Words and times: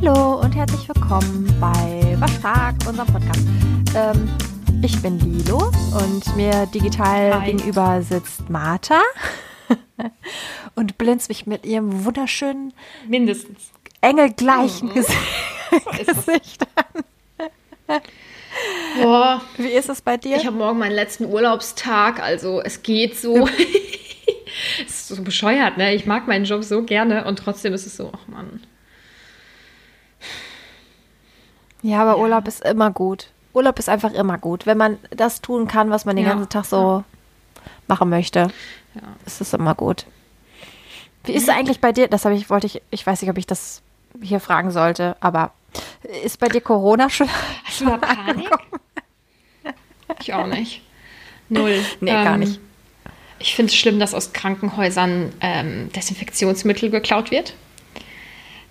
Hallo 0.00 0.40
und 0.40 0.54
herzlich 0.54 0.88
willkommen 0.88 1.52
bei 1.60 2.16
Was 2.20 2.32
fragt, 2.34 2.86
unserem 2.86 3.08
Podcast. 3.08 3.46
Ähm, 3.94 4.28
ich 4.82 5.00
bin 5.02 5.18
Lilo 5.18 5.70
und 6.00 6.36
mir 6.36 6.66
digital 6.66 7.40
Hi. 7.40 7.52
gegenüber 7.52 8.00
sitzt 8.02 8.48
Martha 8.48 9.00
und 10.76 10.98
blinzt 10.98 11.28
mich 11.28 11.46
mit 11.46 11.66
ihrem 11.66 12.04
wunderschönen, 12.04 12.72
Mindestens. 13.06 13.70
engelgleichen 14.00 14.92
Gesicht. 14.94 15.18
Ist 16.00 16.08
es. 16.08 16.26
Gesicht. 16.26 16.66
Boah, 19.02 19.42
Wie 19.56 19.68
ist 19.68 19.88
es 19.88 20.00
bei 20.00 20.16
dir? 20.16 20.36
ich 20.36 20.46
habe 20.46 20.56
morgen 20.56 20.78
meinen 20.78 20.94
letzten 20.94 21.24
Urlaubstag, 21.26 22.20
also 22.20 22.60
es 22.62 22.82
geht 22.82 23.16
so. 23.16 23.48
Es 24.84 24.94
ist 24.94 25.08
so 25.08 25.22
bescheuert, 25.22 25.76
ne? 25.76 25.94
Ich 25.94 26.06
mag 26.06 26.26
meinen 26.26 26.44
Job 26.44 26.64
so 26.64 26.82
gerne 26.82 27.24
und 27.26 27.38
trotzdem 27.38 27.74
ist 27.74 27.86
es 27.86 27.96
so, 27.96 28.10
ach 28.14 28.26
Mann. 28.28 28.60
Ja, 31.82 32.02
aber 32.02 32.18
Urlaub 32.18 32.46
ist 32.48 32.64
immer 32.64 32.90
gut. 32.90 33.30
Urlaub 33.54 33.78
ist 33.78 33.88
einfach 33.88 34.12
immer 34.12 34.38
gut. 34.38 34.66
Wenn 34.66 34.78
man 34.78 34.98
das 35.10 35.40
tun 35.40 35.66
kann, 35.68 35.90
was 35.90 36.04
man 36.04 36.16
den 36.16 36.24
Ja. 36.24 36.32
ganzen 36.32 36.48
Tag 36.48 36.64
so 36.64 37.04
machen 37.86 38.08
möchte, 38.10 38.48
Ja. 38.94 39.02
ist 39.26 39.40
es 39.40 39.52
immer 39.54 39.74
gut. 39.74 40.06
Wie 41.24 41.32
ist 41.32 41.44
es 41.44 41.48
eigentlich 41.48 41.80
bei 41.80 41.92
dir? 41.92 42.08
Das 42.08 42.24
habe 42.24 42.34
ich, 42.34 42.48
wollte 42.50 42.66
ich, 42.66 42.80
ich 42.90 43.06
weiß 43.06 43.20
nicht, 43.22 43.30
ob 43.30 43.38
ich 43.38 43.46
das 43.46 43.82
hier 44.22 44.40
fragen 44.40 44.70
sollte, 44.70 45.16
aber 45.20 45.52
ist 46.24 46.38
bei 46.40 46.48
dir 46.48 46.60
Corona 46.60 47.10
schon? 47.10 47.28
Hast 47.64 47.80
du 47.80 47.86
da 47.86 47.96
Panik? 47.98 48.48
Ich 50.20 50.32
auch 50.32 50.46
nicht. 50.46 50.82
Null. 51.48 51.84
Nee, 52.00 52.10
gar 52.10 52.34
Ähm, 52.34 52.40
nicht. 52.40 52.60
Ich 53.38 53.54
finde 53.54 53.70
es 53.70 53.76
schlimm, 53.76 53.98
dass 54.00 54.14
aus 54.14 54.32
Krankenhäusern 54.32 55.32
ähm, 55.40 55.90
Desinfektionsmittel 55.92 56.90
geklaut 56.90 57.30
wird. 57.30 57.54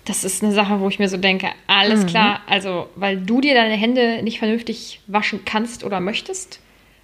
Das 0.07 0.23
ist 0.23 0.41
eine 0.41 0.53
Sache, 0.53 0.79
wo 0.79 0.87
ich 0.87 0.99
mir 0.99 1.09
so 1.09 1.17
denke, 1.17 1.49
alles 1.67 2.03
Mhm. 2.03 2.07
klar, 2.07 2.41
also 2.47 2.89
weil 2.95 3.17
du 3.17 3.41
dir 3.41 3.53
deine 3.53 3.75
Hände 3.75 4.23
nicht 4.23 4.39
vernünftig 4.39 5.01
waschen 5.07 5.43
kannst 5.43 5.83
oder 5.83 5.99
möchtest, 5.99 6.59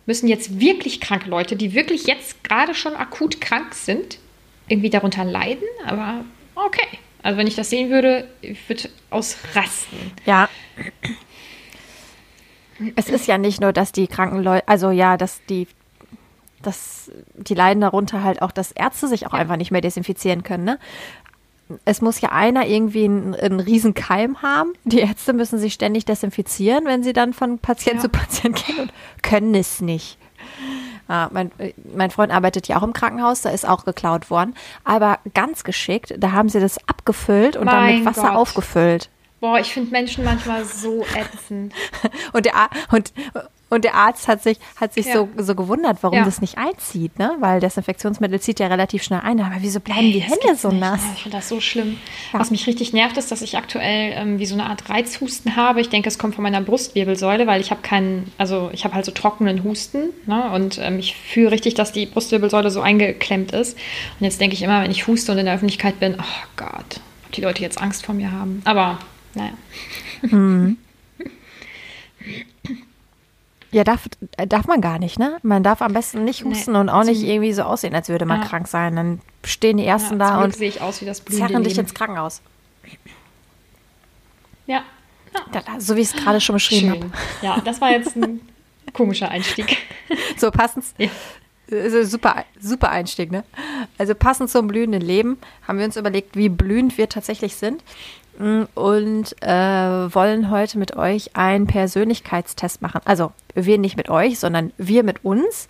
müssen 0.06 0.28
jetzt 0.30 0.60
wirklich 0.60 1.02
kranke 1.02 1.30
Leute, 1.30 1.56
die 1.58 1.74
wirklich 1.74 2.06
jetzt 2.08 2.44
gerade 2.46 2.74
schon 2.74 2.96
akut 2.96 3.42
krank 3.42 3.74
sind, 3.74 4.20
irgendwie 4.70 4.90
darunter 4.90 5.26
leiden. 5.26 5.64
Aber 5.86 6.24
okay. 6.56 6.88
Also 7.22 7.38
wenn 7.38 7.48
ich 7.48 7.56
das 7.56 7.70
sehen 7.70 7.90
würde, 7.90 8.28
ich 8.42 8.58
würde 8.70 8.90
ausrasten. 9.10 9.98
Ja. 10.26 10.48
Es 12.96 13.08
ist 13.10 13.28
ja 13.28 13.38
nicht 13.38 13.62
nur, 13.62 13.72
dass 13.72 13.92
die 13.92 14.08
kranken 14.08 14.44
Leute, 14.44 14.68
also 14.68 14.92
ja, 14.92 15.16
dass 15.16 15.42
die, 15.46 15.68
dass 16.62 17.12
die 17.36 17.54
leiden 17.54 17.82
darunter 17.82 18.24
halt 18.24 18.42
auch, 18.42 18.52
dass 18.52 18.72
Ärzte 18.72 19.08
sich 19.08 19.28
auch 19.28 19.34
einfach 19.34 19.58
nicht 19.58 19.72
mehr 19.72 19.82
desinfizieren 19.82 20.44
können, 20.44 20.64
ne? 20.64 20.80
Es 21.86 22.02
muss 22.02 22.22
ja 22.22 22.32
einer 22.32 22.68
irgendwie 22.68 23.06
einen, 23.06 23.36
einen 23.36 23.60
riesen 23.60 23.94
Keim 23.94 24.42
haben. 24.42 24.74
Die 24.84 25.00
Ärzte 25.00 25.34
müssen 25.34 25.58
sich 25.60 25.74
ständig 25.74 26.06
desinfizieren, 26.06 26.86
wenn 26.86 27.04
sie 27.04 27.14
dann 27.14 27.34
von 27.34 27.60
Patient 27.60 27.96
Ja. 27.98 28.02
zu 28.02 28.10
Patient 28.10 28.66
gehen 28.66 28.80
und 28.80 28.94
können 29.22 29.56
es 29.56 29.82
nicht. 29.82 30.18
Ah, 31.08 31.28
mein, 31.32 31.52
mein 31.96 32.12
Freund 32.12 32.32
arbeitet 32.32 32.68
ja 32.70 32.78
auch 32.78 32.84
im 32.84 32.94
Krankenhaus, 32.94 33.42
da 33.42 33.50
ist 33.50 33.68
auch 33.68 33.84
geklaut 33.86 34.30
worden. 34.30 34.56
Aber 34.86 35.20
ganz 35.34 35.64
geschickt, 35.66 36.14
da 36.18 36.32
haben 36.32 36.48
sie 36.50 36.60
das 36.62 36.78
abgefüllt 36.88 37.58
und 37.58 37.66
dann 37.68 37.86
mit 37.88 37.96
Mein 37.98 38.06
Wasser 38.06 38.30
Gott. 38.30 38.38
aufgefüllt. 38.38 39.10
Boah, 39.42 39.60
ich 39.60 39.74
finde 39.74 39.92
Menschen 39.92 40.24
manchmal 40.24 40.64
so 40.64 41.04
ätzend. 41.18 41.74
Und 42.32 42.46
der, 42.46 42.54
und, 42.92 43.12
und 43.74 43.84
der 43.84 43.96
Arzt 43.96 44.28
hat 44.28 44.42
sich, 44.44 44.58
hat 44.80 44.94
sich 44.94 45.06
Ja. 45.08 45.14
so, 45.14 45.30
so 45.38 45.56
gewundert, 45.56 45.98
warum 46.02 46.18
Ja. 46.18 46.26
das 46.26 46.40
nicht 46.42 46.58
einzieht, 46.58 47.18
ne? 47.20 47.36
Weil 47.40 47.60
Desinfektionsmittel 47.60 48.40
zieht 48.40 48.60
ja 48.60 48.68
relativ 48.68 49.04
schnell 49.04 49.22
ein. 49.22 49.40
Aber 49.40 49.56
wieso 49.60 49.80
bleiben 49.80 50.12
die 50.12 50.20
Hände 50.20 50.56
so 50.56 50.70
nicht. 50.70 50.80
nass? 50.80 51.02
Ich 51.16 51.24
finde 51.24 51.38
das 51.38 51.50
so 51.50 51.60
schlimm. 51.60 51.98
Ja. 52.32 52.40
Was 52.40 52.52
mich 52.52 52.66
richtig 52.68 52.94
nervt, 52.94 53.18
ist, 53.18 53.32
dass 53.32 53.42
ich 53.42 53.58
aktuell 53.58 54.14
ähm, 54.16 54.40
wie 54.40 54.46
so 54.46 54.54
eine 54.54 54.68
Art 54.68 54.90
Reizhusten 54.90 55.56
habe. 55.56 55.82
Ich 55.82 55.90
denke, 55.90 56.08
es 56.08 56.18
kommt 56.18 56.36
von 56.36 56.44
meiner 56.44 56.62
Brustwirbelsäule, 56.62 57.48
weil 57.48 57.60
ich 57.62 57.72
habe 57.72 57.82
keinen, 57.82 58.32
also 58.38 58.70
ich 58.74 58.84
habe 58.86 58.96
halt 58.96 59.06
so 59.06 59.12
trockenen 59.12 59.64
Husten. 59.64 60.10
Ne? 60.26 60.52
Und 60.52 60.78
ähm, 60.80 61.00
ich 61.00 61.16
fühle 61.16 61.52
richtig, 61.52 61.74
dass 61.74 61.92
die 61.92 62.06
Brustwirbelsäule 62.06 62.70
so 62.72 62.82
eingeklemmt 62.82 63.52
ist. 63.52 63.78
Und 64.20 64.24
jetzt 64.26 64.40
denke 64.40 64.56
ich 64.56 64.62
immer, 64.62 64.82
wenn 64.84 64.92
ich 64.92 65.08
huste 65.08 65.32
und 65.32 65.38
in 65.38 65.46
der 65.46 65.56
Öffentlichkeit 65.56 66.00
bin, 66.00 66.16
oh 66.20 66.48
Gott, 66.58 67.00
ob 67.26 67.32
die 67.34 67.42
Leute 67.42 67.62
jetzt 67.62 67.82
Angst 67.82 68.06
vor 68.06 68.14
mir 68.16 68.32
haben. 68.32 68.62
Aber 68.66 69.00
naja. 69.36 69.54
Ja, 73.74 73.84
darf, 73.84 74.08
äh, 74.38 74.48
darf 74.48 74.68
man 74.68 74.82
gar 74.82 75.00
nicht, 75.00 75.18
ne? 75.20 75.38
Man 75.44 75.64
darf 75.64 75.82
am 75.82 75.94
besten 75.94 76.24
nicht 76.24 76.46
Nee, 76.46 76.52
husten 76.52 76.76
und 76.76 76.90
auch 76.90 77.04
nicht 77.04 77.24
irgendwie 77.24 77.52
so 77.54 77.64
aussehen, 77.64 77.96
als 77.96 78.08
würde 78.08 78.26
man 78.26 78.42
Ja. 78.42 78.48
krank 78.48 78.68
sein. 78.68 78.96
Dann 78.96 79.22
stehen 79.44 79.78
die 79.78 79.86
Ersten 79.86 80.20
Ja, 80.20 80.30
da 80.38 80.44
und 80.44 80.56
sehe 80.56 80.70
ich 80.70 80.80
aus 80.82 81.02
wie 81.02 81.06
das 81.06 81.24
zerren 81.26 81.64
dich 81.64 81.78
ins 81.78 81.94
Krankenhaus. 81.94 82.42
Ja. 84.68 84.84
Da, 85.52 85.62
so 85.80 85.96
wie 85.96 86.02
ich 86.02 86.10
es 86.10 86.14
gerade 86.16 86.40
schon 86.40 86.54
beschrieben 86.54 86.92
habe. 86.92 87.12
Ja, 87.42 87.60
das 87.66 87.82
war 87.82 87.90
jetzt 87.92 88.16
ein 88.16 88.40
komischer 88.94 89.30
Einstieg. 89.30 89.78
So 90.38 90.52
passend. 90.52 90.86
Ja. 90.98 91.10
Also 91.72 92.04
super, 92.04 92.44
super 92.60 92.90
Einstieg, 92.92 93.32
ne? 93.32 93.44
Also 93.98 94.14
passend 94.14 94.50
zum 94.50 94.68
blühenden 94.68 95.02
Leben 95.02 95.38
haben 95.68 95.80
wir 95.80 95.86
uns 95.86 95.96
überlegt, 95.98 96.36
wie 96.36 96.50
blühend 96.50 96.98
wir 96.98 97.08
tatsächlich 97.10 97.56
sind 97.56 97.84
und 98.40 99.42
äh, 99.42 100.14
wollen 100.16 100.50
heute 100.50 100.78
mit 100.78 100.96
euch 100.96 101.36
einen 101.36 101.68
Persönlichkeitstest 101.68 102.82
machen. 102.82 103.02
Also 103.06 103.32
wir 103.54 103.78
nicht 103.78 103.96
mit 103.98 104.10
euch, 104.10 104.40
sondern 104.40 104.74
wir 104.78 105.04
mit 105.04 105.24
uns. 105.24 105.68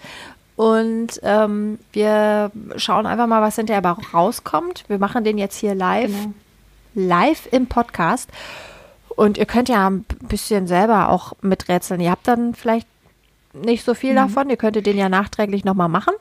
Und 0.55 1.19
ähm, 1.23 1.79
wir 1.91 2.51
schauen 2.77 3.05
einfach 3.05 3.27
mal, 3.27 3.41
was 3.41 3.55
hinterher 3.55 3.83
aber 3.83 4.01
rauskommt. 4.13 4.85
Wir 4.87 4.99
machen 4.99 5.23
den 5.23 5.37
jetzt 5.37 5.57
hier 5.57 5.75
live, 5.75 6.11
Genau. 6.11 6.33
live 6.93 7.47
im 7.51 7.67
Podcast. 7.67 8.29
Und 9.09 9.37
ihr 9.37 9.45
könnt 9.45 9.69
ja 9.69 9.87
ein 9.89 10.05
bisschen 10.21 10.67
selber 10.67 11.09
auch 11.09 11.33
miträtseln. 11.41 11.99
Ihr 12.01 12.11
habt 12.11 12.27
dann 12.27 12.55
vielleicht 12.55 12.87
nicht 13.53 13.83
so 13.83 13.93
viel 13.93 14.15
davon. 14.15 14.49
Ihr 14.49 14.57
könntet 14.57 14.85
den 14.85 14.97
ja 14.97 15.09
nachträglich 15.09 15.63
nochmal 15.65 15.89
machen. 15.89 16.13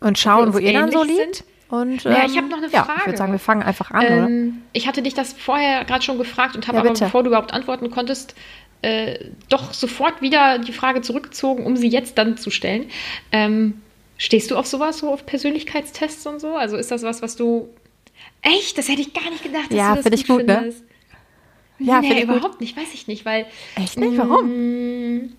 Und 0.00 0.18
schauen, 0.18 0.54
wo 0.54 0.58
ihr 0.58 0.72
dann 0.72 0.90
so 0.90 1.02
liegt. 1.02 1.36
sind. 1.36 1.44
Und, 1.70 2.02
Ja, 2.04 2.24
ich 2.26 2.32
ähm, 2.36 2.42
hab 2.42 2.50
noch 2.50 2.56
eine 2.58 2.68
Ja, 2.68 2.80
ich 2.80 2.86
Frage. 2.86 3.06
würde 3.06 3.18
sagen, 3.18 3.32
wir 3.32 3.38
fangen 3.38 3.62
einfach 3.62 3.90
an, 3.92 4.04
oder? 4.04 4.26
Ähm, 4.26 4.62
ich 4.72 4.86
hatte 4.88 5.02
dich 5.02 5.14
das 5.14 5.32
vorher 5.32 5.84
gerade 5.84 6.02
schon 6.02 6.18
gefragt 6.18 6.56
und 6.56 6.66
habe 6.66 6.78
Ja, 6.78 6.84
aber, 6.84 6.92
bevor 6.98 7.22
du 7.22 7.28
überhaupt 7.28 7.52
antworten 7.54 7.90
konntest, 7.90 8.34
äh, 8.82 9.26
doch 9.48 9.72
sofort 9.72 10.20
wieder 10.22 10.58
die 10.58 10.72
Frage 10.72 11.00
zurückgezogen, 11.02 11.64
um 11.64 11.76
sie 11.76 11.88
jetzt 11.88 12.18
dann 12.18 12.36
zu 12.36 12.50
stellen. 12.50 12.86
Ähm, 13.30 13.80
stehst 14.16 14.50
du 14.50 14.56
auf 14.56 14.66
sowas, 14.66 14.98
so 14.98 15.12
auf 15.12 15.26
Persönlichkeitstests 15.26 16.26
und 16.26 16.40
so? 16.40 16.56
Also 16.56 16.76
ist 16.76 16.90
das 16.90 17.02
was, 17.02 17.22
was 17.22 17.36
du. 17.36 17.68
Echt? 18.42 18.76
Das 18.78 18.88
hätte 18.88 19.02
ich 19.02 19.12
gar 19.14 19.28
nicht 19.30 19.42
gedacht, 19.42 19.66
dass 19.70 19.76
Ja, 19.78 19.90
du 19.90 19.94
das 19.96 20.02
find 20.04 20.14
ich 20.14 20.26
gut, 20.26 20.46
ne? 20.46 20.56
findest. 20.56 20.84
Ja, 21.78 22.00
nee, 22.00 22.12
ich 22.20 22.26
gut. 22.26 22.36
überhaupt 22.36 22.60
nicht, 22.60 22.76
weiß 22.76 22.92
ich 22.94 23.06
nicht, 23.06 23.24
weil. 23.24 23.46
Echt 23.76 23.98
nicht? 23.98 24.18
Warum? 24.18 25.30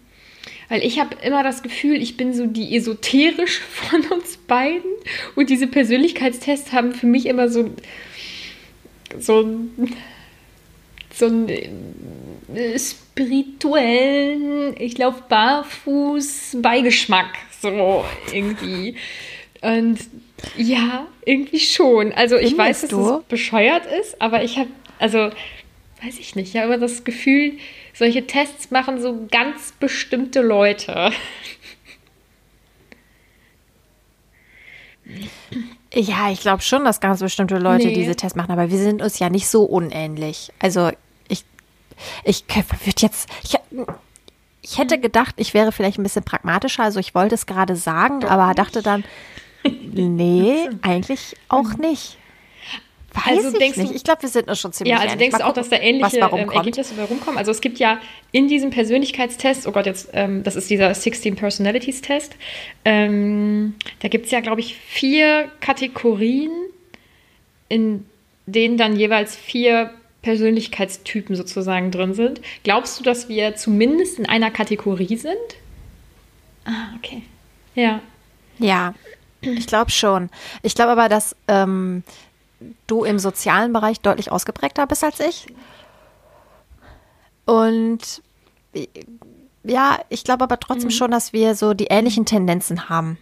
Weil 0.72 0.86
ich 0.86 1.02
habe 1.02 1.18
immer 1.22 1.44
das 1.44 1.64
Gefühl, 1.64 2.02
ich 2.02 2.16
bin 2.16 2.34
so 2.34 2.46
die 2.46 2.78
esoterisch 2.78 3.60
von 3.72 4.06
uns 4.06 4.38
beiden. 4.38 4.90
Und 5.36 5.50
diese 5.50 5.68
Persönlichkeitstests 5.68 6.72
haben 6.72 6.94
für 6.94 7.08
mich 7.08 7.26
immer 7.26 7.50
so, 7.50 7.72
so, 9.20 9.60
so 11.14 11.26
einen 11.26 11.50
äh, 12.56 12.80
spirituellen, 12.80 14.74
ich 14.80 14.98
laufe 14.98 15.22
barfuß 15.28 16.60
Beigeschmack. 16.62 17.38
So 17.62 18.06
irgendwie. 18.32 18.96
Und 19.60 20.00
ja, 20.56 21.06
irgendwie 21.26 21.60
schon. 21.60 22.14
Also 22.14 22.38
ich 22.38 22.58
weiß, 22.58 22.80
dass 22.80 22.90
Findest 22.92 23.12
du? 23.12 23.18
es 23.18 23.24
bescheuert 23.26 23.84
ist, 24.00 24.22
aber 24.22 24.42
ich 24.46 24.58
habe, 24.58 24.70
also 25.00 25.32
weiß 26.02 26.18
ich 26.18 26.38
nicht, 26.38 26.56
ich 26.56 26.62
habe 26.62 26.68
immer 26.74 26.82
das 26.82 27.04
Gefühl, 27.04 27.58
solche 28.02 28.26
Tests 28.26 28.72
machen 28.72 29.00
so 29.00 29.28
ganz 29.30 29.74
bestimmte 29.74 30.42
Leute. 30.42 31.12
Ja, 35.94 36.32
ich 36.32 36.40
glaube 36.42 36.64
schon, 36.64 36.84
dass 36.84 37.00
ganz 37.00 37.20
bestimmte 37.20 37.60
Leute 37.60 37.86
Nee. 37.86 37.94
diese 37.94 38.16
Tests 38.16 38.36
machen, 38.36 38.50
aber 38.50 38.72
wir 38.72 38.80
sind 38.80 39.04
uns 39.04 39.20
ja 39.20 39.30
nicht 39.30 39.48
so 39.48 39.66
unähnlich. 39.66 40.52
Also 40.58 40.90
ich, 41.28 41.46
ich 42.24 42.44
würde 42.48 43.02
jetzt, 43.02 43.30
ich, 43.44 43.60
ich 44.64 44.80
hätte 44.80 45.00
gedacht, 45.00 45.36
ich 45.38 45.54
wäre 45.54 45.72
vielleicht 45.72 46.00
ein 46.00 46.04
bisschen 46.04 46.24
pragmatischer. 46.24 46.82
Also 46.82 47.00
ich 47.00 47.14
wollte 47.14 47.36
es 47.36 47.46
gerade 47.46 47.76
sagen, 47.76 48.26
aber 48.26 48.56
dachte 48.56 48.82
dann, 48.82 49.04
nee, 49.64 50.70
eigentlich 50.82 51.36
auch 51.50 51.78
nicht. 51.78 52.18
Weiß 53.14 53.38
Also 53.38 53.50
ich 53.50 53.58
denkst 53.60 53.76
du- 53.76 53.82
nicht. 53.84 53.96
Ich 53.96 54.04
glaube, 54.06 54.22
wir 54.22 54.30
sind 54.30 54.48
uns 54.48 54.60
schon 54.60 54.72
ziemlich 54.72 54.92
Ja, 54.92 55.00
also 55.00 55.14
ähnlich. 55.14 55.30
denkst 55.32 55.38
du 55.40 55.46
auch, 55.46 55.54
dass 55.54 55.68
da 55.70 55.78
ähnliche 55.78 56.18
ähm. 56.20 56.50
Ergebnisse 56.50 56.96
dabei 56.96 57.08
rumkommen? 57.10 57.38
Also 57.38 57.52
es 57.52 57.60
gibt 57.60 57.78
ja 57.78 58.00
in 58.32 58.48
diesem 58.48 58.70
Persönlichkeitstest, 58.70 59.68
oh 59.68 59.72
Gott, 59.74 59.86
jetzt, 59.86 60.10
ähm, 60.14 60.44
das 60.44 60.56
ist 60.56 60.70
dieser 60.70 60.94
16 60.94 61.36
Personalities 61.36 62.02
Test, 62.02 62.36
ähm, 62.86 63.76
da 64.00 64.08
gibt 64.08 64.26
es 64.28 64.32
ja, 64.32 64.40
glaube 64.40 64.62
ich, 64.62 64.76
vier 64.78 65.52
Kategorien, 65.60 66.52
in 67.68 68.06
denen 68.46 68.78
dann 68.78 68.96
jeweils 68.96 69.36
vier 69.36 69.92
Persönlichkeitstypen 70.22 71.36
sozusagen 71.36 71.92
drin 71.92 72.14
sind. 72.14 72.42
Glaubst 72.64 73.00
du, 73.00 73.04
dass 73.04 73.28
wir 73.28 73.56
zumindest 73.56 74.20
in 74.20 74.26
einer 74.28 74.52
Kategorie 74.52 75.18
sind? 75.18 75.36
Ah, 76.66 76.94
okay. 76.98 77.24
Ja. 77.76 78.02
Ja, 78.60 78.94
ich 79.42 79.66
glaube 79.68 79.92
schon. 79.92 80.30
Ich 80.62 80.76
glaube 80.76 80.92
aber, 80.92 81.10
dass 81.10 81.36
ähm, 81.48 82.04
du 82.88 83.04
im 83.04 83.20
sozialen 83.20 83.74
Bereich 83.74 84.02
deutlich 84.02 84.32
ausgeprägter 84.32 84.88
bist 84.88 85.04
als 85.04 85.20
ich. 85.20 85.48
Und 87.46 88.22
ja, 89.64 90.00
ich 90.10 90.24
glaube 90.24 90.44
aber 90.44 90.60
trotzdem 90.60 90.90
mhm. 90.90 90.92
schon, 90.92 91.12
dass 91.12 91.34
wir 91.34 91.56
so 91.56 91.74
die 91.74 91.88
ähnlichen 91.88 92.26
Tendenzen 92.26 92.90
haben. 92.90 93.18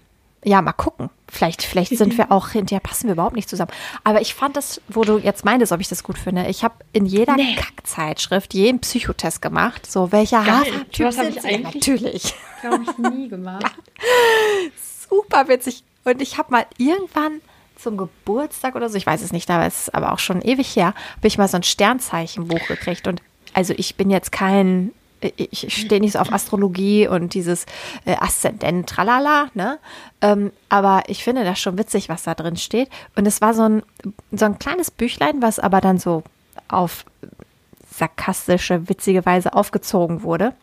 Ja, 0.46 0.62
mal 0.62 0.72
gucken. 0.72 1.10
Vielleicht, 1.28 1.64
vielleicht 1.64 1.98
sind 1.98 2.18
wir 2.18 2.32
auch 2.32 2.50
hinterher, 2.50 2.80
passen 2.80 3.08
wir 3.08 3.14
überhaupt 3.14 3.36
nicht 3.36 3.50
zusammen. 3.50 3.72
Aber 4.04 4.22
ich 4.22 4.34
fand 4.34 4.56
das, 4.56 4.82
wo 4.88 5.04
du 5.04 5.18
jetzt 5.18 5.44
meintest, 5.44 5.72
ob 5.72 5.82
ich 5.82 5.90
das 5.90 6.04
gut 6.04 6.18
finde. 6.18 6.48
Ich 6.48 6.64
habe 6.64 6.76
in 6.94 7.06
jeder 7.06 7.36
nee. 7.36 7.56
Kackzeitschrift 7.56 8.54
jeden 8.54 8.80
Psychotest 8.80 9.42
gemacht. 9.42 9.90
So, 9.90 10.12
welcher 10.12 10.46
Hafertyp 10.46 11.12
sind 11.12 11.42
sie? 11.42 11.58
Natürlich. 11.58 12.34
Glaube 12.62 12.84
ich 12.84 12.98
nie 12.98 13.28
gemacht. 13.28 13.66
Super 15.10 15.48
witzig. 15.50 15.84
Und 16.06 16.22
ich 16.22 16.38
habe 16.38 16.52
mal 16.52 16.66
irgendwann 16.78 17.42
zum 17.82 17.98
Geburtstag 17.98 18.76
oder 18.76 18.90
so, 18.90 18.98
ich 18.98 19.06
weiß 19.06 19.22
es 19.22 19.32
nicht, 19.32 19.50
aber 19.50 19.66
es 19.66 19.84
ist 19.84 19.96
aber 19.96 20.14
auch 20.14 20.20
schon 20.20 20.42
ewig 20.42 20.76
her, 20.76 20.94
habe 21.18 21.28
ich 21.28 21.38
mal 21.38 21.48
so 21.48 21.58
ein 21.58 21.64
Sternzeichenbuch 21.64 22.68
gekriegt. 22.68 23.08
Und 23.08 23.22
also 23.54 23.74
ich 23.78 23.96
bin 23.96 24.10
jetzt 24.10 24.32
kein 24.32 24.92
ich 25.36 25.74
stehe 25.74 26.00
nicht 26.00 26.14
so 26.14 26.20
auf 26.20 26.32
Astrologie 26.32 27.08
und 27.08 27.34
dieses 27.34 27.66
äh, 28.06 28.16
Aszendent, 28.16 28.88
tralala, 28.88 29.50
ne? 29.54 29.80
Ähm, 30.22 30.52
aber 30.70 31.04
ich 31.08 31.24
finde 31.24 31.44
das 31.44 31.60
schon 31.60 31.78
witzig, 31.78 32.10
was 32.10 32.24
da 32.24 32.36
drin 32.36 32.56
steht. 32.56 32.90
Und 33.16 33.28
es 33.28 33.42
war 33.42 33.54
so 33.54 33.64
ein, 33.64 33.84
so 34.32 34.46
ein 34.46 34.60
kleines 34.60 34.92
Büchlein, 34.92 35.42
was 35.42 35.60
aber 35.60 35.82
dann 35.82 35.98
so 35.98 36.24
auf 36.68 37.06
sarkastische, 37.92 38.88
witzige 38.88 39.26
Weise 39.26 39.54
aufgezogen 39.54 40.24
wurde. 40.24 40.54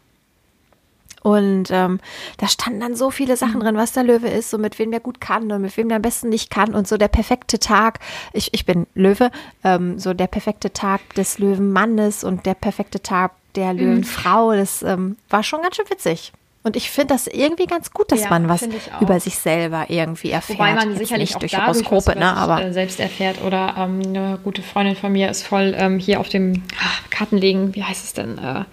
Und 1.26 1.72
ähm, 1.72 1.98
da 2.36 2.46
standen 2.46 2.78
dann 2.78 2.94
so 2.94 3.10
viele 3.10 3.36
Sachen 3.36 3.58
drin, 3.58 3.76
was 3.76 3.90
der 3.90 4.04
Löwe 4.04 4.28
ist, 4.28 4.48
so 4.48 4.58
mit 4.58 4.78
wem 4.78 4.92
der 4.92 5.00
gut 5.00 5.20
kann 5.20 5.50
und 5.50 5.60
mit 5.60 5.76
wem 5.76 5.88
der 5.88 5.96
am 5.96 6.02
besten 6.02 6.28
nicht 6.28 6.50
kann 6.50 6.72
und 6.72 6.86
so 6.86 6.96
der 6.98 7.08
perfekte 7.08 7.58
Tag. 7.58 7.98
Ich, 8.32 8.54
ich 8.54 8.64
bin 8.64 8.86
Löwe, 8.94 9.32
ähm, 9.64 9.98
so 9.98 10.14
der 10.14 10.28
perfekte 10.28 10.72
Tag 10.72 11.00
des 11.16 11.40
Löwenmannes 11.40 12.22
und 12.22 12.46
der 12.46 12.54
perfekte 12.54 13.02
Tag 13.02 13.32
der 13.56 13.72
mhm. 13.72 13.80
Löwenfrau. 13.80 14.52
Das 14.52 14.84
ähm, 14.84 15.16
war 15.28 15.42
schon 15.42 15.62
ganz 15.62 15.74
schön 15.74 15.90
witzig. 15.90 16.32
Und 16.62 16.76
ich 16.76 16.92
finde 16.92 17.14
das 17.14 17.26
irgendwie 17.26 17.66
ganz 17.66 17.90
gut, 17.90 18.12
dass 18.12 18.22
ja, 18.22 18.30
man 18.30 18.48
was 18.48 18.68
über 19.00 19.18
sich 19.18 19.36
selber 19.36 19.86
irgendwie 19.88 20.30
erfährt. 20.30 20.60
Wobei 20.60 20.74
man 20.74 20.96
sicherlich 20.96 21.34
auch 21.34 21.40
durch 21.40 21.52
dadurch, 21.52 21.90
Horoskope, 21.90 22.16
ne, 22.16 22.36
aber 22.36 22.72
selbst 22.72 23.00
erfährt. 23.00 23.42
Oder 23.42 23.74
ähm, 23.76 24.00
eine 24.04 24.38
gute 24.44 24.62
Freundin 24.62 24.94
von 24.94 25.10
mir 25.10 25.28
ist 25.28 25.44
voll 25.44 25.74
ähm, 25.76 25.98
hier 25.98 26.20
auf 26.20 26.28
dem 26.28 26.62
ach, 26.80 27.02
Kartenlegen, 27.10 27.74
wie 27.74 27.82
heißt 27.82 28.04
es 28.04 28.12
denn? 28.12 28.38
Äh, 28.38 28.64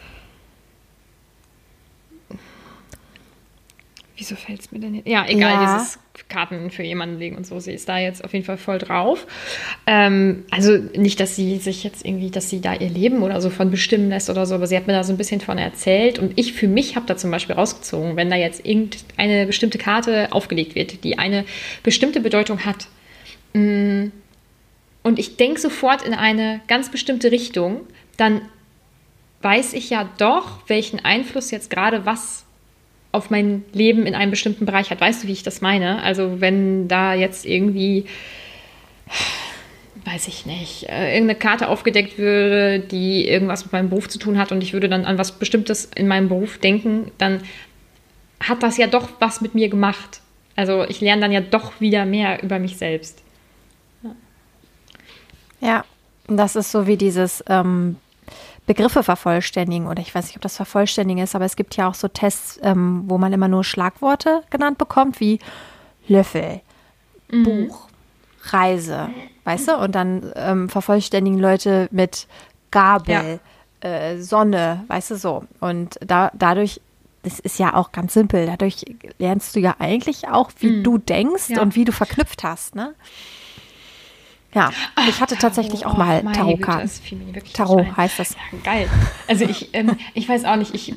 wieso 4.17 4.35
fällt 4.35 4.61
es 4.61 4.71
mir 4.71 4.79
denn 4.79 4.95
jetzt? 4.95 5.07
Ja, 5.07 5.25
egal, 5.27 5.51
ja. 5.51 5.77
dieses 5.77 5.99
Karten 6.29 6.69
für 6.69 6.83
jemanden 6.83 7.17
legen 7.17 7.35
und 7.35 7.47
so. 7.47 7.59
Sie 7.59 7.73
ist 7.73 7.89
da 7.89 7.97
jetzt 7.97 8.23
auf 8.23 8.33
jeden 8.33 8.45
Fall 8.45 8.57
voll 8.57 8.77
drauf. 8.77 9.25
Ähm, 9.87 10.45
also 10.51 10.77
nicht, 10.95 11.19
dass 11.19 11.35
sie 11.35 11.57
sich 11.57 11.83
jetzt 11.83 12.05
irgendwie, 12.05 12.29
dass 12.29 12.49
sie 12.49 12.61
da 12.61 12.73
ihr 12.73 12.89
Leben 12.89 13.23
oder 13.23 13.41
so 13.41 13.49
von 13.49 13.71
bestimmen 13.71 14.09
lässt 14.09 14.29
oder 14.29 14.45
so, 14.45 14.55
aber 14.55 14.67
sie 14.67 14.77
hat 14.77 14.87
mir 14.87 14.93
da 14.93 15.03
so 15.03 15.13
ein 15.13 15.17
bisschen 15.17 15.41
von 15.41 15.57
erzählt. 15.57 16.19
Und 16.19 16.37
ich 16.37 16.53
für 16.53 16.67
mich 16.67 16.95
habe 16.95 17.07
da 17.07 17.17
zum 17.17 17.31
Beispiel 17.31 17.55
rausgezogen, 17.55 18.15
wenn 18.15 18.29
da 18.29 18.35
jetzt 18.35 18.65
irgendeine 18.65 19.47
bestimmte 19.47 19.77
Karte 19.77 20.31
aufgelegt 20.31 20.75
wird, 20.75 21.03
die 21.03 21.17
eine 21.17 21.45
bestimmte 21.81 22.19
Bedeutung 22.19 22.65
hat. 22.65 22.87
Mm, 23.53 24.07
und 25.01 25.19
ich 25.19 25.37
denke 25.37 25.59
sofort 25.59 26.03
in 26.03 26.13
eine 26.13 26.61
ganz 26.67 26.89
bestimmte 26.89 27.31
Richtung, 27.31 27.81
dann 28.17 28.41
weiß 29.41 29.73
ich 29.73 29.89
ja 29.89 30.09
doch, 30.17 30.59
welchen 30.67 31.03
Einfluss 31.03 31.51
jetzt 31.51 31.69
gerade 31.69 32.05
was 32.05 32.45
auf 33.13 33.29
mein 33.29 33.63
Leben 33.71 34.05
in 34.05 34.15
einem 34.15 34.31
bestimmten 34.31 34.65
Bereich 34.65 34.89
hat. 34.89 34.99
Weißt 34.99 35.23
du, 35.23 35.27
wie 35.27 35.33
ich 35.33 35.43
das 35.43 35.61
meine? 35.61 36.01
Also 36.01 36.41
wenn 36.41 36.87
da 36.87 37.13
jetzt 37.13 37.45
irgendwie, 37.45 38.05
weiß 40.03 40.27
ich 40.27 40.47
nicht, 40.47 40.89
äh, 40.89 41.13
irgendeine 41.13 41.39
Karte 41.39 41.69
aufgedeckt 41.69 42.17
würde, 42.17 42.79
die 42.79 43.27
irgendwas 43.27 43.65
mit 43.65 43.71
meinem 43.71 43.89
Beruf 43.89 44.09
zu 44.09 44.17
tun 44.17 44.39
hat 44.39 44.51
und 44.51 44.63
ich 44.63 44.73
würde 44.73 44.89
dann 44.89 45.05
an 45.05 45.19
was 45.19 45.33
Bestimmtes 45.33 45.85
in 45.95 46.07
meinem 46.07 46.27
Beruf 46.27 46.57
denken, 46.57 47.11
dann 47.19 47.41
hat 48.39 48.63
das 48.63 48.77
ja 48.77 48.87
doch 48.87 49.07
was 49.19 49.41
mit 49.41 49.53
mir 49.53 49.69
gemacht. 49.69 50.21
Also 50.55 50.83
ich 50.83 50.99
lerne 50.99 51.21
dann 51.21 51.31
ja 51.31 51.41
doch 51.41 51.79
wieder 51.79 52.05
mehr 52.05 52.41
über 52.41 52.57
mich 52.57 52.77
selbst. 52.77 53.21
Ja, 54.01 54.15
ja 55.61 55.85
das 56.27 56.55
ist 56.55 56.71
so 56.71 56.87
wie 56.87 56.97
dieses 56.97 57.43
ähm, 57.47 57.97
Begriffe 58.65 59.03
vervollständigen 59.03 59.87
oder 59.87 60.01
ich 60.01 60.13
weiß 60.15 60.27
nicht, 60.27 60.37
ob 60.37 60.41
das 60.41 60.55
vervollständigen 60.55 61.21
ist, 61.21 61.35
aber 61.35 61.45
es 61.45 61.55
gibt 61.55 61.75
ja 61.75 61.89
auch 61.89 61.95
so 61.95 62.07
Tests, 62.07 62.59
ähm, 62.63 63.03
wo 63.07 63.17
man 63.17 63.33
immer 63.33 63.47
nur 63.47 63.63
Schlagworte 63.63 64.43
genannt 64.49 64.77
bekommt, 64.77 65.19
wie 65.19 65.39
Löffel, 66.07 66.61
mhm. 67.29 67.43
Buch, 67.43 67.87
Reise, 68.43 69.09
weißt 69.43 69.69
du? 69.69 69.77
Und 69.77 69.95
dann 69.95 70.31
ähm, 70.35 70.69
vervollständigen 70.69 71.39
Leute 71.39 71.87
mit 71.91 72.27
Gabel, 72.71 73.39
ja. 73.83 73.89
äh, 73.89 74.21
Sonne, 74.21 74.83
weißt 74.87 75.11
du 75.11 75.15
so. 75.15 75.43
Und 75.59 75.97
da, 76.05 76.31
dadurch 76.33 76.81
das 77.23 77.39
ist 77.39 77.57
ja 77.57 77.73
auch 77.73 77.91
ganz 77.91 78.13
simpel. 78.13 78.45
Dadurch 78.45 78.83
lernst 79.17 79.55
du 79.55 79.61
ja 79.61 79.75
eigentlich 79.79 80.27
auch, 80.27 80.51
wie 80.59 80.79
mm. 80.79 80.83
du 80.83 80.97
denkst 80.97 81.49
ja. 81.49 81.61
und 81.61 81.75
wie 81.75 81.85
du 81.85 81.93
verknüpft 81.93 82.43
hast, 82.43 82.75
ne? 82.75 82.93
Ja, 84.53 84.71
ich 85.07 85.19
hatte 85.19 85.35
tatsächlich 85.37 85.85
auch 85.85 85.97
mal 85.97 86.23
Tarotkarten. 86.33 86.89
Tarot 87.53 87.97
heißt 87.97 88.19
das. 88.19 88.33
Ja, 88.33 88.59
geil. 88.63 88.89
Also 89.27 89.45
ich, 89.45 89.69
ähm, 89.73 89.97
ich 90.13 90.27
weiß 90.27 90.45
auch 90.45 90.55
nicht, 90.55 90.73
ich 90.73 90.93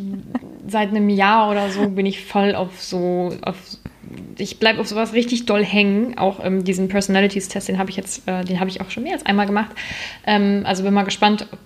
seit 0.69 0.91
einem 0.91 1.09
Jahr 1.09 1.51
oder 1.51 1.71
so 1.71 1.89
bin 1.89 2.07
ich 2.07 2.25
voll 2.25 2.55
auf 2.55 2.83
so, 2.83 3.33
auf, 3.43 3.57
ich 4.37 4.59
bleibe 4.59 4.81
auf 4.81 4.89
sowas 4.89 5.13
richtig 5.13 5.47
doll 5.47 5.65
hängen. 5.65 6.19
Auch 6.19 6.45
ähm, 6.45 6.65
diesen 6.65 6.89
Personalities-Test, 6.89 7.69
den 7.69 7.79
habe 7.79 7.91
ich 7.91 7.97
jetzt, 7.97 8.27
äh, 8.29 8.45
den 8.45 8.61
habe 8.61 8.71
ich 8.71 8.81
auch 8.81 8.91
schon 8.91 9.05
mehr 9.05 9.15
als 9.15 9.25
einmal 9.27 9.47
gemacht. 9.47 9.71
Ähm, 10.27 10.63
also 10.65 10.83
bin 10.83 10.93
mal 10.95 11.05
gespannt, 11.05 11.47
ob 11.53 11.59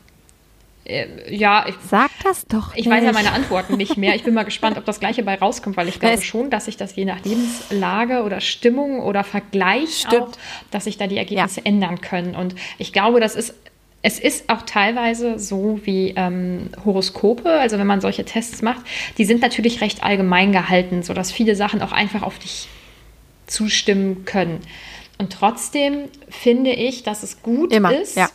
ja, 1.29 1.67
ich, 1.69 1.75
sag 1.89 2.11
das 2.25 2.47
doch. 2.47 2.75
Ich 2.75 2.87
nicht. 2.87 2.91
weiß 2.91 3.05
ja 3.05 3.13
meine 3.13 3.33
Antworten 3.33 3.77
nicht 3.77 3.97
mehr. 3.97 4.15
Ich 4.15 4.25
bin 4.25 4.35
mal 4.35 4.45
gespannt, 4.45 4.79
ob 4.79 4.85
das 4.85 4.99
Gleiche 4.99 5.23
bei 5.23 5.37
rauskommt, 5.37 5.77
weil 5.77 5.89
ich 5.89 6.01
glaube 6.01 6.17
es 6.17 6.25
schon, 6.25 6.51
dass 6.51 6.65
sich 6.65 6.77
das 6.77 6.97
je 6.97 7.05
nach 7.05 7.23
Lebenslage 7.25 8.23
oder 8.23 8.41
Stimmung 8.41 9.01
oder 9.01 9.23
Vergleich 9.23 10.01
stimmt. 10.01 10.23
auch, 10.23 10.29
dass 10.71 10.85
sich 10.85 10.97
da 10.97 11.07
die 11.07 11.19
Ergebnisse 11.19 11.61
ja. 11.61 11.67
ändern 11.67 12.01
können. 12.01 12.35
Und 12.35 12.55
ich 12.79 12.93
glaube, 12.93 13.21
das 13.21 13.37
ist 13.37 13.55
es 14.03 14.19
ist 14.19 14.49
auch 14.49 14.63
teilweise 14.63 15.39
so 15.39 15.79
wie 15.85 16.15
ähm, 16.17 16.71
Horoskope, 16.87 17.51
also 17.51 17.79
wenn 17.79 17.87
man 17.87 18.01
solche 18.01 18.25
Tests 18.25 18.63
macht, 18.63 18.81
die 19.19 19.27
sind 19.27 19.43
natürlich 19.43 19.83
recht 19.83 20.03
allgemein 20.03 20.53
gehalten, 20.53 21.03
sodass 21.03 21.31
viele 21.31 21.55
Sachen 21.55 21.83
auch 21.83 21.93
einfach 21.93 22.23
auf 22.23 22.39
dich 22.39 22.69
zustimmen 23.47 24.25
können. 24.25 24.61
Und 25.19 25.35
trotzdem 25.35 26.05
finde 26.31 26.71
ich, 26.71 27.03
dass 27.03 27.23
es 27.23 27.43
gut 27.43 27.75
Immer, 27.75 27.95
ist, 27.95 28.17
ja 28.17 28.31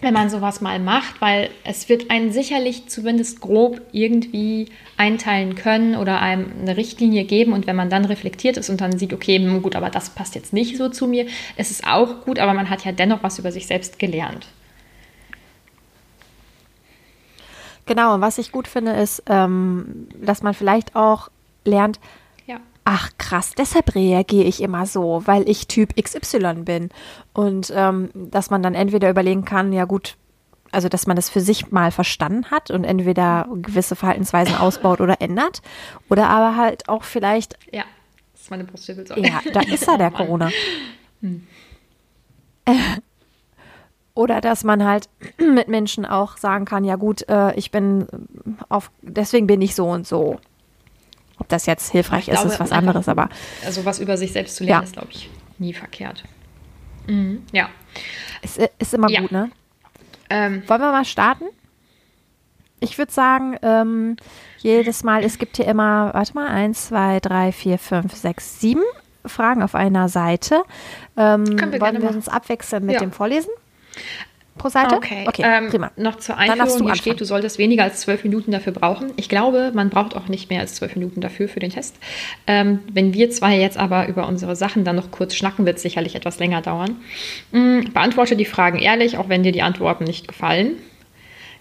wenn 0.00 0.14
man 0.14 0.30
sowas 0.30 0.60
mal 0.60 0.78
macht, 0.78 1.20
weil 1.20 1.50
es 1.64 1.88
wird 1.88 2.10
einen 2.10 2.32
sicherlich 2.32 2.88
zumindest 2.88 3.40
grob 3.40 3.80
irgendwie 3.92 4.68
einteilen 4.96 5.54
können 5.54 5.96
oder 5.96 6.20
einem 6.20 6.52
eine 6.60 6.76
Richtlinie 6.76 7.24
geben 7.24 7.52
und 7.52 7.66
wenn 7.66 7.76
man 7.76 7.90
dann 7.90 8.04
reflektiert 8.04 8.56
ist 8.56 8.70
und 8.70 8.80
dann 8.80 8.98
sieht, 8.98 9.12
okay, 9.12 9.38
hm, 9.38 9.62
gut, 9.62 9.76
aber 9.76 9.90
das 9.90 10.10
passt 10.10 10.34
jetzt 10.34 10.52
nicht 10.52 10.76
so 10.76 10.88
zu 10.88 11.06
mir, 11.06 11.26
ist 11.56 11.70
es 11.70 11.84
auch 11.84 12.24
gut, 12.24 12.38
aber 12.38 12.54
man 12.54 12.70
hat 12.70 12.84
ja 12.84 12.92
dennoch 12.92 13.22
was 13.22 13.38
über 13.38 13.52
sich 13.52 13.66
selbst 13.66 13.98
gelernt. 13.98 14.46
Genau, 17.86 18.14
und 18.14 18.20
was 18.20 18.38
ich 18.38 18.50
gut 18.50 18.66
finde, 18.66 18.92
ist, 18.92 19.22
ähm, 19.28 20.08
dass 20.20 20.42
man 20.42 20.54
vielleicht 20.54 20.96
auch 20.96 21.30
lernt, 21.64 22.00
ach 22.86 23.10
krass, 23.18 23.52
deshalb 23.58 23.96
reagiere 23.96 24.46
ich 24.46 24.62
immer 24.62 24.86
so, 24.86 25.20
weil 25.26 25.46
ich 25.48 25.66
Typ 25.66 25.94
XY 26.00 26.62
bin. 26.62 26.88
Und 27.34 27.72
ähm, 27.74 28.10
dass 28.14 28.48
man 28.48 28.62
dann 28.62 28.74
entweder 28.74 29.10
überlegen 29.10 29.44
kann, 29.44 29.72
ja 29.72 29.84
gut, 29.84 30.16
also 30.70 30.88
dass 30.88 31.06
man 31.06 31.16
das 31.16 31.28
für 31.28 31.40
sich 31.40 31.72
mal 31.72 31.90
verstanden 31.90 32.50
hat 32.50 32.70
und 32.70 32.84
entweder 32.84 33.48
gewisse 33.54 33.96
Verhaltensweisen 33.96 34.54
ausbaut 34.56 35.00
oder 35.00 35.20
ändert. 35.20 35.62
Oder 36.08 36.30
aber 36.30 36.56
halt 36.56 36.88
auch 36.88 37.02
vielleicht. 37.02 37.58
Ja, 37.72 37.82
das 38.32 38.42
ist 38.42 38.50
meine 38.50 38.64
Brustwirbelsäule. 38.64 39.26
Ja, 39.26 39.40
da 39.52 39.60
ist 39.62 39.88
er, 39.88 39.98
der 39.98 40.12
oh 40.14 40.16
Corona. 40.16 40.50
Hm. 41.20 41.46
Oder 44.14 44.40
dass 44.40 44.64
man 44.64 44.84
halt 44.84 45.08
mit 45.38 45.66
Menschen 45.68 46.06
auch 46.06 46.36
sagen 46.36 46.64
kann, 46.64 46.84
ja 46.84 46.94
gut, 46.94 47.28
äh, 47.28 47.52
ich 47.56 47.72
bin 47.72 48.06
auf, 48.68 48.92
deswegen 49.02 49.48
bin 49.48 49.60
ich 49.60 49.74
so 49.74 49.88
und 49.88 50.06
so. 50.06 50.38
Ob 51.38 51.48
das 51.48 51.66
jetzt 51.66 51.90
hilfreich 51.90 52.28
ist, 52.28 52.34
glaube, 52.34 52.48
ist 52.48 52.60
was 52.60 52.72
anderes, 52.72 53.08
aber. 53.08 53.28
Also 53.64 53.84
was 53.84 53.98
über 53.98 54.16
sich 54.16 54.32
selbst 54.32 54.56
zu 54.56 54.64
lernen, 54.64 54.82
ja. 54.82 54.86
ist, 54.86 54.92
glaube 54.94 55.08
ich, 55.10 55.30
nie 55.58 55.72
verkehrt. 55.72 56.24
Mhm. 57.06 57.44
Ja. 57.52 57.68
Es 58.42 58.58
ist 58.78 58.94
immer 58.94 59.10
ja. 59.10 59.20
gut, 59.20 59.32
ne? 59.32 59.50
Ähm, 60.30 60.62
Wollen 60.66 60.80
wir 60.80 60.92
mal 60.92 61.04
starten? 61.04 61.44
Ich 62.80 62.98
würde 62.98 63.12
sagen, 63.12 63.56
ähm, 63.62 64.16
jedes 64.58 65.02
Mal, 65.02 65.24
es 65.24 65.38
gibt 65.38 65.56
hier 65.56 65.66
immer, 65.66 66.12
warte 66.12 66.34
mal, 66.34 66.48
eins, 66.48 66.88
zwei, 66.88 67.20
drei, 67.20 67.52
vier, 67.52 67.78
fünf, 67.78 68.14
sechs, 68.14 68.60
sieben 68.60 68.82
Fragen 69.24 69.62
auf 69.62 69.74
einer 69.74 70.08
Seite. 70.08 70.62
Ähm, 71.16 71.46
wir 71.46 71.80
wollen 71.80 72.02
wir 72.02 72.10
uns 72.10 72.28
abwechseln 72.28 72.84
mit 72.84 72.94
ja. 72.94 73.00
dem 73.00 73.12
Vorlesen? 73.12 73.50
Pro 74.56 74.68
Seite? 74.68 74.96
Okay, 74.96 75.24
okay 75.26 75.42
ähm, 75.44 75.68
prima. 75.68 75.90
Noch 75.96 76.16
zur 76.16 76.36
Einführung. 76.36 76.86
Hier 76.86 76.96
steht, 76.96 77.20
du 77.20 77.24
solltest 77.24 77.58
weniger 77.58 77.84
als 77.84 78.00
zwölf 78.00 78.24
Minuten 78.24 78.50
dafür 78.50 78.72
brauchen. 78.72 79.12
Ich 79.16 79.28
glaube, 79.28 79.72
man 79.74 79.90
braucht 79.90 80.16
auch 80.16 80.28
nicht 80.28 80.50
mehr 80.50 80.60
als 80.60 80.74
zwölf 80.74 80.94
Minuten 80.96 81.20
dafür 81.20 81.48
für 81.48 81.60
den 81.60 81.70
Test. 81.70 81.96
Ähm, 82.46 82.80
wenn 82.92 83.14
wir 83.14 83.30
zwei 83.30 83.58
jetzt 83.58 83.78
aber 83.78 84.08
über 84.08 84.26
unsere 84.26 84.56
Sachen 84.56 84.84
dann 84.84 84.96
noch 84.96 85.10
kurz 85.10 85.34
schnacken, 85.34 85.66
wird 85.66 85.76
es 85.76 85.82
sicherlich 85.82 86.14
etwas 86.14 86.38
länger 86.38 86.62
dauern. 86.62 86.96
Mhm, 87.52 87.92
beantworte 87.92 88.36
die 88.36 88.44
Fragen 88.44 88.78
ehrlich, 88.78 89.18
auch 89.18 89.28
wenn 89.28 89.42
dir 89.42 89.52
die 89.52 89.62
Antworten 89.62 90.04
nicht 90.04 90.28
gefallen. 90.28 90.76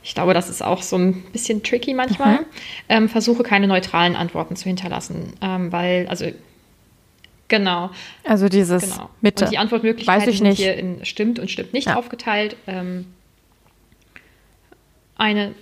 Ich 0.03 0.13
glaube, 0.13 0.35
das 0.35 0.49
ist 0.49 0.63
auch 0.63 0.83
so 0.83 0.97
ein 0.97 1.23
bisschen 1.33 1.63
tricky 1.63 1.95
manchmal. 1.95 2.33
Mhm. 2.33 2.45
Ähm, 2.89 3.09
versuche 3.09 3.41
keine 3.41 3.67
neutralen 3.67 4.15
Antworten 4.15 4.55
zu 4.55 4.65
hinterlassen, 4.65 5.33
ähm, 5.41 5.71
weil, 5.71 6.07
also 6.07 6.25
Genau. 7.47 7.91
Also 8.23 8.49
dieses 8.49 8.93
genau. 8.93 9.09
Mitte. 9.21 9.45
Und 9.45 9.51
die 9.51 9.57
Antwortmöglichkeiten 9.57 10.33
sind 10.33 10.51
hier 10.53 10.75
in 10.75 11.05
stimmt 11.05 11.39
und 11.39 11.51
stimmt 11.51 11.73
nicht 11.73 11.87
ja. 11.87 11.95
aufgeteilt. 11.95 12.55
Ähm, 12.67 13.05
eine. 15.15 15.53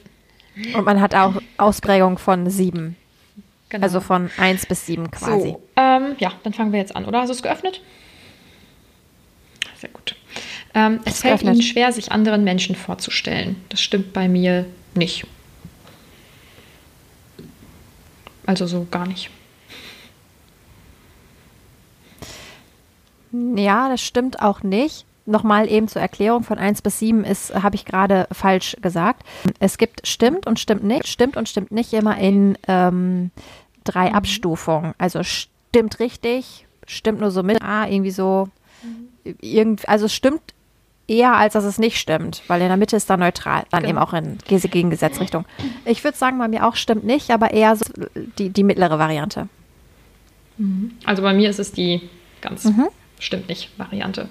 Und 0.74 0.86
man 0.86 1.02
hat 1.02 1.16
auch 1.16 1.42
Ausprägung 1.58 2.18
von 2.18 2.50
sieben. 2.50 2.96
Genau. 3.70 3.84
Also 3.84 4.02
von 4.02 4.30
eins 4.38 4.66
bis 4.66 4.86
sieben 4.86 5.10
quasi. 5.10 5.50
So, 5.50 5.64
ähm, 5.76 6.16
ja, 6.20 6.32
dann 6.44 6.54
fangen 6.54 6.72
wir 6.72 6.80
jetzt 6.80 6.96
an, 6.96 7.06
oder? 7.06 7.22
Hast 7.22 7.30
du 7.30 7.34
es 7.34 7.42
geöffnet? 7.42 7.82
Sehr 9.76 9.90
gut. 9.90 10.16
Ähm, 10.76 11.00
es 11.06 11.22
fällt 11.22 11.40
geöffnet. 11.40 11.56
Ihnen 11.56 11.64
schwer, 11.64 11.92
sich 11.92 12.12
anderen 12.12 12.44
Menschen 12.44 12.76
vorzustellen. 12.76 13.56
Das 13.70 13.82
stimmt 13.82 14.14
bei 14.14 14.28
mir 14.28 14.66
nicht. 14.94 15.26
Also 18.46 18.68
so 18.68 18.88
gar 18.90 19.08
nicht. 19.08 19.30
Ja, 23.34 23.90
das 23.90 24.02
stimmt 24.02 24.42
auch 24.42 24.62
nicht. 24.62 25.06
Nochmal 25.26 25.70
eben 25.72 25.88
zur 25.88 26.02
Erklärung 26.02 26.44
von 26.44 26.60
1 26.60 26.82
bis 26.82 27.00
7 27.00 27.24
ist, 27.24 27.56
habe 27.56 27.76
ich 27.76 27.86
gerade 27.86 28.28
falsch 28.32 28.76
gesagt. 28.82 29.24
Es 29.60 29.78
gibt 29.78 30.06
stimmt 30.06 30.46
und 30.46 30.60
stimmt 30.60 30.84
nicht, 30.84 31.08
stimmt 31.08 31.38
und 31.38 31.50
stimmt 31.50 31.72
nicht 31.72 31.94
immer 31.94 32.18
in 32.18 32.58
ähm, 32.68 33.32
drei 33.86 34.10
mhm. 34.10 34.16
Abstufungen. 34.16 34.94
Also 34.98 35.24
stimmt 35.24 36.00
richtig, 36.00 36.68
stimmt 36.86 37.22
nur 37.22 37.32
so 37.32 37.42
mit, 37.42 37.62
ah, 37.64 37.88
irgendwie 37.88 38.12
so, 38.12 38.50
mhm. 38.84 39.36
irgend, 39.42 39.88
also 39.88 40.06
es 40.06 40.14
stimmt 40.14 40.42
eher, 41.08 41.36
als 41.36 41.54
dass 41.54 41.64
es 41.64 41.80
nicht 41.80 41.98
stimmt, 41.98 42.44
weil 42.48 42.62
in 42.62 42.68
der 42.68 42.78
Mitte 42.78 42.98
ist 42.98 43.10
da 43.10 43.18
neutral, 43.18 43.64
dann 43.72 43.84
genau. 43.84 43.90
eben 43.92 44.00
auch 44.00 44.14
in 44.14 44.38
Gegengesetzrichtung. 44.46 45.46
Ich 45.86 46.04
würde 46.04 46.18
sagen, 46.18 46.38
bei 46.38 46.48
mir 46.50 46.68
auch 46.68 46.76
stimmt 46.76 47.06
nicht, 47.06 47.32
aber 47.32 47.52
eher 47.52 47.76
so 47.76 47.86
die, 48.38 48.50
die 48.50 48.64
mittlere 48.64 49.00
Variante. 49.00 49.48
Mhm. 50.58 50.92
Also 51.06 51.24
bei 51.24 51.34
mir 51.34 51.50
ist 51.50 51.60
es 51.60 51.72
die 51.72 52.10
ganz 52.42 52.66
mhm 52.66 52.90
stimmt 53.24 53.50
nicht, 53.50 53.70
Variante. 53.78 54.28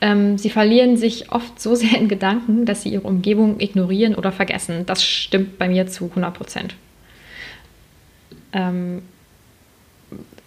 Ähm, 0.00 0.38
sie 0.38 0.50
verlieren 0.50 0.96
sich 0.96 1.30
oft 1.32 1.60
so 1.60 1.74
sehr 1.74 1.98
in 1.98 2.08
Gedanken, 2.08 2.64
dass 2.66 2.82
sie 2.82 2.90
ihre 2.90 3.06
Umgebung 3.06 3.60
ignorieren 3.60 4.14
oder 4.14 4.32
vergessen. 4.32 4.86
Das 4.86 5.04
stimmt 5.04 5.58
bei 5.58 5.68
mir 5.68 5.86
zu 5.86 6.06
100 6.06 6.34
Prozent. 6.34 6.74
Ähm, 8.52 9.02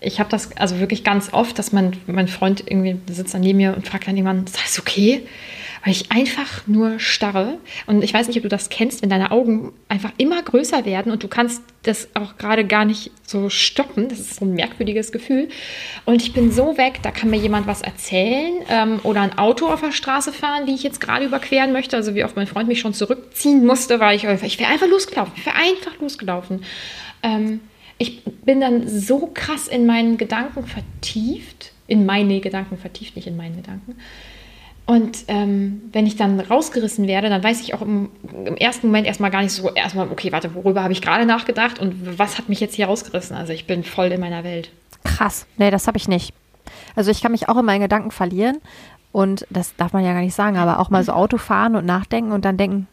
ich 0.02 0.20
habe 0.20 0.30
das 0.30 0.56
also 0.58 0.80
wirklich 0.80 1.04
ganz 1.04 1.34
oft, 1.34 1.58
dass 1.58 1.72
mein, 1.72 1.96
mein 2.08 2.28
Freund 2.28 2.64
irgendwie 2.66 2.98
sitzt 3.12 3.34
dann 3.34 3.42
neben 3.42 3.58
mir 3.58 3.76
und 3.76 3.88
fragt 3.88 4.08
dann 4.08 4.18
jemand, 4.18 4.50
ist 4.50 4.58
das 4.62 4.80
okay? 4.80 5.26
Weil 5.84 5.92
ich 5.92 6.12
einfach 6.12 6.66
nur 6.66 7.00
starre. 7.00 7.58
Und 7.88 8.04
ich 8.04 8.14
weiß 8.14 8.28
nicht, 8.28 8.38
ob 8.38 8.44
du 8.44 8.50
das 8.50 8.70
kennst, 8.70 9.02
wenn 9.02 9.10
deine 9.10 9.32
Augen 9.32 9.74
einfach 9.90 10.12
immer 10.18 10.42
größer 10.42 10.86
werden 10.86 11.12
und 11.12 11.24
du 11.24 11.28
kannst 11.28 11.62
das 11.84 12.08
auch 12.14 12.38
gerade 12.38 12.66
gar 12.66 12.86
nicht 12.86 13.12
so 13.26 13.50
stoppen. 13.50 14.08
Das 14.08 14.20
ist 14.20 14.36
so 14.36 14.46
ein 14.46 14.54
merkwürdiges 14.54 15.12
Gefühl. 15.12 15.50
Und 16.06 16.22
ich 16.22 16.32
bin 16.32 16.52
so 16.52 16.78
weg, 16.78 17.00
da 17.02 17.12
kann 17.12 17.30
mir 17.30 17.38
jemand 17.38 17.68
was 17.68 17.82
erzählen 17.82 18.54
ähm, 18.70 19.00
oder 19.04 19.22
ein 19.22 19.38
Auto 19.38 19.68
auf 19.68 19.82
der 19.82 19.92
Straße 19.92 20.32
fahren, 20.32 20.66
die 20.66 20.74
ich 20.74 20.84
jetzt 20.84 21.02
gerade 21.02 21.26
überqueren 21.26 21.74
möchte. 21.74 21.98
Also 21.98 22.16
wie 22.16 22.24
oft 22.24 22.38
mein 22.38 22.48
Freund 22.48 22.70
mich 22.70 22.80
schon 22.80 22.94
zurückziehen 22.94 23.66
musste, 23.66 24.00
weil 24.00 24.16
ich, 24.16 24.24
ich 24.24 24.60
wäre 24.60 24.72
einfach 24.72 24.88
losgelaufen. 24.88 25.34
Ich 25.36 25.46
wäre 25.46 25.58
einfach 25.58 26.00
losgelaufen. 26.00 26.64
Ähm, 27.22 27.60
ich 27.98 28.24
bin 28.24 28.62
dann 28.62 28.88
so 28.88 29.30
krass 29.34 29.68
in 29.68 29.86
meinen 29.86 30.18
Gedanken 30.18 30.66
vertieft, 30.66 31.74
in 31.88 32.06
meine 32.06 32.40
Gedanken 32.40 32.78
vertieft, 32.78 33.18
nicht 33.18 33.28
in 33.28 33.36
meinen 33.36 33.58
Gedanken, 33.58 33.98
und 34.86 35.26
ähm, 35.30 35.82
wenn 35.94 36.06
ich 36.06 36.18
dann 36.18 36.40
rausgerissen 36.40 37.08
werde, 37.08 37.30
dann 37.30 37.42
weiß 37.42 37.62
ich 37.62 37.74
auch 37.74 37.82
im, 37.82 38.10
im, 38.46 38.58
ersten 38.58 38.88
Moment 38.88 39.08
erstmal 39.08 39.32
gar 39.32 39.42
nicht 39.42 39.54
so, 39.54 39.72
erstmal, 39.72 40.10
okay, 40.10 40.32
warte, 40.34 40.54
worüber 40.56 40.84
habe 40.84 40.92
ich 40.92 41.02
gerade 41.02 41.26
nachgedacht 41.26 41.80
und 41.80 42.20
was 42.20 42.38
hat 42.38 42.50
mich 42.50 42.60
jetzt 42.60 42.76
hier 42.76 42.88
rausgerissen? 42.88 43.36
Also 43.36 43.54
ich 43.54 43.66
bin 43.66 43.84
voll 43.84 44.12
in 44.12 44.20
meiner 44.20 44.44
Welt. 44.44 44.72
Krass, 45.06 45.46
nee, 45.58 45.72
das 45.72 45.88
habe 45.88 45.98
ich 45.98 46.10
nicht. 46.10 46.34
Also 46.96 47.12
ich 47.12 47.22
kann 47.22 47.32
mich 47.32 47.48
auch 47.48 47.58
in 47.58 47.66
meinen 47.66 47.82
Gedanken 47.82 48.12
verlieren 48.12 48.58
und 49.14 49.48
das 49.50 49.74
darf 49.78 49.94
man 49.94 50.04
ja 50.04 50.12
gar 50.12 50.22
nicht 50.22 50.36
sagen, 50.36 50.58
aber 50.58 50.80
auch 50.80 50.90
mal 50.90 51.04
so 51.04 51.14
Auto 51.14 51.38
fahren 51.38 51.78
und 51.78 51.86
nachdenken 51.86 52.34
und 52.34 52.44
dann 52.44 52.58
denken, 52.58 52.88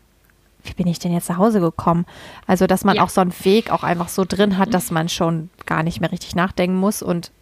wie 0.63 0.75
bin 0.75 0.87
ich 0.87 0.99
denn 0.99 1.13
jetzt 1.13 1.29
nach 1.29 1.39
Hause 1.39 1.61
gekommen? 1.61 2.05
Also, 2.47 2.67
dass 2.67 2.85
man 2.85 2.97
ja. 2.97 3.03
auch 3.03 3.09
so 3.09 3.23
einen 3.23 3.33
Weg 3.45 3.73
auch 3.73 3.83
einfach 3.83 4.09
so 4.09 4.25
drin 4.29 4.59
hat, 4.59 4.75
dass 4.75 4.91
man 4.91 5.09
schon 5.09 5.49
gar 5.65 5.83
nicht 5.83 6.01
mehr 6.01 6.13
richtig 6.13 6.35
nachdenken 6.35 6.77
muss 6.77 7.03
und 7.03 7.33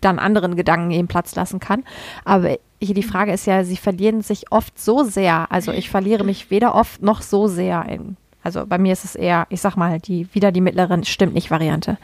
dann 0.00 0.18
anderen 0.18 0.56
Gedanken 0.56 0.90
eben 0.90 1.08
Platz 1.08 1.34
lassen 1.34 1.60
kann. 1.60 1.84
Aber 2.24 2.58
hier 2.80 2.94
die 2.94 3.02
Frage 3.02 3.32
ist 3.32 3.46
ja, 3.46 3.64
sie 3.64 3.76
verlieren 3.76 4.22
sich 4.22 4.52
oft 4.52 4.78
so 4.78 5.04
sehr. 5.04 5.50
Also 5.50 5.72
ich 5.72 5.88
verliere 5.88 6.24
mich 6.24 6.50
weder 6.50 6.74
oft 6.74 7.02
noch 7.02 7.22
so 7.22 7.46
sehr 7.48 7.86
in. 7.88 8.16
Also 8.42 8.66
bei 8.66 8.78
mir 8.78 8.92
ist 8.92 9.04
es 9.04 9.14
eher, 9.14 9.46
ich 9.48 9.60
sag 9.60 9.76
mal, 9.76 9.98
die 9.98 10.28
wieder 10.34 10.52
die 10.52 10.60
mittleren 10.60 11.04
stimmt 11.04 11.34
nicht 11.34 11.50
Variante. 11.50 11.96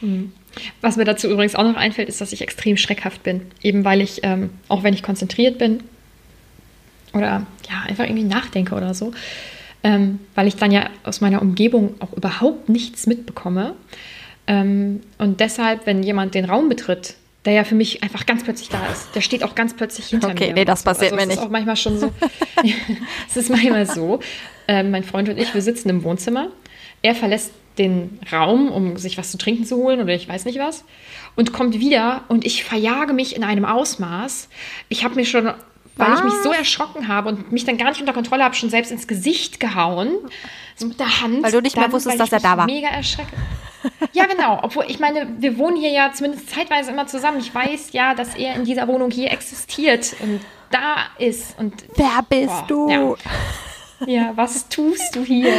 Mhm. 0.00 0.32
Was 0.80 0.96
mir 0.96 1.04
dazu 1.04 1.28
übrigens 1.28 1.54
auch 1.54 1.64
noch 1.64 1.76
einfällt, 1.76 2.08
ist, 2.08 2.20
dass 2.20 2.32
ich 2.32 2.42
extrem 2.42 2.76
schreckhaft 2.76 3.22
bin. 3.22 3.42
Eben 3.62 3.84
weil 3.84 4.00
ich, 4.00 4.20
ähm, 4.22 4.50
auch 4.68 4.82
wenn 4.82 4.94
ich 4.94 5.02
konzentriert 5.02 5.58
bin 5.58 5.82
oder 7.14 7.46
ja, 7.68 7.82
einfach 7.86 8.04
irgendwie 8.04 8.24
nachdenke 8.24 8.74
oder 8.74 8.92
so, 8.94 9.12
ähm, 9.82 10.20
weil 10.34 10.46
ich 10.46 10.56
dann 10.56 10.72
ja 10.72 10.90
aus 11.04 11.20
meiner 11.20 11.40
Umgebung 11.40 11.94
auch 12.00 12.12
überhaupt 12.12 12.68
nichts 12.68 13.06
mitbekomme. 13.06 13.74
Ähm, 14.46 15.00
und 15.18 15.40
deshalb, 15.40 15.86
wenn 15.86 16.02
jemand 16.02 16.34
den 16.34 16.44
Raum 16.44 16.68
betritt, 16.68 17.14
der 17.48 17.56
ja 17.56 17.64
für 17.64 17.74
mich 17.74 18.02
einfach 18.02 18.26
ganz 18.26 18.44
plötzlich 18.44 18.68
da 18.68 18.86
ist. 18.92 19.14
Der 19.14 19.22
steht 19.22 19.42
auch 19.42 19.54
ganz 19.54 19.74
plötzlich 19.74 20.06
hinter 20.06 20.28
okay, 20.28 20.34
mir. 20.34 20.44
Okay, 20.44 20.52
nee, 20.54 20.64
das 20.64 20.82
passiert 20.82 21.12
also, 21.12 21.16
mir 21.16 21.26
nicht. 21.26 21.38
Das 21.38 21.44
ist 21.44 21.46
auch 21.46 21.50
manchmal 21.50 21.76
schon 21.76 21.98
so. 21.98 22.12
es 23.28 23.36
ist 23.36 23.50
manchmal 23.50 23.86
so. 23.86 24.20
Äh, 24.68 24.82
mein 24.82 25.02
Freund 25.02 25.30
und 25.30 25.38
ich, 25.38 25.54
wir 25.54 25.62
sitzen 25.62 25.88
im 25.88 26.04
Wohnzimmer. 26.04 26.48
Er 27.00 27.14
verlässt 27.14 27.52
den 27.78 28.18
Raum, 28.30 28.70
um 28.70 28.96
sich 28.96 29.16
was 29.16 29.30
zu 29.30 29.38
trinken 29.38 29.64
zu 29.64 29.76
holen 29.76 30.00
oder 30.00 30.14
ich 30.14 30.28
weiß 30.28 30.44
nicht 30.44 30.58
was, 30.58 30.84
und 31.36 31.52
kommt 31.52 31.78
wieder 31.78 32.24
und 32.28 32.44
ich 32.44 32.64
verjage 32.64 33.12
mich 33.12 33.34
in 33.34 33.44
einem 33.44 33.64
Ausmaß. 33.64 34.48
Ich 34.88 35.04
habe 35.04 35.14
mir 35.14 35.24
schon, 35.24 35.52
weil 35.96 36.14
ich 36.14 36.24
mich 36.24 36.34
so 36.42 36.52
erschrocken 36.52 37.08
habe 37.08 37.28
und 37.30 37.52
mich 37.52 37.64
dann 37.64 37.78
gar 37.78 37.90
nicht 37.90 38.00
unter 38.00 38.12
Kontrolle 38.12 38.44
habe, 38.44 38.56
schon 38.56 38.70
selbst 38.70 38.92
ins 38.92 39.06
Gesicht 39.06 39.60
gehauen. 39.60 40.10
So 40.78 40.86
mit 40.86 41.00
der 41.00 41.20
Hand. 41.20 41.42
Weil 41.42 41.50
du 41.50 41.60
nicht 41.60 41.76
mehr 41.76 41.90
wusstest, 41.90 42.20
dass 42.20 42.32
er 42.32 42.40
da 42.40 42.56
war. 42.56 42.66
Mega 42.66 42.88
erschreckt. 42.88 43.32
Ja, 44.12 44.26
genau. 44.26 44.60
Obwohl, 44.62 44.84
ich 44.88 45.00
meine, 45.00 45.28
wir 45.38 45.58
wohnen 45.58 45.76
hier 45.76 45.90
ja 45.90 46.12
zumindest 46.12 46.50
zeitweise 46.50 46.92
immer 46.92 47.06
zusammen. 47.06 47.38
Ich 47.40 47.54
weiß 47.54 47.92
ja, 47.92 48.14
dass 48.14 48.34
er 48.36 48.54
in 48.54 48.64
dieser 48.64 48.86
Wohnung 48.88 49.10
hier 49.10 49.32
existiert 49.32 50.14
und 50.20 50.40
da 50.70 51.06
ist. 51.18 51.58
Und 51.58 51.84
wer 51.96 52.22
bist 52.28 52.66
boah, 52.68 52.86
du? 52.86 52.88
Ja. 52.88 53.16
ja. 54.06 54.32
was 54.36 54.68
tust 54.68 55.16
du 55.16 55.24
hier? 55.24 55.52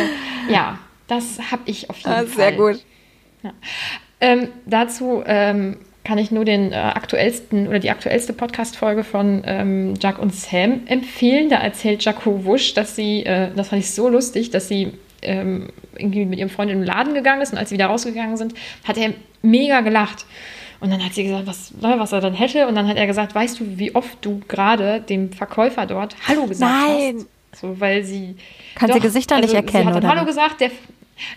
Ja, 0.50 0.80
das 1.08 1.40
habe 1.52 1.64
ich 1.66 1.90
auf 1.90 1.98
jeden 1.98 2.12
ah, 2.12 2.16
Fall. 2.16 2.28
Sehr 2.28 2.52
gut. 2.54 2.86
Ja. 3.44 3.54
Ähm, 4.22 4.50
dazu 4.66 5.24
ähm, 5.26 5.78
kann 6.04 6.18
ich 6.18 6.32
nur 6.32 6.46
den 6.46 6.72
äh, 6.72 6.76
aktuellsten 6.76 7.68
oder 7.68 7.80
die 7.80 7.90
aktuellste 7.90 8.34
Podcast-Folge 8.34 9.04
von 9.04 9.44
ähm, 9.46 9.94
Jack 10.00 10.20
und 10.20 10.34
Sam 10.34 10.82
empfehlen. 10.88 11.50
Da 11.50 11.58
erzählt 11.58 12.04
Jaco 12.04 12.46
Wusch, 12.46 12.74
dass 12.74 12.96
sie, 12.96 13.26
äh, 13.26 13.52
das 13.56 13.70
fand 13.70 13.82
ich 13.82 13.92
so 13.92 14.10
lustig, 14.10 14.50
dass 14.50 14.68
sie 14.68 14.94
ähm, 15.22 15.70
irgendwie 15.98 16.26
mit 16.26 16.40
ihrem 16.40 16.50
Freund 16.50 16.72
in 16.72 16.80
den 16.80 16.88
Laden 16.88 17.14
gegangen 17.14 17.42
ist 17.42 17.52
und 17.52 17.58
als 17.58 17.70
sie 17.70 17.76
wieder 17.76 17.88
rausgegangen 17.88 18.38
sind, 18.38 18.54
hat 18.84 18.98
er 18.98 19.14
mega 19.42 19.82
gelacht. 19.82 20.26
Und 20.80 20.92
dann 20.92 21.04
hat 21.04 21.14
sie 21.14 21.24
gesagt, 21.24 21.46
was, 21.46 21.74
ne, 21.74 21.96
was 21.98 22.12
er 22.14 22.22
dann 22.22 22.34
hätte. 22.34 22.68
Und 22.68 22.76
dann 22.76 22.88
hat 22.88 22.98
er 22.98 23.06
gesagt, 23.06 23.36
weißt 23.36 23.60
du, 23.60 23.78
wie 23.78 23.94
oft 23.96 24.18
du 24.22 24.42
gerade 24.48 25.02
dem 25.02 25.32
Verkäufer 25.34 25.86
dort 25.86 26.16
Hallo 26.28 26.46
gesagt 26.46 26.72
Nein. 26.72 27.16
hast? 27.18 27.60
So, 27.60 27.80
weil 27.80 28.04
sie. 28.04 28.36
Kann 28.76 28.90
doch, 28.90 28.96
sie 28.96 29.02
Gesichter 29.02 29.36
also 29.36 29.48
nicht 29.48 29.56
erkennen, 29.56 29.90
sie 29.90 29.96
hat 29.96 30.04
oder? 30.04 30.08
Hallo 30.08 30.26
gesagt, 30.26 30.62
der, 30.62 30.72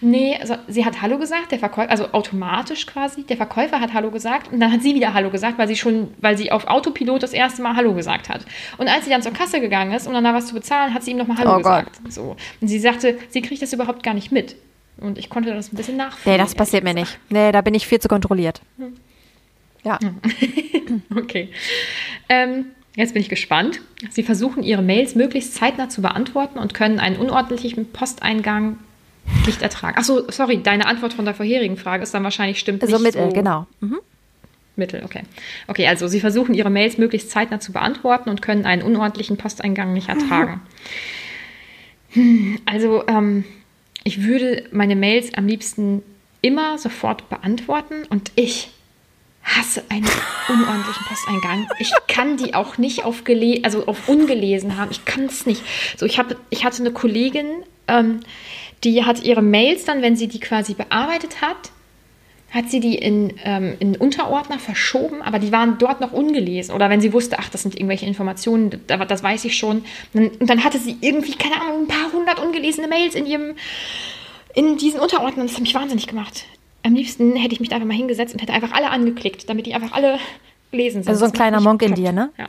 Nee, 0.01 0.37
also 0.41 0.57
sie 0.69 0.85
hat 0.85 1.03
Hallo 1.03 1.19
gesagt, 1.19 1.53
der 1.53 1.59
Verkäufer, 1.59 1.91
also 1.91 2.13
automatisch 2.13 2.87
quasi, 2.87 3.25
der 3.25 3.37
Verkäufer 3.37 3.81
hat 3.81 3.95
Hallo 3.95 4.11
gesagt 4.11 4.53
und 4.53 4.61
dann 4.61 4.73
hat 4.73 4.83
sie 4.83 4.95
wieder 4.95 5.15
Hallo 5.15 5.31
gesagt, 5.31 5.59
weil 5.59 5.69
sie 5.69 5.77
schon, 5.77 6.13
weil 6.21 6.37
sie 6.37 6.53
auf 6.53 6.67
Autopilot 6.67 7.23
das 7.23 7.33
erste 7.33 7.63
Mal 7.63 7.77
Hallo 7.77 7.95
gesagt 7.95 8.29
hat. 8.29 8.45
Und 8.79 8.89
als 8.89 9.05
sie 9.05 9.11
dann 9.11 9.23
zur 9.23 9.33
Kasse 9.33 9.61
gegangen 9.61 9.93
ist, 9.93 10.07
um 10.07 10.13
dann 10.13 10.25
da 10.25 10.35
was 10.35 10.47
zu 10.47 10.55
bezahlen, 10.55 10.95
hat 10.95 11.03
sie 11.03 11.13
ihm 11.13 11.17
nochmal 11.19 11.39
Hallo 11.39 11.55
oh 11.55 11.59
gesagt. 11.59 12.01
Gott. 12.03 12.13
So. 12.13 12.37
Und 12.61 12.69
sie 12.69 12.79
sagte, 12.79 13.19
sie 13.29 13.43
kriegt 13.43 13.63
das 13.63 13.73
überhaupt 13.73 14.03
gar 14.03 14.15
nicht 14.15 14.33
mit. 14.33 14.57
Und 14.99 15.19
ich 15.19 15.31
konnte 15.31 15.53
das 15.55 15.73
ein 15.73 15.77
bisschen 15.77 15.97
nachvollziehen. 15.97 16.33
Nee, 16.33 16.39
das 16.39 16.55
passiert 16.55 16.85
mir 16.85 16.95
nicht. 16.95 17.19
Nee, 17.31 17.51
da 17.51 17.61
bin 17.61 17.75
ich 17.75 17.87
viel 17.87 17.99
zu 17.99 18.09
kontrolliert. 18.09 18.61
Hm. 18.79 18.95
Ja. 19.85 19.99
okay. 21.17 21.49
Ähm, 22.29 22.67
Jetzt 22.95 23.15
bin 23.15 23.23
ich 23.23 23.31
gespannt. 23.31 23.81
Sie 24.11 24.23
versuchen, 24.23 24.63
Ihre 24.63 24.83
Mails 24.83 25.15
möglichst 25.15 25.55
zeitnah 25.55 25.89
zu 25.89 26.03
beantworten 26.03 26.59
und 26.59 26.75
können 26.75 27.01
einen 27.01 27.17
unordentlichen 27.17 27.91
Posteingang 27.91 28.79
nicht 29.47 29.63
ertragen. 29.63 29.99
Achso, 29.99 30.31
sorry, 30.31 30.63
deine 30.63 30.87
Antwort 30.87 31.13
von 31.13 31.25
der 31.25 31.35
vorherigen 31.35 31.77
Frage 31.77 32.03
ist 32.03 32.15
dann 32.15 32.25
wahrscheinlich 32.25 32.59
stimmt 32.59 32.83
also 32.83 32.97
nicht 32.97 33.05
Mittel, 33.05 33.29
so. 33.29 33.35
genau. 33.35 33.67
Mhm. 33.81 33.99
Mittel, 34.77 35.03
okay. 35.05 35.23
Okay, 35.69 35.87
also 35.87 36.09
Sie 36.09 36.21
versuchen 36.21 36.55
Ihre 36.55 36.71
Mails 36.71 36.97
möglichst 36.99 37.31
zeitnah 37.31 37.61
zu 37.61 37.73
beantworten 37.73 38.31
und 38.31 38.41
können 38.41 38.65
einen 38.65 38.83
unordentlichen 38.83 39.37
Posteingang 39.37 39.93
nicht 39.93 40.09
ertragen. 40.09 40.61
Also, 42.67 43.07
ähm, 43.07 43.45
ich 44.05 44.23
würde 44.25 44.65
meine 44.71 44.97
Mails 44.97 45.33
am 45.35 45.47
liebsten 45.47 46.03
immer 46.43 46.77
sofort 46.77 47.31
beantworten 47.31 48.05
und 48.11 48.33
ich 48.35 48.71
hasse 49.43 49.83
einen 49.89 50.07
unordentlichen 50.49 51.05
Posteingang. 51.07 51.69
Ich 51.79 51.93
kann 52.09 52.37
die 52.37 52.55
auch 52.55 52.79
nicht 52.79 53.05
auf, 53.05 53.25
gele 53.25 53.61
also 53.65 53.87
auf 53.87 54.09
ungelesen 54.09 54.77
haben. 54.77 54.91
Ich 54.91 55.05
kann 55.05 55.25
es 55.25 55.47
nicht. 55.47 55.63
So, 55.97 56.07
ich, 56.07 56.19
hab, 56.19 56.37
ich 56.51 56.65
hatte 56.65 56.83
eine 56.83 56.93
Kollegin, 56.93 57.47
ähm, 57.89 58.21
die 58.85 59.05
hat 59.05 59.23
ihre 59.23 59.43
Mails 59.43 59.85
dann, 59.85 60.03
wenn 60.03 60.17
sie 60.17 60.29
die 60.29 60.41
quasi 60.41 60.75
bearbeitet 60.75 61.41
hat, 61.41 61.71
hat 62.53 62.69
sie 62.69 62.81
die 62.81 62.97
in, 62.97 63.33
ähm, 63.45 63.75
in 63.79 63.97
Unterordner 63.97 64.59
verschoben, 64.59 65.23
aber 65.23 65.39
die 65.39 65.53
waren 65.53 65.79
dort 65.79 66.01
noch 66.01 66.13
ungelesen. 66.13 66.75
Oder 66.75 66.91
wenn 66.91 67.01
sie 67.01 67.13
wusste, 67.13 67.39
ach, 67.39 67.49
das 67.49 67.63
sind 67.63 67.75
irgendwelche 67.77 68.05
Informationen, 68.05 68.83
das 68.87 69.23
weiß 69.23 69.47
ich 69.47 69.57
schon. 69.57 69.85
Und 70.13 70.33
dann 70.41 70.63
hatte 70.63 70.79
sie 70.79 70.97
irgendwie, 71.01 71.33
keine 71.33 71.61
Ahnung, 71.63 71.85
ein 71.85 71.89
paar 71.89 72.13
hundert 72.13 72.39
ungelesene 72.41 72.89
Mails 72.89 73.15
in 73.15 73.27
ihrem, 73.27 73.55
in 74.55 74.77
diesen 74.77 75.01
Unterordnern. 75.01 75.47
Das 75.47 75.57
hat 75.57 75.63
mich 75.63 75.75
wahnsinnig 75.75 76.07
gemacht. 76.07 76.45
Am 76.83 76.95
liebsten 76.95 77.37
hätte 77.37 77.55
ich 77.55 77.61
mich 77.61 77.71
da 77.71 77.77
einfach 77.77 77.89
mal 77.89 77.97
hingesetzt 77.97 78.35
und 78.35 78.43
hätte 78.43 78.53
einfach 78.53 78.73
alle 78.73 78.91
angeklickt, 78.91 79.49
damit 79.49 79.65
die 79.65 79.75
einfach 79.75 79.93
alle 79.93 80.19
lesen 80.73 81.03
sind. 81.03 81.09
Also 81.09 81.21
so 81.21 81.27
ein 81.27 81.33
kleiner 81.33 81.61
Monk 81.61 81.81
in 81.83 81.95
dir, 81.95 82.13
ne? 82.13 82.31
Ja. 82.37 82.49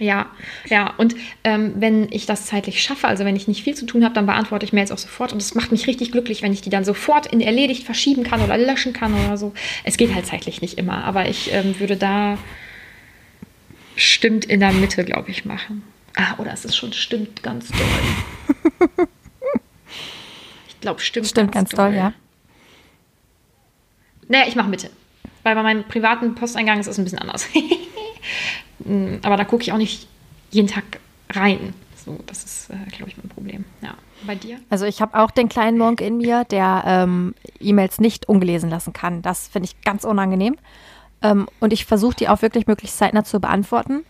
Ja, 0.00 0.26
ja. 0.68 0.92
Und 0.96 1.14
ähm, 1.44 1.74
wenn 1.76 2.10
ich 2.10 2.26
das 2.26 2.46
zeitlich 2.46 2.82
schaffe, 2.82 3.06
also 3.06 3.24
wenn 3.24 3.36
ich 3.36 3.46
nicht 3.46 3.62
viel 3.62 3.74
zu 3.74 3.86
tun 3.86 4.02
habe, 4.02 4.14
dann 4.14 4.26
beantworte 4.26 4.64
ich 4.66 4.72
Mails 4.72 4.90
auch 4.90 4.98
sofort. 4.98 5.32
Und 5.32 5.40
es 5.40 5.54
macht 5.54 5.70
mich 5.70 5.86
richtig 5.86 6.10
glücklich, 6.10 6.42
wenn 6.42 6.52
ich 6.52 6.62
die 6.62 6.70
dann 6.70 6.84
sofort 6.84 7.26
in 7.26 7.40
erledigt 7.40 7.84
verschieben 7.84 8.24
kann 8.24 8.40
oder 8.42 8.58
löschen 8.58 8.92
kann 8.92 9.14
oder 9.14 9.36
so. 9.36 9.52
Es 9.84 9.96
geht 9.96 10.12
halt 10.14 10.26
zeitlich 10.26 10.60
nicht 10.60 10.78
immer, 10.78 11.04
aber 11.04 11.28
ich 11.28 11.52
ähm, 11.52 11.78
würde 11.78 11.96
da 11.96 12.38
stimmt 13.94 14.44
in 14.44 14.58
der 14.60 14.72
Mitte, 14.72 15.04
glaube 15.04 15.30
ich, 15.30 15.44
machen. 15.44 15.84
Ah, 16.16 16.34
oder 16.38 16.52
es 16.52 16.64
ist 16.64 16.76
schon 16.76 16.92
stimmt 16.92 17.42
ganz 17.42 17.68
doll. 17.68 18.88
ich 20.68 20.80
glaube, 20.80 21.00
stimmt, 21.00 21.28
stimmt 21.28 21.52
ganz, 21.52 21.70
ganz 21.70 21.76
doll. 21.76 21.90
doll, 21.90 21.96
ja. 21.96 22.12
Naja, 24.28 24.44
ich 24.48 24.56
mache 24.56 24.68
Mitte. 24.68 24.90
Weil 25.44 25.54
bei 25.54 25.62
meinem 25.62 25.84
privaten 25.84 26.34
Posteingang 26.34 26.80
ist 26.80 26.86
es 26.86 26.98
ein 26.98 27.04
bisschen 27.04 27.18
anders. 27.18 27.46
Mm, 28.80 29.16
aber 29.22 29.36
da 29.36 29.44
gucke 29.44 29.62
ich 29.62 29.72
auch 29.72 29.78
nicht 29.78 30.08
jeden 30.50 30.68
Tag 30.68 30.84
rein. 31.30 31.74
So, 32.04 32.18
das 32.26 32.44
ist, 32.44 32.70
äh, 32.70 32.90
glaube 32.90 33.10
ich, 33.10 33.16
mein 33.16 33.28
Problem. 33.28 33.64
Ja. 33.80 33.94
Bei 34.26 34.34
dir? 34.34 34.58
Also 34.70 34.84
ich 34.84 35.00
habe 35.00 35.18
auch 35.18 35.30
den 35.30 35.48
kleinen 35.48 35.78
Monk 35.78 36.00
in 36.00 36.18
mir, 36.18 36.44
der 36.44 36.84
ähm, 36.86 37.34
E-Mails 37.60 38.00
nicht 38.00 38.28
ungelesen 38.28 38.70
lassen 38.70 38.92
kann. 38.92 39.22
Das 39.22 39.48
finde 39.48 39.68
ich 39.68 39.80
ganz 39.82 40.04
unangenehm. 40.04 40.56
Ähm, 41.22 41.48
und 41.60 41.72
ich 41.72 41.84
versuche 41.84 42.16
die 42.16 42.28
auch 42.28 42.42
wirklich 42.42 42.66
möglichst 42.66 42.98
zeitnah 42.98 43.24
zu 43.24 43.40
beantworten. 43.40 44.04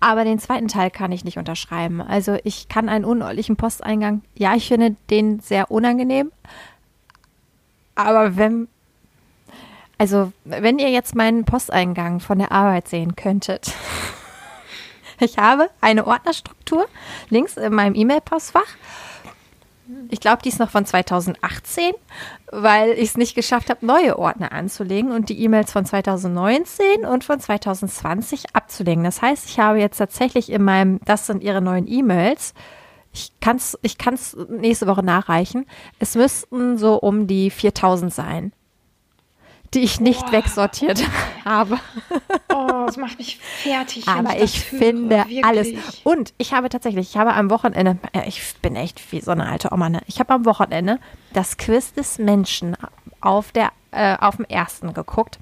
Aber 0.00 0.24
den 0.24 0.38
zweiten 0.38 0.68
Teil 0.68 0.90
kann 0.90 1.12
ich 1.12 1.24
nicht 1.24 1.38
unterschreiben. 1.38 2.02
Also 2.02 2.36
ich 2.44 2.68
kann 2.68 2.88
einen 2.88 3.04
unordentlichen 3.04 3.56
Posteingang, 3.56 4.22
ja, 4.34 4.54
ich 4.54 4.68
finde 4.68 4.96
den 5.10 5.40
sehr 5.40 5.70
unangenehm. 5.70 6.32
Aber 7.94 8.36
wenn 8.36 8.68
also, 9.98 10.32
wenn 10.44 10.78
ihr 10.78 10.90
jetzt 10.90 11.14
meinen 11.14 11.44
Posteingang 11.44 12.20
von 12.20 12.38
der 12.38 12.52
Arbeit 12.52 12.88
sehen 12.88 13.16
könntet. 13.16 13.72
Ich 15.18 15.38
habe 15.38 15.70
eine 15.80 16.06
Ordnerstruktur 16.06 16.86
links 17.30 17.56
in 17.56 17.72
meinem 17.72 17.94
E-Mail-Postfach. 17.94 18.76
Ich 20.10 20.20
glaube, 20.20 20.42
die 20.42 20.50
ist 20.50 20.58
noch 20.58 20.68
von 20.68 20.84
2018, 20.84 21.92
weil 22.52 22.90
ich 22.90 23.08
es 23.10 23.16
nicht 23.16 23.34
geschafft 23.34 23.70
habe, 23.70 23.86
neue 23.86 24.18
Ordner 24.18 24.52
anzulegen 24.52 25.12
und 25.12 25.30
die 25.30 25.42
E-Mails 25.42 25.72
von 25.72 25.86
2019 25.86 27.06
und 27.06 27.24
von 27.24 27.40
2020 27.40 28.54
abzulegen. 28.54 29.04
Das 29.04 29.22
heißt, 29.22 29.48
ich 29.48 29.58
habe 29.58 29.78
jetzt 29.78 29.96
tatsächlich 29.96 30.50
in 30.50 30.62
meinem, 30.62 31.00
das 31.06 31.26
sind 31.26 31.42
ihre 31.42 31.62
neuen 31.62 31.86
E-Mails. 31.86 32.52
Ich 33.10 33.32
kann 33.40 33.56
es 33.56 33.78
ich 33.80 33.96
kann's 33.96 34.36
nächste 34.50 34.86
Woche 34.86 35.02
nachreichen. 35.02 35.64
Es 35.98 36.14
müssten 36.14 36.76
so 36.76 36.96
um 36.96 37.26
die 37.26 37.48
4000 37.48 38.12
sein 38.12 38.52
die 39.74 39.80
ich 39.80 40.00
nicht 40.00 40.24
oh. 40.28 40.32
wegsortiert 40.32 41.02
habe. 41.44 41.78
Oh, 42.48 42.84
das 42.86 42.96
macht 42.96 43.18
mich 43.18 43.38
fertig. 43.38 44.06
Aber 44.08 44.36
ich, 44.36 44.42
ich 44.42 44.60
finde 44.64 45.18
Wirklich. 45.18 45.44
alles. 45.44 45.68
Und 46.04 46.32
ich 46.38 46.52
habe 46.52 46.68
tatsächlich, 46.68 47.10
ich 47.10 47.16
habe 47.16 47.34
am 47.34 47.50
Wochenende, 47.50 47.98
äh, 48.12 48.28
ich 48.28 48.54
bin 48.62 48.76
echt 48.76 49.12
wie 49.12 49.20
so 49.20 49.30
eine 49.30 49.46
alte 49.46 49.72
Oma, 49.72 49.88
ne? 49.88 50.00
Ich 50.06 50.20
habe 50.20 50.32
am 50.32 50.44
Wochenende 50.44 50.98
das 51.32 51.56
Quiz 51.56 51.92
des 51.92 52.18
Menschen 52.18 52.76
auf, 53.20 53.52
der, 53.52 53.72
äh, 53.90 54.16
auf 54.18 54.36
dem 54.36 54.44
ersten 54.46 54.94
geguckt. 54.94 55.38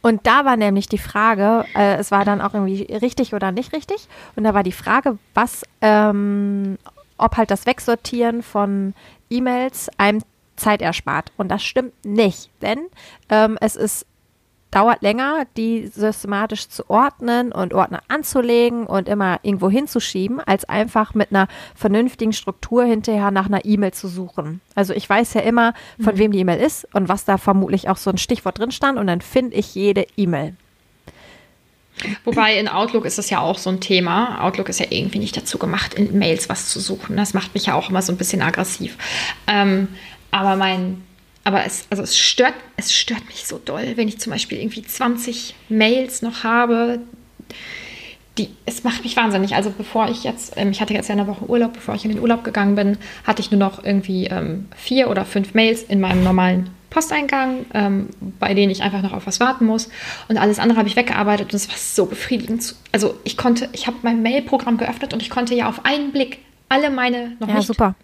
Und 0.00 0.26
da 0.26 0.44
war 0.44 0.56
nämlich 0.56 0.88
die 0.88 0.98
Frage, 0.98 1.64
äh, 1.74 1.96
es 1.96 2.10
war 2.10 2.24
dann 2.24 2.40
auch 2.40 2.54
irgendwie 2.54 2.82
richtig 2.94 3.34
oder 3.34 3.50
nicht 3.50 3.72
richtig. 3.72 4.08
Und 4.36 4.44
da 4.44 4.54
war 4.54 4.62
die 4.62 4.72
Frage, 4.72 5.18
was, 5.34 5.64
ähm, 5.80 6.78
ob 7.16 7.36
halt 7.36 7.50
das 7.50 7.66
Wegsortieren 7.66 8.42
von 8.42 8.94
E-Mails 9.28 9.90
einem 9.98 10.22
Zeit 10.58 10.82
erspart. 10.82 11.32
Und 11.36 11.48
das 11.48 11.62
stimmt 11.62 11.92
nicht, 12.04 12.50
denn 12.60 12.78
ähm, 13.30 13.56
es 13.60 13.76
ist 13.76 14.06
dauert 14.70 15.02
länger, 15.02 15.46
die 15.56 15.86
systematisch 15.86 16.68
zu 16.68 16.88
ordnen 16.90 17.52
und 17.52 17.72
Ordner 17.72 18.02
anzulegen 18.08 18.86
und 18.86 19.08
immer 19.08 19.40
irgendwo 19.42 19.70
hinzuschieben, 19.70 20.40
als 20.40 20.66
einfach 20.66 21.14
mit 21.14 21.30
einer 21.30 21.48
vernünftigen 21.74 22.32
Struktur 22.32 22.84
hinterher 22.84 23.30
nach 23.30 23.46
einer 23.46 23.64
E-Mail 23.64 23.92
zu 23.92 24.08
suchen. 24.08 24.60
Also 24.74 24.92
ich 24.92 25.08
weiß 25.08 25.34
ja 25.34 25.40
immer, 25.40 25.74
von 26.00 26.14
mhm. 26.14 26.18
wem 26.18 26.32
die 26.32 26.40
E-Mail 26.40 26.60
ist 26.60 26.86
und 26.94 27.08
was 27.08 27.24
da 27.24 27.38
vermutlich 27.38 27.88
auch 27.88 27.96
so 27.96 28.10
ein 28.10 28.18
Stichwort 28.18 28.58
drin 28.58 28.70
stand 28.70 28.98
und 28.98 29.06
dann 29.06 29.20
finde 29.20 29.56
ich 29.56 29.74
jede 29.74 30.06
E-Mail. 30.16 30.54
Wobei 32.24 32.56
in 32.56 32.68
Outlook 32.68 33.04
ist 33.04 33.18
es 33.18 33.28
ja 33.28 33.40
auch 33.40 33.58
so 33.58 33.70
ein 33.70 33.80
Thema. 33.80 34.44
Outlook 34.44 34.68
ist 34.68 34.78
ja 34.78 34.86
irgendwie 34.88 35.18
nicht 35.18 35.36
dazu 35.36 35.58
gemacht, 35.58 35.94
in 35.94 36.16
Mails 36.16 36.48
was 36.48 36.68
zu 36.68 36.78
suchen. 36.78 37.16
Das 37.16 37.34
macht 37.34 37.54
mich 37.54 37.66
ja 37.66 37.74
auch 37.74 37.90
immer 37.90 38.02
so 38.02 38.12
ein 38.12 38.16
bisschen 38.16 38.40
aggressiv. 38.40 38.96
Ähm, 39.48 39.88
aber 40.30 40.56
mein, 40.56 41.02
aber 41.44 41.64
es, 41.64 41.86
also 41.90 42.02
es 42.02 42.18
stört, 42.18 42.54
es 42.76 42.94
stört 42.94 43.26
mich 43.26 43.46
so 43.46 43.58
doll, 43.64 43.92
wenn 43.96 44.08
ich 44.08 44.18
zum 44.18 44.32
Beispiel 44.32 44.58
irgendwie 44.58 44.82
20 44.82 45.54
Mails 45.68 46.22
noch 46.22 46.44
habe. 46.44 47.00
Die, 48.36 48.50
es 48.66 48.84
macht 48.84 49.02
mich 49.02 49.16
wahnsinnig. 49.16 49.54
Also 49.56 49.72
bevor 49.76 50.08
ich 50.08 50.24
jetzt, 50.24 50.52
ähm, 50.56 50.70
ich 50.70 50.80
hatte 50.80 50.94
jetzt 50.94 51.08
ja 51.08 51.14
eine 51.14 51.26
Woche 51.26 51.48
Urlaub, 51.48 51.72
bevor 51.72 51.94
ich 51.94 52.04
in 52.04 52.12
den 52.12 52.20
Urlaub 52.20 52.44
gegangen 52.44 52.76
bin, 52.76 52.98
hatte 53.24 53.40
ich 53.40 53.50
nur 53.50 53.58
noch 53.58 53.82
irgendwie 53.82 54.26
ähm, 54.26 54.68
vier 54.76 55.10
oder 55.10 55.24
fünf 55.24 55.54
Mails 55.54 55.82
in 55.82 56.00
meinem 56.00 56.22
normalen 56.22 56.70
Posteingang, 56.90 57.66
ähm, 57.74 58.10
bei 58.38 58.54
denen 58.54 58.70
ich 58.70 58.82
einfach 58.82 59.02
noch 59.02 59.12
auf 59.12 59.26
was 59.26 59.40
warten 59.40 59.64
muss. 59.64 59.88
Und 60.28 60.38
alles 60.38 60.58
andere 60.58 60.78
habe 60.78 60.88
ich 60.88 60.96
weggearbeitet 60.96 61.48
und 61.52 61.54
es 61.54 61.68
war 61.68 61.76
so 61.76 62.06
befriedigend. 62.06 62.74
Also 62.92 63.18
ich 63.24 63.36
konnte, 63.36 63.68
ich 63.72 63.86
habe 63.86 63.96
mein 64.02 64.22
Mailprogramm 64.22 64.78
geöffnet 64.78 65.12
und 65.12 65.22
ich 65.22 65.30
konnte 65.30 65.54
ja 65.54 65.68
auf 65.68 65.84
einen 65.84 66.12
Blick 66.12 66.38
alle 66.68 66.90
meine 66.90 67.36
noch 67.40 67.48
ja, 67.48 67.54
nicht 67.54 67.66
super 67.66 67.94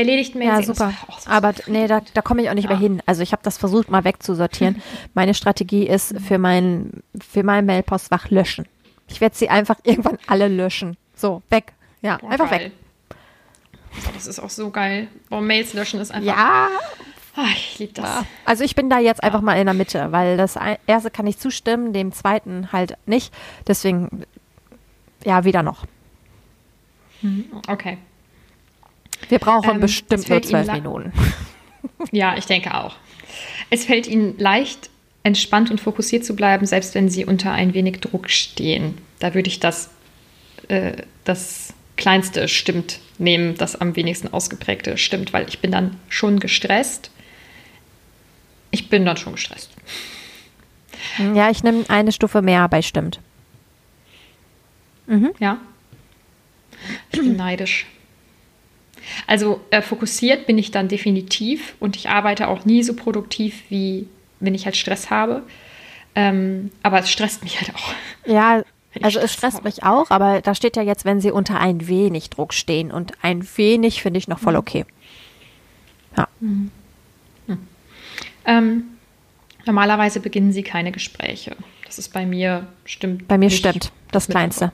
erledigt 0.00 0.34
Mails. 0.34 0.66
Ja, 0.66 0.74
super. 0.74 0.92
So 1.20 1.30
Aber 1.30 1.54
nee, 1.66 1.86
da, 1.86 2.00
da 2.14 2.22
komme 2.22 2.42
ich 2.42 2.50
auch 2.50 2.54
nicht 2.54 2.64
ja. 2.64 2.70
mehr 2.70 2.78
hin. 2.78 3.02
Also 3.06 3.22
ich 3.22 3.32
habe 3.32 3.42
das 3.42 3.58
versucht 3.58 3.90
mal 3.90 4.04
wegzusortieren. 4.04 4.82
Meine 5.14 5.34
Strategie 5.34 5.86
ist 5.86 6.14
für 6.20 6.38
mein, 6.38 7.02
für 7.20 7.42
mein 7.42 7.66
Mailpostfach 7.66 8.30
löschen. 8.30 8.66
Ich 9.08 9.20
werde 9.20 9.36
sie 9.36 9.48
einfach 9.48 9.76
irgendwann 9.84 10.18
alle 10.26 10.48
löschen. 10.48 10.96
So, 11.14 11.42
weg. 11.50 11.72
Ja, 12.02 12.16
Boah, 12.18 12.30
einfach 12.30 12.50
geil. 12.50 12.64
weg. 12.66 12.72
Das 14.14 14.26
ist 14.26 14.38
auch 14.38 14.50
so 14.50 14.70
geil. 14.70 15.08
Boah, 15.28 15.40
Mails 15.40 15.74
löschen 15.74 16.00
ist 16.00 16.10
einfach. 16.10 16.26
Ja. 16.26 16.68
Ach, 17.36 17.54
ich 17.54 17.78
liebe 17.78 17.92
das. 17.92 18.24
Also 18.44 18.64
ich 18.64 18.74
bin 18.74 18.90
da 18.90 18.98
jetzt 18.98 19.22
einfach 19.22 19.40
mal 19.40 19.54
in 19.58 19.66
der 19.66 19.74
Mitte, 19.74 20.10
weil 20.10 20.36
das 20.36 20.58
erste 20.86 21.10
kann 21.10 21.26
ich 21.26 21.38
zustimmen, 21.38 21.92
dem 21.92 22.12
zweiten 22.12 22.72
halt 22.72 22.96
nicht. 23.06 23.32
Deswegen, 23.66 24.24
ja, 25.24 25.44
weder 25.44 25.62
noch. 25.62 25.86
Okay. 27.68 27.98
Wir 29.28 29.38
brauchen 29.38 29.76
ähm, 29.76 29.80
bestimmt 29.80 30.28
nur 30.28 30.42
zwölf 30.42 30.72
Minuten. 30.72 31.12
Ja, 32.12 32.36
ich 32.36 32.46
denke 32.46 32.74
auch. 32.74 32.96
Es 33.70 33.84
fällt 33.84 34.06
Ihnen 34.06 34.38
leicht, 34.38 34.90
entspannt 35.22 35.70
und 35.70 35.80
fokussiert 35.80 36.24
zu 36.24 36.34
bleiben, 36.34 36.66
selbst 36.66 36.94
wenn 36.94 37.08
Sie 37.08 37.24
unter 37.24 37.52
ein 37.52 37.74
wenig 37.74 38.00
Druck 38.00 38.30
stehen. 38.30 38.98
Da 39.18 39.34
würde 39.34 39.48
ich 39.48 39.60
das, 39.60 39.90
äh, 40.68 40.92
das 41.24 41.74
kleinste 41.96 42.48
stimmt 42.48 43.00
nehmen, 43.18 43.56
das 43.56 43.76
am 43.76 43.96
wenigsten 43.96 44.32
ausgeprägte 44.32 44.96
stimmt, 44.96 45.32
weil 45.32 45.46
ich 45.48 45.60
bin 45.60 45.70
dann 45.70 45.96
schon 46.08 46.40
gestresst. 46.40 47.10
Ich 48.70 48.88
bin 48.88 49.04
dann 49.04 49.16
schon 49.16 49.34
gestresst. 49.34 49.70
Ja, 51.34 51.50
ich 51.50 51.62
nehme 51.62 51.84
eine 51.88 52.12
Stufe 52.12 52.40
mehr 52.40 52.68
bei 52.68 52.82
stimmt. 52.82 53.20
Mhm. 55.06 55.32
Ja. 55.38 55.58
Ich 57.10 57.20
bin 57.20 57.36
neidisch. 57.36 57.86
Also 59.26 59.60
äh, 59.70 59.82
fokussiert 59.82 60.46
bin 60.46 60.58
ich 60.58 60.70
dann 60.70 60.88
definitiv 60.88 61.74
und 61.80 61.96
ich 61.96 62.08
arbeite 62.08 62.48
auch 62.48 62.64
nie 62.64 62.82
so 62.82 62.94
produktiv, 62.94 63.62
wie 63.68 64.06
wenn 64.40 64.54
ich 64.54 64.64
halt 64.64 64.76
Stress 64.76 65.10
habe. 65.10 65.42
Ähm, 66.14 66.70
aber 66.82 66.98
es 67.00 67.10
stresst 67.10 67.44
mich 67.44 67.60
halt 67.60 67.74
auch. 67.74 67.94
Ja, 68.26 68.62
also 69.02 69.20
es 69.20 69.32
stresst 69.32 69.58
habe. 69.58 69.68
mich 69.68 69.84
auch, 69.84 70.10
aber 70.10 70.40
da 70.40 70.54
steht 70.54 70.76
ja 70.76 70.82
jetzt, 70.82 71.04
wenn 71.04 71.20
sie 71.20 71.30
unter 71.30 71.60
ein 71.60 71.86
wenig 71.86 72.30
Druck 72.30 72.52
stehen 72.52 72.90
und 72.90 73.12
ein 73.22 73.46
wenig 73.56 74.02
finde 74.02 74.18
ich 74.18 74.26
noch 74.26 74.40
voll 74.40 74.54
mhm. 74.54 74.58
okay. 74.58 74.84
Ja. 76.16 76.28
Mhm. 76.40 76.70
Mhm. 77.46 77.68
Ähm, 78.46 78.84
normalerweise 79.66 80.20
beginnen 80.20 80.52
sie 80.52 80.62
keine 80.62 80.90
Gespräche. 80.92 81.56
Das 81.86 81.98
ist 81.98 82.12
bei 82.12 82.26
mir 82.26 82.66
stimmt. 82.84 83.28
Bei 83.28 83.38
mir 83.38 83.50
stimmt 83.50 83.92
das 84.10 84.28
Kleinste. 84.28 84.72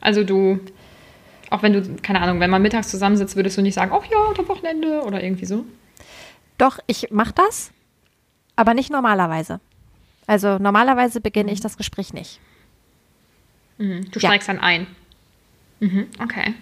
Also 0.00 0.22
du, 0.22 0.60
auch 1.50 1.62
wenn 1.62 1.72
du, 1.72 1.96
keine 2.02 2.20
Ahnung, 2.20 2.40
wenn 2.40 2.50
man 2.50 2.62
mittags 2.62 2.88
zusammensitzt, 2.88 3.36
würdest 3.36 3.56
du 3.56 3.62
nicht 3.62 3.74
sagen, 3.74 3.92
ach 3.94 4.04
ja, 4.10 4.18
unter 4.28 4.46
Wochenende 4.48 5.02
oder 5.02 5.22
irgendwie 5.22 5.46
so? 5.46 5.64
Doch, 6.58 6.78
ich 6.86 7.10
mache 7.10 7.32
das, 7.34 7.70
aber 8.56 8.74
nicht 8.74 8.90
normalerweise. 8.90 9.60
Also 10.26 10.58
normalerweise 10.58 11.20
beginne 11.20 11.52
ich 11.52 11.60
das 11.60 11.76
Gespräch 11.76 12.12
nicht. 12.12 12.40
Mhm. 13.78 14.10
Du 14.10 14.18
Ja. 14.20 14.30
steigst 14.30 14.48
dann 14.48 14.58
ein. 14.58 14.86
Mhm, 15.80 16.06
okay. 16.22 16.54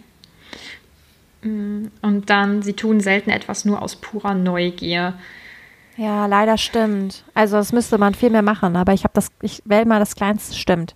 Mhm, 1.42 1.90
Und 2.02 2.30
dann, 2.30 2.62
sie 2.62 2.72
tun 2.74 3.00
selten 3.00 3.30
etwas 3.30 3.64
nur 3.64 3.80
aus 3.82 3.96
purer 3.96 4.34
Neugier. 4.34 5.14
Ja, 5.96 6.26
leider 6.26 6.58
stimmt. 6.58 7.22
Also 7.34 7.56
das 7.56 7.72
müsste 7.72 7.98
man 7.98 8.14
viel 8.14 8.30
mehr 8.30 8.42
machen, 8.42 8.74
aber 8.76 8.92
ich 8.94 9.04
habe 9.04 9.14
das, 9.14 9.28
ich 9.42 9.62
wähle 9.64 9.84
mal 9.86 10.00
das 10.00 10.16
Kleinste, 10.16 10.54
stimmt. 10.56 10.94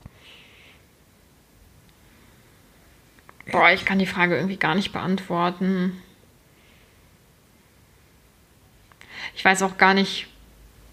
Boah, 3.50 3.70
ich 3.70 3.84
kann 3.84 3.98
die 3.98 4.06
Frage 4.06 4.37
irgendwie 4.37 4.56
gar 4.56 4.74
nicht 4.74 4.92
beantworten. 4.92 6.02
Ich 9.34 9.44
weiß 9.44 9.62
auch 9.62 9.78
gar 9.78 9.94
nicht, 9.94 10.26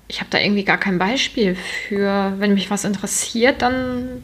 ich 0.08 0.20
habe 0.20 0.30
da 0.30 0.40
irgendwie 0.40 0.64
gar 0.64 0.78
kein 0.78 0.98
Beispiel 0.98 1.56
für. 1.56 2.34
Wenn 2.38 2.54
mich 2.54 2.70
was 2.70 2.86
interessiert, 2.86 3.62
dann 3.62 4.24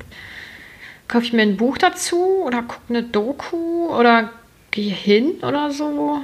kaufe 1.08 1.26
ich 1.26 1.34
mir 1.34 1.42
ein 1.42 1.58
Buch 1.58 1.78
dazu 1.78 2.44
oder 2.46 2.62
gucke 2.62 2.82
eine 2.90 3.04
Doku 3.04 3.90
oder 3.94 4.32
gehe 4.72 4.94
hin 4.94 5.40
oder 5.42 5.72
so. 5.72 6.22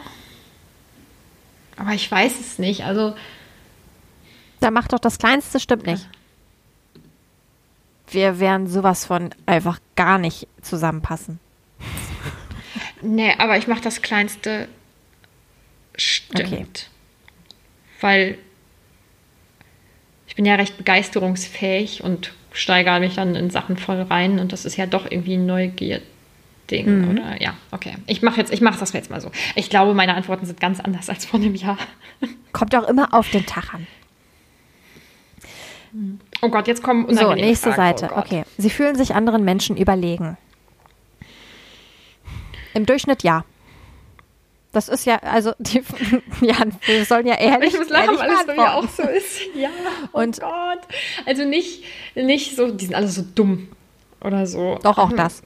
Aber 1.76 1.92
ich 1.92 2.10
weiß 2.10 2.40
es 2.40 2.58
nicht. 2.58 2.86
Also, 2.86 3.16
Dann 4.62 4.74
mach 4.74 4.88
doch 4.88 5.00
das 5.00 5.18
Kleinste, 5.18 5.60
stimmt 5.60 5.86
nicht. 5.86 6.08
Wir 8.10 8.40
wären 8.40 8.68
sowas 8.68 9.06
von 9.06 9.32
einfach 9.46 9.80
gar 9.96 10.18
nicht 10.18 10.48
zusammenpassen. 10.62 11.40
Nee, 13.02 13.34
aber 13.38 13.58
ich 13.58 13.68
mache 13.68 13.82
das 13.82 14.02
Kleinste. 14.02 14.68
Stimmt. 15.96 16.42
Okay. 16.42 16.66
Weil 18.02 18.38
ich 20.28 20.36
bin 20.36 20.46
ja 20.46 20.56
recht 20.56 20.78
begeisterungsfähig 20.78 22.04
und 22.04 22.34
steigere 22.52 23.00
mich 23.00 23.16
dann 23.16 23.36
in 23.36 23.50
Sachen 23.50 23.78
voll 23.78 24.02
rein 24.02 24.40
und 24.40 24.52
das 24.54 24.66
ist 24.66 24.78
ja 24.78 24.86
doch 24.86 25.10
irgendwie 25.10 25.36
ein 25.36 25.46
Neugier-Ding, 25.46 27.12
oder? 27.12 27.42
Ja, 27.42 27.56
okay. 27.72 27.96
Ich 28.06 28.22
mache 28.22 28.40
jetzt, 28.40 28.52
ich 28.52 28.62
mache 28.62 28.80
das 28.80 28.94
jetzt 28.94 29.10
mal 29.10 29.22
so. 29.22 29.32
Ich 29.56 29.70
glaube, 29.70 29.94
meine 29.94 30.16
Antworten 30.16 30.46
sind 30.46 30.60
ganz 30.60 30.80
anders 30.80 31.10
als 31.10 31.26
vor 31.26 31.40
einem 31.40 31.56
Jahr. 31.56 31.78
Kommt 32.52 32.76
auch 32.76 32.88
immer 32.88 33.14
auf 33.14 33.30
den 33.30 33.46
Tag 33.46 33.74
an. 33.74 33.88
Oh 36.42 36.50
Gott, 36.50 36.68
jetzt 36.68 36.84
kommen 36.84 37.16
So, 37.16 37.34
nächste 37.34 37.72
Fragen. 37.72 37.98
Seite. 37.98 38.14
Oh 38.16 38.20
okay. 38.20 38.44
Sie 38.58 38.70
fühlen 38.70 38.96
sich 38.96 39.16
anderen 39.16 39.44
Menschen 39.44 39.78
überlegen. 39.78 40.38
Im 42.78 42.86
Durchschnitt 42.86 43.24
ja. 43.24 43.44
Das 44.72 44.88
ist 44.88 45.06
ja, 45.06 45.18
also, 45.24 45.54
die, 45.58 45.82
ja, 46.42 46.58
wir 46.86 47.06
sollen 47.06 47.26
ja 47.26 47.34
ehrlich, 47.36 47.74
Ich 47.74 47.80
muss 47.80 47.90
lachen, 47.90 48.18
weil 48.20 48.30
es 48.30 48.46
bei 48.46 48.54
mir 48.56 48.76
auch 48.76 48.88
so 48.88 49.02
ist. 49.02 49.40
Ja, 49.56 49.70
oh 50.14 50.20
Und- 50.20 50.40
Gott. 50.40 50.82
Also 51.26 51.44
nicht, 51.44 51.84
nicht 52.14 52.56
so, 52.56 52.70
die 52.70 52.86
sind 52.86 52.94
alle 52.94 53.08
so 53.08 53.24
dumm 53.34 53.70
oder 54.22 54.46
so. 54.46 54.78
Doch, 54.84 55.00
auch 55.00 55.12
das. 55.12 55.42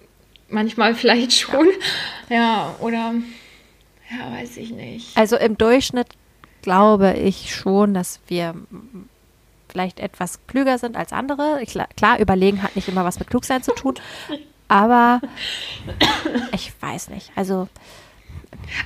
Manchmal 0.50 0.94
vielleicht 0.94 1.32
schon. 1.32 1.67
Ja, 2.30 2.76
oder, 2.80 3.13
ja, 4.10 4.32
weiß 4.41 4.58
ich 4.58 4.72
nicht. 4.72 5.15
Also 5.15 5.38
im 5.38 5.58
Durchschnitt 5.58 6.08
glaube 6.62 7.13
ich 7.13 7.56
schon, 7.56 7.94
dass 7.94 8.20
wir 8.28 8.56
vielleicht 9.70 10.02
etwas 10.02 10.46
klüger 10.48 10.78
sind 10.78 10.98
als 10.98 11.13
andere. 11.13 11.62
Ich, 11.62 11.78
klar, 11.96 12.20
überlegen 12.20 12.62
hat 12.62 12.76
nicht 12.76 12.89
immer 12.89 13.06
was 13.06 13.20
mit 13.20 13.30
Klugsein 13.30 13.63
zu 13.63 13.72
tun, 13.72 13.96
aber 14.72 15.22
ich 16.54 16.72
weiß 16.82 17.10
nicht. 17.10 17.32
Also 17.36 17.68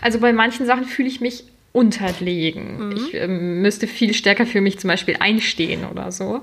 Also 0.01 0.19
bei 0.19 0.33
manchen 0.33 0.65
Sachen 0.65 0.85
fühle 0.85 1.07
ich 1.07 1.21
mich 1.21 1.45
unterlegen. 1.73 2.87
Mhm. 2.87 2.91
Ich 2.95 3.13
ähm, 3.13 3.61
müsste 3.61 3.85
viel 3.87 4.13
stärker 4.13 4.45
für 4.45 4.61
mich 4.61 4.79
zum 4.79 4.87
Beispiel 4.87 5.17
einstehen 5.19 5.83
oder 5.85 6.09
so. 6.11 6.41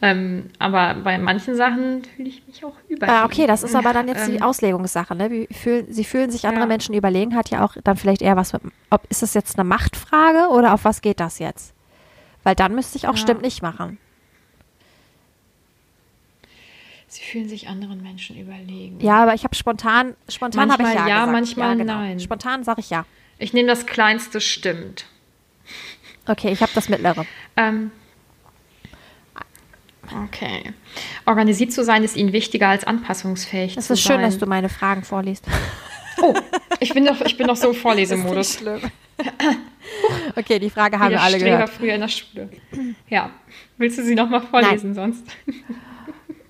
Ähm, 0.00 0.44
aber 0.58 0.94
bei 1.04 1.18
manchen 1.18 1.54
Sachen 1.54 2.02
fühle 2.16 2.28
ich 2.30 2.42
mich 2.46 2.64
auch 2.64 2.72
überlegen. 2.88 3.18
Ah, 3.18 3.26
okay, 3.26 3.46
das 3.46 3.62
ist 3.62 3.74
aber 3.76 3.92
dann 3.92 4.08
jetzt 4.08 4.26
die 4.26 4.36
Ähm, 4.36 4.42
Auslegungssache. 4.42 5.14
Ne? 5.14 5.30
Wie 5.30 5.48
fühlen, 5.54 5.86
sie 5.90 6.04
fühlen 6.04 6.30
sich 6.30 6.46
andere 6.46 6.62
Ja. 6.62 6.66
Menschen 6.68 6.94
überlegen, 6.94 7.36
hat 7.36 7.50
ja 7.50 7.62
auch 7.62 7.76
dann 7.84 7.98
vielleicht 7.98 8.22
eher 8.22 8.36
was 8.36 8.54
mit, 8.54 8.62
ob 8.88 9.02
ist 9.10 9.20
das 9.22 9.34
jetzt 9.34 9.58
eine 9.58 9.68
Machtfrage 9.68 10.48
oder 10.50 10.72
auf 10.72 10.84
was 10.86 11.02
geht 11.02 11.20
das 11.20 11.38
jetzt? 11.40 11.74
Weil 12.42 12.54
dann 12.54 12.74
müsste 12.74 12.96
ich 12.96 13.06
auch 13.06 13.12
Ja. 13.16 13.18
stimmt 13.20 13.42
nicht 13.42 13.60
machen. 13.60 13.98
Sie 17.12 17.24
fühlen 17.24 17.48
sich 17.48 17.66
anderen 17.66 18.02
Menschen 18.04 18.38
überlegen. 18.38 19.00
Ja, 19.00 19.24
aber 19.24 19.34
ich 19.34 19.42
habe 19.42 19.56
spontan, 19.56 20.14
spontan 20.28 20.70
habe 20.70 20.84
ich 20.84 20.88
ja, 20.90 20.94
Manchmal 20.94 21.08
ja, 21.08 21.14
gesagt. 21.16 21.32
manchmal 21.32 21.76
genau. 21.76 21.94
nein. 21.94 22.20
Spontan 22.20 22.62
sage 22.62 22.78
ich 22.80 22.90
ja. 22.90 23.04
Ich 23.40 23.52
nehme 23.52 23.66
das 23.66 23.84
Kleinste 23.86 24.40
stimmt. 24.40 25.06
Okay, 26.28 26.52
ich 26.52 26.60
habe 26.62 26.70
das 26.72 26.88
mittlere. 26.88 27.26
Ähm, 27.56 27.90
okay. 30.24 30.72
Organisiert 31.26 31.72
zu 31.72 31.82
sein 31.82 32.04
ist 32.04 32.16
ihnen 32.16 32.32
wichtiger 32.32 32.68
als 32.68 32.84
anpassungsfähig 32.84 33.76
Es 33.76 33.88
zu 33.88 33.94
ist 33.94 34.02
schön, 34.02 34.16
sein. 34.16 34.22
dass 34.22 34.38
du 34.38 34.46
meine 34.46 34.68
Fragen 34.68 35.02
vorliest. 35.02 35.46
Oh, 36.22 36.32
ich 36.78 36.94
bin 36.94 37.06
doch, 37.06 37.20
ich 37.22 37.36
bin 37.36 37.48
doch 37.48 37.56
so 37.56 37.70
im 37.70 37.74
Vorlesemodus. 37.80 38.58
schlimm. 38.58 38.82
okay, 40.36 40.60
die 40.60 40.70
Frage 40.70 40.96
haben 41.00 41.10
wir 41.10 41.20
alle 41.20 41.38
Streber 41.38 41.56
gehört. 41.56 41.70
früher 41.70 41.94
in 41.94 42.02
der 42.02 42.08
Schule. 42.08 42.50
Ja. 43.08 43.30
Willst 43.78 43.98
du 43.98 44.04
sie 44.04 44.14
nochmal 44.14 44.42
vorlesen 44.42 44.94
sonst? 44.94 45.24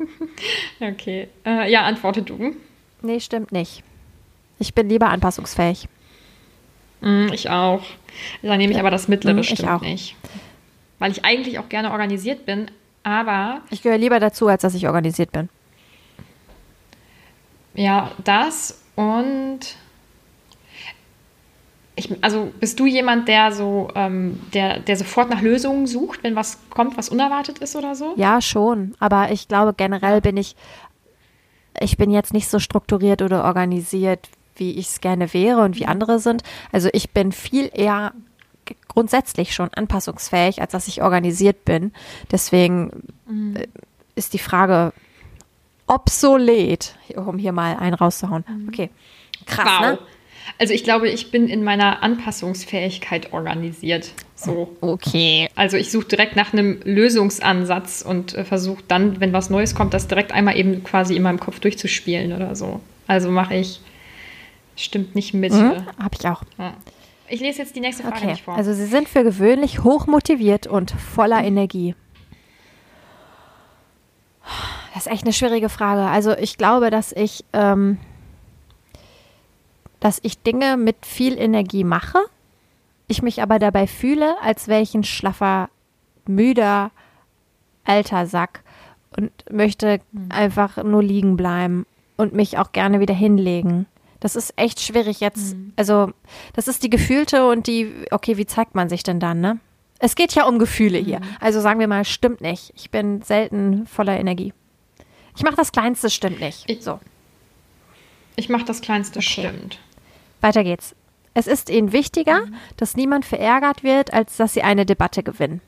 okay. 0.80 1.28
Äh, 1.44 1.70
ja, 1.70 1.82
antworte 1.82 2.22
du. 2.22 2.54
Nee, 3.02 3.20
stimmt 3.20 3.52
nicht. 3.52 3.82
Ich 4.58 4.74
bin 4.74 4.88
lieber 4.88 5.08
anpassungsfähig. 5.08 5.88
Mm, 7.00 7.28
ich 7.32 7.48
auch. 7.50 7.82
Dann 8.42 8.58
nehme 8.58 8.72
ich 8.72 8.78
aber 8.78 8.90
das 8.90 9.08
mittlere 9.08 9.34
Mm, 9.34 9.38
ich 9.38 9.50
stimmt 9.50 9.68
auch. 9.70 9.80
nicht. 9.80 10.16
Weil 10.98 11.12
ich 11.12 11.24
eigentlich 11.24 11.58
auch 11.58 11.68
gerne 11.68 11.92
organisiert 11.92 12.44
bin, 12.44 12.70
aber 13.02 13.62
Ich 13.70 13.80
gehöre 13.82 13.96
lieber 13.98 14.20
dazu, 14.20 14.48
als 14.48 14.62
dass 14.62 14.74
ich 14.74 14.86
organisiert 14.86 15.32
bin. 15.32 15.48
Ja, 17.74 18.10
das 18.24 18.82
und 18.96 19.60
ich, 22.00 22.24
also 22.24 22.52
bist 22.58 22.80
du 22.80 22.86
jemand, 22.86 23.28
der 23.28 23.52
so, 23.52 23.88
ähm, 23.94 24.40
der, 24.52 24.80
der 24.80 24.96
sofort 24.96 25.30
nach 25.30 25.42
Lösungen 25.42 25.86
sucht, 25.86 26.22
wenn 26.22 26.34
was 26.34 26.58
kommt, 26.70 26.96
was 26.96 27.08
unerwartet 27.08 27.58
ist 27.58 27.76
oder 27.76 27.94
so? 27.94 28.14
Ja, 28.16 28.40
schon. 28.40 28.94
Aber 28.98 29.30
ich 29.30 29.48
glaube, 29.48 29.74
generell 29.74 30.20
bin 30.20 30.36
ich, 30.36 30.56
ich 31.78 31.96
bin 31.96 32.10
jetzt 32.10 32.32
nicht 32.32 32.48
so 32.48 32.58
strukturiert 32.58 33.22
oder 33.22 33.44
organisiert, 33.44 34.28
wie 34.56 34.72
ich 34.72 34.88
es 34.88 35.00
gerne 35.00 35.32
wäre 35.32 35.62
und 35.62 35.76
wie 35.76 35.86
andere 35.86 36.18
sind. 36.18 36.42
Also 36.72 36.88
ich 36.92 37.10
bin 37.10 37.32
viel 37.32 37.70
eher 37.72 38.12
grundsätzlich 38.88 39.54
schon 39.54 39.70
anpassungsfähig, 39.74 40.60
als 40.60 40.72
dass 40.72 40.88
ich 40.88 41.02
organisiert 41.02 41.64
bin. 41.64 41.92
Deswegen 42.30 43.04
äh, 43.54 43.66
ist 44.14 44.32
die 44.34 44.38
Frage 44.38 44.92
obsolet, 45.86 46.94
um 47.16 47.38
hier 47.38 47.52
mal 47.52 47.76
einen 47.76 47.94
rauszuhauen. 47.94 48.44
Okay. 48.68 48.90
Krass, 49.46 49.66
wow. 49.66 49.80
ne? 49.80 49.98
Also 50.58 50.74
ich 50.74 50.84
glaube, 50.84 51.08
ich 51.08 51.30
bin 51.30 51.48
in 51.48 51.64
meiner 51.64 52.02
Anpassungsfähigkeit 52.02 53.32
organisiert. 53.32 54.12
So. 54.34 54.76
Okay. 54.80 55.48
Also 55.54 55.76
ich 55.76 55.90
suche 55.90 56.06
direkt 56.06 56.36
nach 56.36 56.52
einem 56.52 56.80
Lösungsansatz 56.84 58.02
und 58.06 58.34
äh, 58.34 58.44
versuche 58.44 58.82
dann, 58.88 59.20
wenn 59.20 59.32
was 59.32 59.50
Neues 59.50 59.74
kommt, 59.74 59.94
das 59.94 60.08
direkt 60.08 60.32
einmal 60.32 60.56
eben 60.56 60.84
quasi 60.84 61.16
in 61.16 61.22
meinem 61.22 61.40
Kopf 61.40 61.60
durchzuspielen 61.60 62.32
oder 62.32 62.54
so. 62.56 62.80
Also 63.06 63.30
mache 63.30 63.54
ich, 63.56 63.80
stimmt 64.76 65.14
nicht 65.14 65.34
mit. 65.34 65.52
Mhm, 65.52 65.72
äh, 65.72 66.02
Habe 66.02 66.16
ich 66.18 66.26
auch. 66.26 66.42
ja. 66.58 66.74
Ich 67.32 67.40
lese 67.40 67.58
jetzt 67.60 67.76
die 67.76 67.80
nächste 67.80 68.02
Frage 68.02 68.16
Okay, 68.16 68.26
nicht 68.26 68.42
vor. 68.44 68.56
also 68.56 68.72
Sie 68.72 68.86
sind 68.86 69.08
für 69.08 69.22
gewöhnlich 69.22 69.84
hochmotiviert 69.84 70.66
und 70.66 70.90
voller 70.90 71.44
Energie. 71.44 71.94
Das 74.94 75.06
ist 75.06 75.12
echt 75.12 75.22
eine 75.22 75.32
schwierige 75.32 75.68
Frage. 75.68 76.02
Also 76.10 76.36
ich 76.36 76.56
glaube, 76.58 76.90
dass 76.90 77.12
ich, 77.12 77.44
ähm, 77.52 77.98
dass 80.00 80.18
ich 80.22 80.42
Dinge 80.42 80.76
mit 80.76 81.04
viel 81.06 81.38
Energie 81.38 81.84
mache, 81.84 82.18
ich 83.06 83.22
mich 83.22 83.42
aber 83.42 83.58
dabei 83.58 83.86
fühle, 83.86 84.36
als 84.42 84.68
wäre 84.68 84.82
ich 84.82 84.94
ein 84.94 85.04
schlaffer, 85.04 85.68
müder, 86.26 86.90
alter 87.84 88.26
Sack 88.26 88.62
und 89.16 89.30
möchte 89.50 90.00
einfach 90.28 90.82
nur 90.82 91.02
liegen 91.02 91.36
bleiben 91.36 91.86
und 92.16 92.34
mich 92.34 92.56
auch 92.58 92.72
gerne 92.72 93.00
wieder 93.00 93.14
hinlegen. 93.14 93.86
Das 94.20 94.36
ist 94.36 94.52
echt 94.56 94.80
schwierig 94.80 95.20
jetzt. 95.20 95.56
Also, 95.76 96.12
das 96.54 96.68
ist 96.68 96.82
die 96.82 96.90
gefühlte 96.90 97.48
und 97.48 97.66
die, 97.66 97.90
okay, 98.10 98.36
wie 98.36 98.46
zeigt 98.46 98.74
man 98.74 98.88
sich 98.88 99.02
denn 99.02 99.18
dann, 99.18 99.40
ne? 99.40 99.58
Es 99.98 100.14
geht 100.14 100.34
ja 100.34 100.44
um 100.46 100.58
Gefühle 100.58 100.98
hier. 100.98 101.20
Also 101.40 101.60
sagen 101.60 101.80
wir 101.80 101.88
mal, 101.88 102.04
stimmt 102.04 102.40
nicht. 102.40 102.72
Ich 102.76 102.90
bin 102.90 103.20
selten 103.22 103.86
voller 103.86 104.18
Energie. 104.18 104.52
Ich 105.36 105.42
mache 105.42 105.56
das 105.56 105.72
Kleinste, 105.72 106.08
stimmt 106.10 106.40
nicht. 106.40 106.64
Ich- 106.70 106.82
So, 106.82 107.00
Ich 108.36 108.48
mache 108.48 108.64
das 108.64 108.80
Kleinste, 108.80 109.18
Okay. 109.18 109.28
stimmt. 109.48 109.78
Weiter 110.42 110.64
geht's. 110.64 110.94
Es 111.35 111.46
ist 111.46 111.70
ihnen 111.70 111.92
wichtiger, 111.92 112.42
dass 112.76 112.96
niemand 112.96 113.24
verärgert 113.24 113.85
wird, 113.85 114.12
als 114.12 114.37
dass 114.37 114.55
sie 114.55 114.62
eine 114.62 114.85
Debatte 114.85 115.22
gewinnen. 115.22 115.61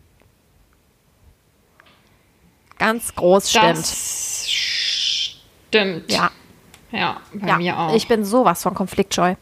Ganz 2.79 3.15
groß 3.15 3.51
stimmt. 3.51 3.79
Das 3.79 4.51
stimmt. 4.51 6.11
Ja. 6.11 6.31
Ja, 6.91 7.21
bei 7.33 7.49
ja, 7.49 7.57
mir 7.57 7.79
auch. 7.79 7.95
ich 7.95 8.07
bin 8.07 8.25
sowas 8.25 8.63
von 8.63 8.75
konfliktscheu. 8.75 9.35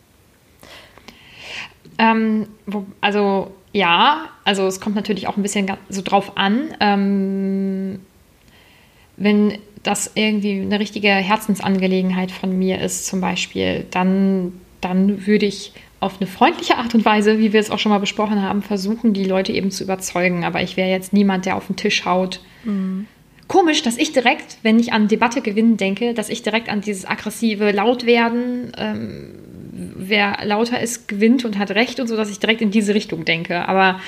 Ähm, 1.99 2.47
wo, 2.67 2.87
also 3.01 3.53
ja, 3.73 4.29
also 4.45 4.67
es 4.67 4.81
kommt 4.81 4.95
natürlich 4.95 5.27
auch 5.27 5.37
ein 5.37 5.43
bisschen 5.43 5.71
so 5.89 6.03
drauf 6.03 6.37
an. 6.37 6.75
Ähm, 6.81 8.01
wenn 9.17 9.59
das 9.83 10.13
irgendwie 10.15 10.61
eine 10.61 10.79
richtige 10.79 11.09
Herzensangelegenheit 11.09 12.31
von 12.31 12.57
mir 12.57 12.81
ist, 12.81 13.07
zum 13.07 13.21
Beispiel, 13.21 13.87
dann, 13.91 14.61
dann 14.81 15.27
würde 15.27 15.47
ich 15.47 15.73
auf 16.01 16.21
eine 16.21 16.27
freundliche 16.27 16.77
Art 16.79 16.95
und 16.95 17.05
Weise, 17.05 17.39
wie 17.39 17.53
wir 17.53 17.61
es 17.61 17.71
auch 17.71 17.79
schon 17.79 17.91
mal 17.91 17.99
besprochen 17.99 18.43
haben, 18.43 18.63
versuchen, 18.63 19.13
die 19.13 19.25
Leute 19.25 19.53
eben 19.53 19.71
zu 19.71 19.85
überzeugen. 19.85 20.45
Aber 20.45 20.63
ich 20.63 20.77
wäre 20.77 20.89
jetzt 20.89 21.13
niemand, 21.13 21.45
der 21.45 21.57
auf 21.57 21.67
den 21.67 21.77
Tisch 21.77 22.07
haut. 22.07 22.41
Komisch, 23.49 23.83
dass 23.83 23.99
ich 23.99 24.13
direkt, 24.13 24.59
wenn 24.63 24.79
ich 24.79 24.93
an 24.93 25.09
Debatte 25.09 25.43
gewinnen 25.43 25.77
denke, 25.77 26.15
dass 26.15 26.29
ich 26.29 26.43
direkt 26.43 26.69
an 26.69 26.81
dieses 26.81 27.05
aggressive 27.05 27.73
Lautwerden, 27.73 28.73
ähm, 28.79 29.35
wer 29.73 30.39
lauter 30.45 30.81
ist, 30.81 31.09
gewinnt 31.09 31.45
und 31.45 31.59
hat 31.59 31.71
Recht 31.73 32.01
und 32.01 32.07
so, 32.07 32.17
dass 32.17 32.31
ich 32.31 32.39
direkt 32.39 32.63
in 32.63 32.71
diese 32.71 32.95
Richtung 32.95 33.25
denke. 33.25 33.69
Aber 33.69 34.01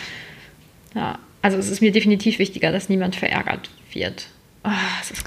ja, 0.95 1.19
also 1.43 1.59
es 1.59 1.69
ist 1.69 1.81
mir 1.81 1.93
definitiv 1.93 2.39
wichtiger, 2.39 2.73
dass 2.73 2.89
niemand 2.89 3.17
verärgert 3.17 3.69
wird. 3.93 4.29
Ah, 4.63 4.73
es 5.01 5.11
ist 5.11 5.25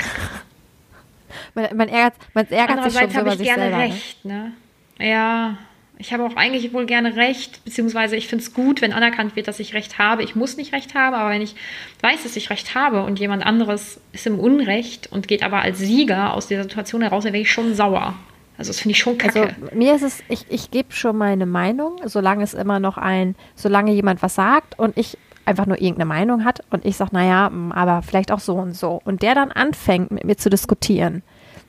Man, 1.53 1.75
man 1.75 1.89
ärgert, 1.89 2.15
man 2.33 2.47
ärgert 2.47 2.91
sich 2.91 2.99
schon 2.99 3.21
über 3.21 3.31
ich 3.33 3.37
sich 3.37 3.47
gerne 3.47 3.63
selber. 3.63 3.77
Ne? 3.77 3.83
recht, 3.83 4.25
ne? 4.25 4.53
Ja, 4.99 5.57
ich 5.97 6.11
habe 6.11 6.23
auch 6.23 6.35
eigentlich 6.35 6.73
wohl 6.73 6.85
gerne 6.85 7.15
recht, 7.15 7.63
beziehungsweise 7.63 8.15
ich 8.15 8.27
finde 8.27 8.43
es 8.43 8.53
gut, 8.53 8.81
wenn 8.81 8.91
anerkannt 8.91 9.35
wird, 9.35 9.47
dass 9.47 9.59
ich 9.59 9.73
recht 9.73 9.97
habe. 9.97 10.23
Ich 10.23 10.35
muss 10.35 10.57
nicht 10.57 10.73
recht 10.73 10.93
haben, 10.93 11.15
aber 11.15 11.29
wenn 11.29 11.41
ich 11.41 11.55
weiß, 12.01 12.23
dass 12.23 12.35
ich 12.35 12.49
recht 12.49 12.75
habe 12.75 13.03
und 13.03 13.19
jemand 13.19 13.45
anderes 13.45 13.99
ist 14.11 14.27
im 14.27 14.39
Unrecht 14.39 15.11
und 15.11 15.27
geht 15.27 15.43
aber 15.43 15.61
als 15.61 15.79
Sieger 15.79 16.33
aus 16.33 16.47
dieser 16.47 16.63
Situation 16.63 17.01
heraus, 17.01 17.23
dann 17.23 17.33
wäre 17.33 17.43
ich 17.43 17.51
schon 17.51 17.75
sauer. 17.75 18.13
Also 18.57 18.69
das 18.69 18.79
finde 18.79 18.91
ich 18.93 18.99
schon 18.99 19.17
kacke. 19.17 19.41
Also 19.41 19.53
mir 19.73 19.95
ist 19.95 20.01
es, 20.01 20.23
ich, 20.29 20.45
ich 20.49 20.71
gebe 20.71 20.93
schon 20.93 21.17
meine 21.17 21.45
Meinung, 21.45 21.99
solange 22.05 22.43
es 22.43 22.53
immer 22.53 22.79
noch 22.79 22.97
ein, 22.97 23.35
solange 23.55 23.91
jemand 23.91 24.21
was 24.21 24.35
sagt 24.35 24.77
und 24.79 24.97
ich 24.97 25.17
einfach 25.45 25.65
nur 25.65 25.79
irgendeine 25.79 26.05
Meinung 26.05 26.43
hat 26.43 26.61
und 26.71 26.85
ich 26.85 26.97
sage, 26.97 27.11
naja, 27.13 27.49
mm, 27.49 27.71
aber 27.71 28.01
vielleicht 28.01 28.31
auch 28.31 28.39
so 28.39 28.55
und 28.55 28.75
so. 28.75 29.01
Und 29.03 29.21
der 29.21 29.35
dann 29.35 29.51
anfängt, 29.51 30.11
mit 30.11 30.23
mir 30.23 30.37
zu 30.37 30.49
diskutieren, 30.49 31.21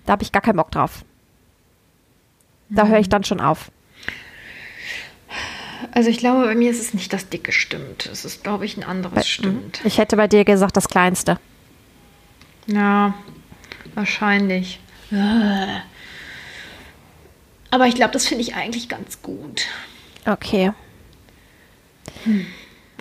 da 0.06 0.12
habe 0.12 0.22
ich 0.22 0.32
gar 0.32 0.42
keinen 0.42 0.56
Bock 0.56 0.70
drauf. 0.70 1.04
Da 2.68 2.86
höre 2.86 2.98
ich 2.98 3.08
dann 3.08 3.24
schon 3.24 3.40
auf. 3.40 3.70
Also 5.92 6.10
ich 6.10 6.18
glaube, 6.18 6.46
bei 6.46 6.54
mir 6.54 6.70
ist 6.70 6.80
es 6.80 6.94
nicht 6.94 7.12
das 7.12 7.28
dicke 7.28 7.52
Stimmt. 7.52 8.06
Es 8.06 8.24
ist, 8.24 8.42
glaube 8.42 8.64
ich, 8.64 8.76
ein 8.76 8.84
anderes 8.84 9.28
Stimmt. 9.28 9.80
Ich 9.84 9.98
hätte 9.98 10.16
bei 10.16 10.26
dir 10.26 10.44
gesagt, 10.44 10.76
das 10.76 10.88
Kleinste. 10.88 11.38
Ja, 12.66 13.14
wahrscheinlich. 13.94 14.80
Aber 17.70 17.86
ich 17.86 17.94
glaube, 17.94 18.12
das 18.12 18.26
finde 18.26 18.42
ich 18.42 18.54
eigentlich 18.54 18.88
ganz 18.88 19.22
gut. 19.22 19.66
Okay. 20.24 20.72
Okay. 22.24 22.46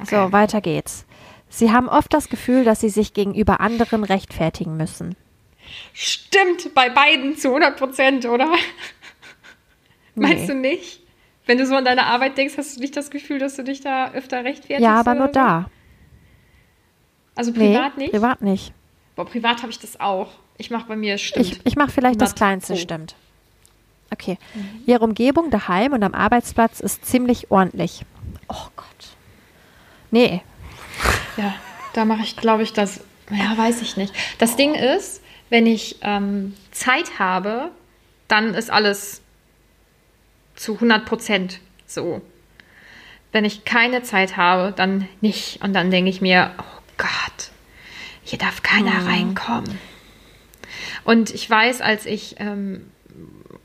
So, 0.04 0.32
weiter 0.32 0.62
geht's. 0.62 1.06
Sie 1.50 1.72
haben 1.72 1.88
oft 1.88 2.14
das 2.14 2.30
Gefühl, 2.30 2.66
dass 2.66 2.82
sie 2.82 2.90
sich 2.90 3.14
gegenüber 3.14 3.62
anderen 3.62 4.04
rechtfertigen 4.04 4.78
müssen. 4.78 5.16
Stimmt, 5.94 6.74
bei 6.76 6.90
beiden 6.90 7.38
zu 7.38 7.48
100 7.48 7.78
Prozent, 7.78 8.26
oder? 8.26 8.52
Meinst 10.16 10.50
du 10.50 10.56
nicht? 10.56 11.02
Wenn 11.46 11.58
du 11.58 11.66
so 11.68 11.76
an 11.76 11.86
deine 11.86 12.06
Arbeit 12.08 12.38
denkst, 12.38 12.56
hast 12.58 12.76
du 12.78 12.82
nicht 12.82 12.96
das 12.98 13.12
Gefühl, 13.12 13.38
dass 13.40 13.56
du 13.56 13.64
dich 13.64 13.82
da 13.82 14.12
öfter 14.12 14.44
rechtfertigst? 14.44 14.82
Ja, 14.82 15.00
aber 15.00 15.14
nur 15.14 15.28
so? 15.28 15.34
da. 15.34 15.70
Also 17.36 17.52
Nee, 17.52 17.74
privat 17.74 17.98
nicht? 17.98 18.12
privat 18.12 18.42
nicht. 18.42 18.74
Boah, 19.16 19.26
privat 19.26 19.62
habe 19.62 19.72
ich 19.72 19.80
das 19.80 20.00
auch. 20.00 20.32
Ich 20.58 20.72
mache 20.72 20.88
bei 20.88 20.96
mir, 20.96 21.18
stimmt. 21.18 21.46
Ich, 21.46 21.60
ich 21.66 21.76
mache 21.76 21.92
vielleicht 21.92 22.22
das 22.22 22.30
100 22.32 22.38
Kleinste, 22.38 22.74
Pro. 22.74 22.80
stimmt. 22.82 23.16
Okay. 24.12 24.38
Ihre 24.86 25.02
Umgebung 25.04 25.50
daheim 25.52 25.94
und 25.94 26.04
am 26.04 26.14
Arbeitsplatz 26.14 26.80
ist 26.80 27.06
ziemlich 27.06 27.52
ordentlich. 27.52 28.02
Oh 28.48 28.68
Gott. 28.76 28.86
Nee. 30.12 30.42
Ja, 31.38 31.54
da 31.92 32.06
mache 32.06 32.22
ich, 32.24 32.38
glaube 32.38 32.64
ich, 32.64 32.72
das. 32.72 33.02
Ja, 33.30 33.58
weiß 33.58 33.82
ich 33.82 33.98
nicht. 33.98 34.14
Das 34.38 34.56
Ding 34.56 34.74
ist, 34.74 35.22
wenn 35.50 35.68
ich 35.68 35.98
ähm, 36.02 36.54
Zeit 36.72 37.20
habe, 37.20 37.72
dann 38.30 38.54
ist 38.54 38.72
alles 38.72 39.22
zu 40.56 40.76
100 40.76 41.06
Prozent 41.06 41.60
so. 41.86 42.22
Wenn 43.32 43.46
ich 43.46 43.66
keine 43.66 44.02
Zeit 44.04 44.38
habe, 44.38 44.72
dann 44.72 45.08
nicht. 45.22 45.62
Und 45.62 45.74
dann 45.74 45.92
denke 45.92 46.10
ich 46.10 46.22
mir, 46.22 46.52
oh 46.58 46.82
Gott, 46.98 47.52
hier 48.24 48.40
darf 48.40 48.64
keiner 48.64 49.06
reinkommen. 49.06 49.78
Und 51.04 51.34
ich 51.34 51.50
weiß, 51.50 51.82
als 51.82 52.06
ich 52.06 52.36
ähm, 52.40 52.90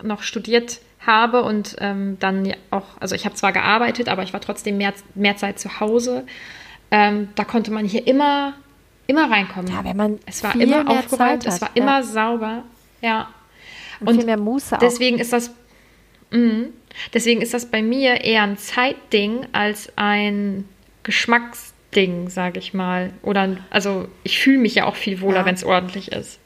noch 0.02 0.22
studiert 0.22 0.80
habe 1.00 1.42
und 1.42 1.76
ähm, 1.78 2.18
dann 2.20 2.52
auch, 2.70 2.84
also 3.00 3.14
ich 3.14 3.24
habe 3.24 3.34
zwar 3.34 3.52
gearbeitet, 3.52 4.08
aber 4.08 4.22
ich 4.22 4.32
war 4.32 4.40
trotzdem 4.40 4.76
mehr, 4.76 4.92
mehr 5.14 5.36
Zeit 5.36 5.58
zu 5.58 5.80
Hause. 5.80 6.26
Ähm, 6.90 7.28
da 7.34 7.44
konnte 7.44 7.70
man 7.70 7.86
hier 7.86 8.06
immer, 8.06 8.54
immer 9.06 9.30
reinkommen. 9.30 9.72
Ja, 9.72 9.84
wenn 9.84 9.96
man 9.96 10.18
es 10.26 10.42
war 10.42 10.54
immer 10.54 10.88
aufgeräumt, 10.88 11.46
es 11.46 11.60
war 11.60 11.68
hat, 11.68 11.76
immer 11.76 12.00
ja. 12.00 12.02
sauber. 12.02 12.64
Ja. 13.00 13.28
Und, 14.00 14.16
viel 14.16 14.26
mehr 14.26 14.36
Muße 14.36 14.76
auch. 14.76 14.80
Deswegen 14.80 15.18
ist 15.18 15.32
das, 15.32 15.50
mhm. 16.30 16.70
Deswegen 17.14 17.40
ist 17.40 17.54
das 17.54 17.66
bei 17.66 17.82
mir 17.82 18.22
eher 18.24 18.42
ein 18.42 18.56
Zeitding 18.58 19.46
als 19.52 19.92
ein 19.96 20.64
Geschmacksding, 21.02 22.28
sage 22.28 22.58
ich 22.58 22.74
mal. 22.74 23.12
Oder 23.22 23.56
also 23.70 24.08
ich 24.22 24.38
fühle 24.38 24.58
mich 24.58 24.74
ja 24.74 24.86
auch 24.86 24.96
viel 24.96 25.20
wohler, 25.20 25.38
Ja. 25.40 25.44
wenn 25.46 25.54
es 25.54 25.64
ordentlich 25.64 26.12
ist. 26.12 26.38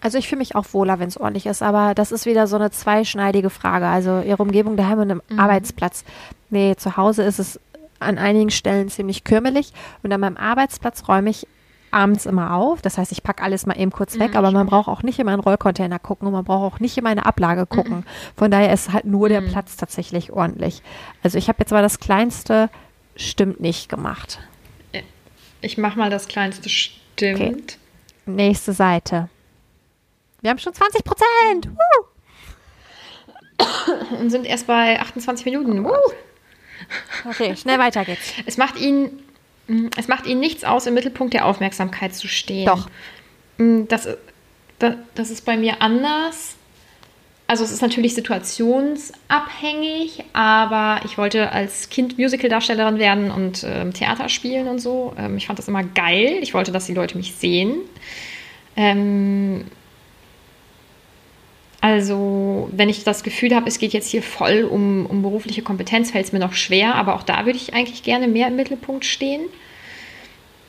Also 0.00 0.16
ich 0.18 0.28
fühle 0.28 0.38
mich 0.38 0.54
auch 0.54 0.66
wohler, 0.72 1.00
wenn 1.00 1.08
es 1.08 1.18
ordentlich 1.18 1.46
ist, 1.46 1.60
aber 1.62 1.94
das 1.94 2.12
ist 2.12 2.24
wieder 2.24 2.46
so 2.46 2.56
eine 2.56 2.70
zweischneidige 2.70 3.50
Frage. 3.50 3.86
Also 3.86 4.20
ihre 4.20 4.40
Umgebung 4.42 4.76
daheim 4.76 5.00
und 5.00 5.10
im 5.10 5.22
Arbeitsplatz. 5.36 6.04
Nee, 6.50 6.76
zu 6.76 6.96
Hause 6.96 7.24
ist 7.24 7.40
es 7.40 7.58
an 7.98 8.16
einigen 8.16 8.50
Stellen 8.50 8.88
ziemlich 8.88 9.24
kürmelig 9.24 9.72
und 10.04 10.12
an 10.12 10.20
meinem 10.20 10.36
Arbeitsplatz 10.36 11.08
räume 11.08 11.30
ich 11.30 11.48
abends 11.90 12.26
immer 12.26 12.54
auf. 12.54 12.82
Das 12.82 12.98
heißt, 12.98 13.12
ich 13.12 13.22
packe 13.22 13.42
alles 13.42 13.66
mal 13.66 13.78
eben 13.78 13.90
kurz 13.90 14.18
weg, 14.18 14.34
aber 14.34 14.50
man 14.50 14.66
braucht 14.66 14.88
auch 14.88 15.02
nicht 15.02 15.18
in 15.18 15.26
meinen 15.26 15.40
Rollcontainer 15.40 15.98
gucken 15.98 16.26
und 16.26 16.32
man 16.32 16.44
braucht 16.44 16.74
auch 16.74 16.80
nicht 16.80 16.96
in 16.96 17.04
meine 17.04 17.26
Ablage 17.26 17.66
gucken. 17.66 18.04
Von 18.36 18.50
daher 18.50 18.72
ist 18.72 18.92
halt 18.92 19.04
nur 19.04 19.28
der 19.28 19.40
Platz 19.40 19.76
tatsächlich 19.76 20.32
ordentlich. 20.32 20.82
Also 21.22 21.38
ich 21.38 21.48
habe 21.48 21.60
jetzt 21.60 21.70
mal 21.70 21.82
das 21.82 21.98
Kleinste 21.98 22.70
stimmt 23.16 23.60
nicht 23.60 23.88
gemacht. 23.88 24.38
Ich 25.60 25.76
mache 25.76 25.98
mal 25.98 26.10
das 26.10 26.28
kleinste 26.28 26.68
stimmt. 26.68 27.78
Nächste 28.26 28.72
Seite. 28.72 29.28
Wir 30.40 30.50
haben 30.50 30.58
schon 30.58 30.74
20 30.74 31.04
Prozent. 31.04 31.68
Und 34.20 34.30
sind 34.30 34.46
erst 34.46 34.66
bei 34.68 35.00
28 35.00 35.44
Minuten. 35.46 35.84
Uh. 35.84 35.92
Okay, 37.28 37.56
schnell 37.56 37.78
weiter 37.78 38.04
geht's. 38.04 38.34
Es 38.46 38.56
macht 38.56 38.78
ihn, 38.78 39.04
mm, 39.04 39.18
es 39.96 40.08
macht 40.08 40.26
ihnen 40.26 40.40
nichts 40.40 40.64
aus, 40.64 40.86
im 40.86 40.94
Mittelpunkt 40.94 41.34
der 41.34 41.46
Aufmerksamkeit 41.46 42.14
zu 42.14 42.28
stehen. 42.28 42.66
Doch. 42.66 42.88
Mm, 43.58 43.82
Das, 43.88 44.08
das, 44.78 44.94
das 45.14 45.30
ist 45.30 45.44
bei 45.44 45.56
mir 45.56 45.82
anders. 45.82 46.54
Also 47.46 47.64
es 47.64 47.72
ist 47.72 47.80
natürlich 47.80 48.14
situationsabhängig, 48.14 50.24
aber 50.34 51.00
ich 51.06 51.16
wollte 51.16 51.50
als 51.50 51.88
Kind 51.88 52.18
Musical-Darstellerin 52.18 52.98
werden 52.98 53.30
und 53.30 53.64
ähm, 53.64 53.94
Theater 53.94 54.28
spielen 54.28 54.68
und 54.68 54.80
so. 54.80 55.14
Ähm, 55.18 55.38
ich 55.38 55.46
fand 55.46 55.58
das 55.58 55.66
immer 55.66 55.82
geil. 55.82 56.38
Ich 56.42 56.52
wollte, 56.52 56.72
dass 56.72 56.84
die 56.86 56.94
Leute 56.94 57.16
mich 57.16 57.34
sehen. 57.36 57.76
Ähm, 58.76 59.64
also, 61.80 62.68
wenn 62.72 62.88
ich 62.88 63.04
das 63.04 63.22
Gefühl 63.22 63.54
habe, 63.54 63.68
es 63.68 63.78
geht 63.78 63.92
jetzt 63.92 64.08
hier 64.10 64.22
voll 64.22 64.64
um, 64.64 65.06
um 65.06 65.22
berufliche 65.22 65.62
Kompetenz, 65.62 66.10
fällt 66.10 66.26
es 66.26 66.32
mir 66.32 66.40
noch 66.40 66.54
schwer, 66.54 66.96
aber 66.96 67.14
auch 67.14 67.22
da 67.22 67.46
würde 67.46 67.58
ich 67.58 67.72
eigentlich 67.72 68.02
gerne 68.02 68.26
mehr 68.26 68.48
im 68.48 68.56
Mittelpunkt 68.56 69.04
stehen. 69.04 69.42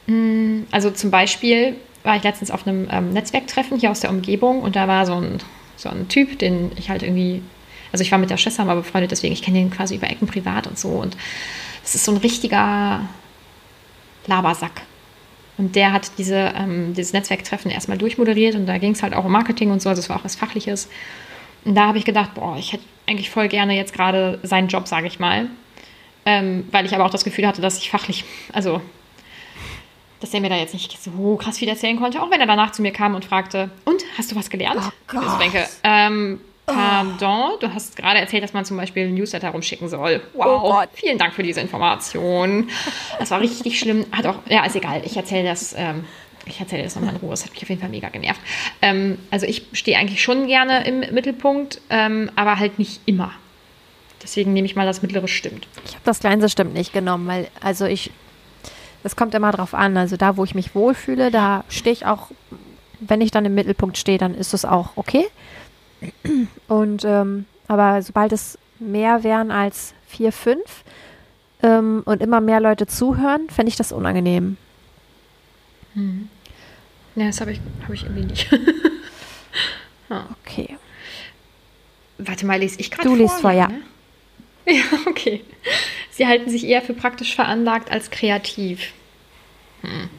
Mm, 0.07 0.63
Also 0.71 0.91
zum 0.91 1.09
Beispiel 1.11 1.75
war 2.03 2.15
ich 2.15 2.23
letztens 2.23 2.51
auf 2.51 2.67
einem 2.67 2.87
ähm, 2.91 3.11
Netzwerktreffen 3.11 3.79
hier 3.79 3.91
aus 3.91 4.01
der 4.01 4.11
Umgebung 4.11 4.61
und 4.61 4.75
da 4.75 4.87
war 4.87 5.05
so 5.05 5.15
ein, 5.15 5.39
so 5.77 5.89
ein 5.89 6.07
Typ, 6.09 6.37
den 6.39 6.71
ich 6.77 6.89
halt 6.89 7.03
irgendwie, 7.03 7.41
also 7.91 8.03
ich 8.03 8.11
war 8.11 8.19
mit 8.19 8.29
der 8.29 8.37
Schwester 8.37 8.63
mal 8.65 8.75
befreundet, 8.75 9.11
deswegen 9.11 9.33
ich 9.33 9.41
kenne 9.41 9.59
den 9.59 9.71
quasi 9.71 9.95
über 9.95 10.09
Ecken 10.09 10.27
privat 10.27 10.67
und 10.67 10.77
so 10.77 10.89
und 10.89 11.17
es 11.83 11.95
ist 11.95 12.05
so 12.05 12.11
ein 12.11 12.17
richtiger 12.17 13.01
Labersack. 14.27 14.83
Und 15.59 15.75
der 15.75 15.91
hat 15.91 16.11
diese, 16.17 16.53
ähm, 16.55 16.93
dieses 16.93 17.11
Netzwerktreffen 17.11 17.69
erstmal 17.69 17.97
durchmoderiert 17.97 18.55
und 18.55 18.65
da 18.65 18.77
ging 18.77 18.93
es 18.93 19.03
halt 19.03 19.13
auch 19.13 19.25
um 19.25 19.31
Marketing 19.33 19.71
und 19.71 19.81
so, 19.81 19.89
also 19.89 19.99
es 19.99 20.07
war 20.07 20.15
auch 20.15 20.23
was 20.23 20.37
Fachliches. 20.37 20.89
Und 21.65 21.75
da 21.75 21.87
habe 21.87 21.97
ich 21.97 22.05
gedacht, 22.05 22.33
boah, 22.33 22.55
ich 22.57 22.71
hätte 22.71 22.85
eigentlich 23.05 23.29
voll 23.29 23.49
gerne 23.49 23.75
jetzt 23.75 23.93
gerade 23.93 24.39
seinen 24.41 24.69
Job, 24.69 24.87
sage 24.87 25.07
ich 25.07 25.19
mal. 25.19 25.49
Ähm, 26.25 26.65
weil 26.71 26.85
ich 26.85 26.95
aber 26.95 27.05
auch 27.05 27.09
das 27.09 27.25
Gefühl 27.25 27.45
hatte, 27.45 27.61
dass 27.61 27.77
ich 27.77 27.89
fachlich, 27.89 28.23
also, 28.53 28.79
dass 30.21 30.33
er 30.33 30.39
mir 30.39 30.49
da 30.49 30.55
jetzt 30.55 30.73
nicht 30.73 30.97
so 31.01 31.35
krass 31.35 31.57
viel 31.57 31.67
erzählen 31.67 31.99
konnte, 31.99 32.21
auch 32.21 32.31
wenn 32.31 32.39
er 32.39 32.47
danach 32.47 32.71
zu 32.71 32.81
mir 32.81 32.93
kam 32.93 33.13
und 33.13 33.25
fragte, 33.25 33.69
und, 33.83 34.01
hast 34.17 34.31
du 34.31 34.37
was 34.37 34.49
gelernt? 34.49 34.79
Oh 34.81 34.91
ich 35.11 35.19
Gott. 35.19 35.41
denke, 35.41 35.67
ähm, 35.83 36.39
pardon, 36.73 37.59
du 37.59 37.73
hast 37.73 37.95
gerade 37.95 38.19
erzählt, 38.19 38.43
dass 38.43 38.53
man 38.53 38.65
zum 38.65 38.77
Beispiel 38.77 39.07
ein 39.07 39.13
Newsletter 39.13 39.49
rumschicken 39.49 39.89
soll. 39.89 40.21
Wow, 40.33 40.61
Oh 40.63 40.83
vielen 40.93 41.17
Dank 41.17 41.33
für 41.33 41.43
diese 41.43 41.61
Information. 41.61 42.69
Das 43.19 43.31
war 43.31 43.39
richtig 43.39 43.79
schlimm. 43.79 44.05
Hat 44.11 44.25
auch, 44.25 44.39
ja, 44.47 44.65
ist 44.65 44.75
egal, 44.75 45.01
ich 45.05 45.17
erzähle 45.17 45.45
das 45.45 45.73
ähm, 45.77 46.05
ich 46.45 46.59
erzähle 46.59 46.83
das 46.83 46.95
nochmal 46.95 47.13
in 47.13 47.19
Ruhe, 47.19 47.33
es 47.33 47.45
hat 47.45 47.51
mich 47.51 47.61
auf 47.63 47.69
jeden 47.69 47.81
Fall 47.81 47.89
mega 47.89 48.09
genervt. 48.09 48.41
Ähm, 48.81 49.19
also 49.31 49.45
ich 49.45 49.65
stehe 49.73 49.97
eigentlich 49.97 50.21
schon 50.21 50.47
gerne 50.47 50.85
im 50.85 50.99
Mittelpunkt, 51.13 51.81
ähm, 51.89 52.31
aber 52.35 52.57
halt 52.57 52.79
nicht 52.79 53.01
immer. 53.05 53.31
Deswegen 54.21 54.53
nehme 54.53 54.65
ich 54.65 54.75
mal 54.75 54.85
das 54.85 55.01
mittlere 55.01 55.27
stimmt. 55.27 55.67
Ich 55.85 55.93
habe 55.93 56.03
das 56.03 56.19
kleinste 56.19 56.49
stimmt 56.49 56.73
nicht 56.73 56.91
genommen, 56.91 57.27
weil, 57.27 57.47
also 57.61 57.85
ich, 57.85 58.11
es 59.03 59.15
kommt 59.15 59.33
immer 59.33 59.51
drauf 59.51 59.73
an. 59.73 59.95
Also 59.95 60.17
da, 60.17 60.35
wo 60.35 60.43
ich 60.43 60.55
mich 60.55 60.75
wohlfühle, 60.75 61.31
da 61.31 61.63
stehe 61.69 61.93
ich 61.93 62.05
auch, 62.05 62.27
wenn 62.99 63.21
ich 63.21 63.31
dann 63.31 63.45
im 63.45 63.55
Mittelpunkt 63.55 63.97
stehe, 63.97 64.17
dann 64.17 64.35
ist 64.35 64.53
es 64.53 64.65
auch 64.65 64.89
okay. 64.97 65.25
Und, 66.67 67.03
ähm, 67.05 67.45
aber 67.67 68.01
sobald 68.01 68.31
es 68.31 68.57
mehr 68.79 69.23
wären 69.23 69.51
als 69.51 69.93
vier, 70.07 70.31
fünf 70.31 70.83
ähm, 71.61 72.01
und 72.05 72.21
immer 72.21 72.41
mehr 72.41 72.59
Leute 72.59 72.87
zuhören, 72.87 73.49
fände 73.49 73.69
ich 73.69 73.75
das 73.75 73.91
unangenehm. 73.91 74.57
Hm. 75.93 76.29
Ja, 77.15 77.25
das 77.27 77.41
habe 77.41 77.51
ich, 77.51 77.59
hab 77.83 77.89
ich 77.89 78.03
irgendwie 78.03 78.25
nicht. 78.25 78.49
ah. 80.09 80.23
Okay. 80.41 80.77
Warte 82.17 82.45
mal, 82.45 82.59
lese 82.59 82.79
ich 82.79 82.91
gerade 82.91 83.07
Du 83.07 83.15
liest 83.15 83.39
vor, 83.41 83.51
ja. 83.51 83.67
Ne? 83.67 83.81
Ja, 84.71 84.83
okay. 85.07 85.43
Sie 86.11 86.27
halten 86.27 86.47
sich 86.47 86.63
eher 86.63 86.83
für 86.83 86.93
praktisch 86.93 87.33
veranlagt 87.33 87.91
als 87.91 88.11
kreativ. 88.11 88.93
Hm. 89.81 90.09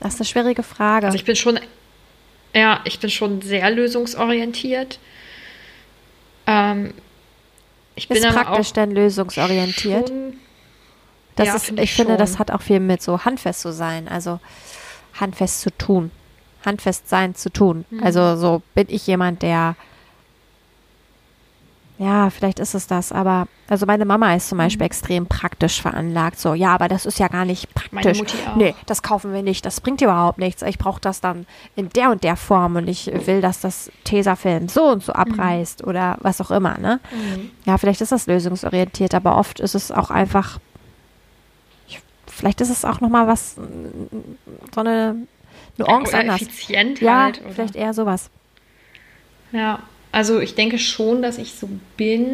Das 0.00 0.14
ist 0.14 0.20
eine 0.20 0.26
schwierige 0.26 0.62
Frage. 0.62 1.06
Also 1.06 1.16
ich 1.16 1.24
bin 1.24 1.34
schon, 1.34 1.58
ja, 2.54 2.80
ich 2.84 2.98
bin 3.00 3.10
schon 3.10 3.42
sehr 3.42 3.70
lösungsorientiert. 3.70 4.98
Ähm, 6.46 6.94
ich 7.94 8.08
bin 8.08 8.18
ist 8.18 8.28
praktisch 8.28 8.72
denn 8.72 8.90
lösungsorientiert? 8.92 10.08
Schon, 10.08 10.34
das 11.36 11.48
ja, 11.48 11.54
ist, 11.56 11.64
find 11.66 11.78
ich, 11.78 11.84
ich 11.84 11.94
finde, 11.94 12.16
das 12.16 12.38
hat 12.38 12.50
auch 12.50 12.62
viel 12.62 12.80
mit 12.80 13.02
so 13.02 13.24
handfest 13.24 13.60
zu 13.60 13.72
sein, 13.72 14.08
also 14.08 14.40
handfest 15.18 15.60
zu 15.60 15.70
tun, 15.76 16.10
handfest 16.64 17.08
sein 17.08 17.34
zu 17.34 17.50
tun. 17.50 17.84
Mhm. 17.90 18.02
Also 18.02 18.36
so 18.36 18.62
bin 18.74 18.86
ich 18.88 19.06
jemand, 19.06 19.42
der 19.42 19.76
ja, 22.00 22.30
vielleicht 22.30 22.60
ist 22.60 22.74
es 22.74 22.86
das, 22.86 23.12
aber 23.12 23.46
also 23.68 23.84
meine 23.84 24.06
Mama 24.06 24.34
ist 24.34 24.48
zum 24.48 24.56
Beispiel 24.56 24.84
mhm. 24.84 24.86
extrem 24.86 25.26
praktisch 25.26 25.82
veranlagt. 25.82 26.40
So, 26.40 26.54
ja, 26.54 26.74
aber 26.74 26.88
das 26.88 27.04
ist 27.04 27.18
ja 27.18 27.28
gar 27.28 27.44
nicht 27.44 27.74
praktisch. 27.74 28.22
Nee, 28.56 28.74
das 28.86 29.02
kaufen 29.02 29.34
wir 29.34 29.42
nicht. 29.42 29.66
Das 29.66 29.82
bringt 29.82 30.00
überhaupt 30.00 30.38
nichts. 30.38 30.62
Ich 30.62 30.78
brauche 30.78 30.98
das 30.98 31.20
dann 31.20 31.46
in 31.76 31.90
der 31.90 32.10
und 32.10 32.24
der 32.24 32.36
Form 32.36 32.76
und 32.76 32.88
ich 32.88 33.10
will, 33.26 33.42
dass 33.42 33.60
das 33.60 33.92
Tesafilm 34.04 34.70
so 34.70 34.84
und 34.84 35.02
so 35.02 35.12
mhm. 35.12 35.20
abreißt 35.20 35.82
mhm. 35.82 35.88
oder 35.90 36.16
was 36.20 36.40
auch 36.40 36.50
immer, 36.50 36.78
ne? 36.78 37.00
Mhm. 37.12 37.50
Ja, 37.66 37.76
vielleicht 37.76 38.00
ist 38.00 38.12
das 38.12 38.26
lösungsorientiert, 38.26 39.12
aber 39.14 39.36
oft 39.36 39.60
ist 39.60 39.74
es 39.74 39.92
auch 39.92 40.10
einfach, 40.10 40.58
ich, 41.86 42.00
vielleicht 42.26 42.62
ist 42.62 42.70
es 42.70 42.86
auch 42.86 43.02
nochmal 43.02 43.26
was, 43.26 43.56
so 44.74 44.80
eine 44.80 45.16
Nuance 45.76 46.12
ja, 46.12 46.20
anders. 46.20 46.40
Effizient 46.40 47.00
ja, 47.02 47.24
halt, 47.24 47.42
vielleicht 47.50 47.76
eher 47.76 47.92
sowas. 47.92 48.30
Ja, 49.52 49.80
also 50.12 50.40
ich 50.40 50.54
denke 50.54 50.78
schon, 50.78 51.22
dass 51.22 51.38
ich 51.38 51.52
so 51.52 51.68
bin. 51.96 52.26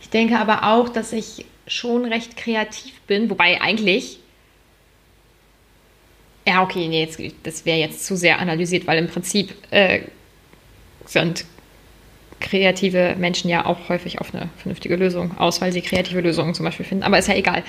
Ich 0.00 0.10
denke 0.10 0.38
aber 0.38 0.64
auch, 0.64 0.88
dass 0.88 1.12
ich 1.12 1.44
schon 1.66 2.04
recht 2.04 2.36
kreativ 2.36 3.00
bin, 3.02 3.30
wobei 3.30 3.60
eigentlich. 3.60 4.18
Ja, 6.46 6.62
okay, 6.62 6.88
nee, 6.88 7.04
jetzt, 7.04 7.20
das 7.44 7.64
wäre 7.64 7.78
jetzt 7.78 8.04
zu 8.04 8.16
sehr 8.16 8.40
analysiert, 8.40 8.86
weil 8.86 8.98
im 8.98 9.06
Prinzip 9.08 9.54
äh, 9.70 10.00
sind 11.06 11.44
kreative 12.40 13.14
Menschen 13.16 13.48
ja 13.48 13.64
auch 13.64 13.88
häufig 13.88 14.20
auf 14.20 14.34
eine 14.34 14.48
vernünftige 14.56 14.96
Lösung 14.96 15.38
aus, 15.38 15.60
weil 15.60 15.72
sie 15.72 15.80
kreative 15.80 16.20
Lösungen 16.20 16.54
zum 16.54 16.64
Beispiel 16.64 16.84
finden. 16.84 17.04
Aber 17.04 17.18
ist 17.18 17.28
ja 17.28 17.36
egal. 17.36 17.62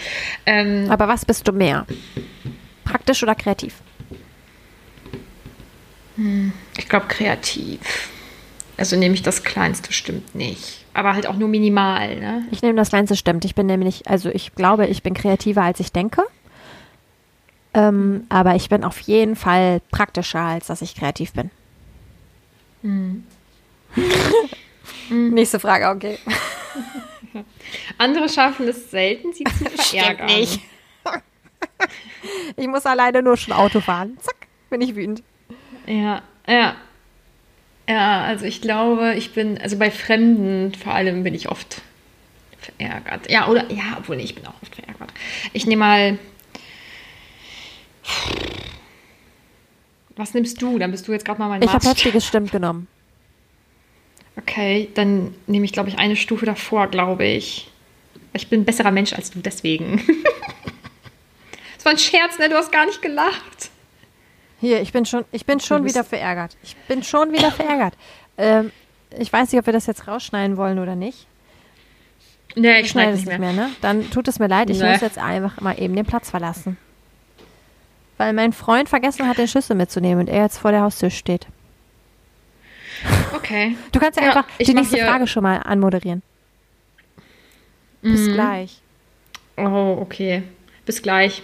Ähm, 0.48 0.90
Aber 0.90 1.08
was 1.08 1.24
bist 1.24 1.48
du 1.48 1.52
mehr? 1.52 1.86
Praktisch 2.84 3.22
oder 3.22 3.36
kreativ? 3.36 3.76
Hm, 6.16 6.52
ich 6.78 6.90
glaube 6.90 7.06
kreativ. 7.08 7.80
Also 8.78 8.96
nehme 8.96 9.16
ich 9.16 9.22
das 9.22 9.44
kleinste 9.44 9.94
stimmt 9.94 10.36
nicht. 10.36 10.86
Aber 10.94 11.14
halt 11.14 11.28
auch 11.28 11.36
nur 11.36 11.48
minimal, 11.48 12.20
ne? 12.20 12.48
Ich 12.52 12.62
nehme 12.62 12.76
das 12.76 12.90
kleinste 12.90 13.16
stimmt. 13.16 13.46
Ich 13.46 13.56
bin 13.56 13.66
nämlich, 13.66 14.08
also 14.08 14.30
ich 14.30 14.54
glaube, 14.56 14.88
ich 14.88 15.04
bin 15.04 15.14
kreativer, 15.14 15.64
als 15.64 15.80
ich 15.80 15.92
denke. 15.92 16.24
Ähm, 17.74 18.26
aber 18.30 18.56
ich 18.56 18.70
bin 18.70 18.84
auf 18.84 19.00
jeden 19.00 19.36
Fall 19.36 19.82
praktischer, 19.92 20.40
als 20.42 20.68
dass 20.68 20.82
ich 20.82 20.96
kreativ 20.96 21.34
bin. 21.34 21.50
Mhm. 22.84 23.24
Nächste 25.10 25.60
Frage, 25.60 25.90
okay. 25.90 26.20
Andere 27.98 28.30
schaffen 28.30 28.68
es 28.68 28.92
selten, 28.92 29.34
sie 29.34 29.44
zu 29.44 29.66
verärgern. 29.76 30.30
Stimmt 30.30 30.40
nicht. 30.40 30.60
ich 32.56 32.68
muss 32.68 32.86
alleine 32.86 33.24
nur 33.24 33.38
schon 33.38 33.54
Auto 33.54 33.80
fahren. 33.80 34.18
Zack, 34.22 34.48
bin 34.70 34.82
ich 34.82 34.96
wütend. 34.96 35.24
Ja, 35.88 36.22
ja. 36.48 36.76
Ja, 37.88 38.24
also 38.24 38.46
ich 38.46 38.62
glaube, 38.62 39.16
ich 39.16 39.34
bin, 39.34 39.58
also 39.58 39.78
bei 39.78 39.92
Fremden 39.92 40.74
vor 40.74 40.94
allem 40.94 41.24
bin 41.24 41.34
ich 41.34 41.50
oft 41.50 41.82
verärgert. 42.60 43.30
Ja, 43.30 43.48
oder, 43.48 43.70
ja, 43.72 43.98
obwohl 43.98 44.16
nee, 44.16 44.24
ich 44.24 44.36
bin 44.36 44.46
auch 44.46 44.54
oft 44.62 44.76
verärgert. 44.76 45.12
Ich 45.52 45.66
nehme 45.66 45.80
mal. 45.80 46.20
Was 50.16 50.34
nimmst 50.34 50.62
du? 50.62 50.78
Dann 50.78 50.92
bist 50.92 51.08
du 51.08 51.12
jetzt 51.12 51.26
gerade 51.26 51.40
mal 51.40 51.50
mein 51.50 51.62
Ich 51.62 51.74
habe 51.74 51.86
heftiges 51.86 52.26
Stimmt 52.26 52.52
genommen. 52.52 52.88
Okay, 54.36 54.90
dann 54.96 55.36
nehme 55.48 55.66
ich, 55.66 55.74
glaube 55.74 55.90
ich, 55.90 56.00
eine 56.00 56.16
Stufe 56.16 56.46
davor, 56.46 56.88
glaube 56.88 57.26
ich. 57.26 57.70
Ich 58.34 58.48
bin 58.48 58.62
ein 58.62 58.66
besserer 58.66 58.92
Mensch 58.92 59.14
als 59.14 59.32
du, 59.32 59.40
deswegen. 59.40 59.98
das 61.76 61.86
war 61.86 61.92
ein 61.92 62.00
Scherz, 62.00 62.40
ne? 62.40 62.50
Du 62.50 62.56
hast 62.56 62.72
gar 62.72 62.86
nicht 62.86 63.02
gelacht. 63.02 63.70
Hier, 64.64 64.80
ich 64.80 64.94
bin 64.94 65.06
schon, 65.06 65.26
ich 65.34 65.46
bin 65.46 65.60
schon 65.60 65.84
wieder 65.84 66.06
verärgert. 66.06 66.56
Ich 66.64 66.78
bin 66.88 67.04
schon 67.04 67.34
wieder 67.34 67.52
verärgert. 67.62 67.96
Ähm, 68.38 68.72
ich 69.20 69.32
weiß 69.32 69.52
nicht, 69.52 69.60
ob 69.60 69.66
wir 69.66 69.74
das 69.74 69.88
jetzt 69.88 70.08
rausschneiden 70.08 70.56
wollen 70.56 70.80
oder 70.80 70.96
nicht. 70.96 71.28
Nee, 72.56 72.80
ich 72.80 72.90
schneide 72.90 73.12
es 73.12 73.26
nicht 73.26 73.28
mehr. 73.28 73.40
mehr. 73.40 73.52
ne? 73.52 73.70
Dann 73.82 74.10
tut 74.10 74.30
es 74.30 74.40
mir 74.40 74.48
leid, 74.48 74.70
ich 74.70 74.80
nee. 74.80 74.90
muss 74.90 75.02
jetzt 75.02 75.18
einfach 75.18 75.60
mal 75.60 75.78
eben 75.78 75.98
den 75.98 76.06
Platz 76.06 76.30
verlassen. 76.30 76.78
Weil 78.16 78.32
mein 78.32 78.54
Freund 78.54 78.88
vergessen 78.88 79.28
hat, 79.28 79.38
den 79.38 79.50
Schlüssel 79.50 79.76
mitzunehmen 79.76 80.20
und 80.22 80.30
er 80.30 80.44
jetzt 80.44 80.60
vor 80.60 80.72
der 80.72 80.80
Haustür 80.80 81.10
steht. 81.10 81.46
Okay. 83.36 83.76
Du 83.92 84.00
kannst 84.00 84.18
ja, 84.18 84.28
ja 84.28 84.30
einfach 84.30 84.48
die 84.62 84.74
nächste 84.74 84.96
Frage 84.96 85.28
schon 85.28 85.44
mal 85.44 85.58
anmoderieren. 85.58 86.22
Bis 88.02 88.30
mhm. 88.30 88.34
gleich. 88.36 88.82
Oh, 89.58 89.98
okay. 90.00 90.44
Bis 90.86 91.02
gleich. 91.02 91.44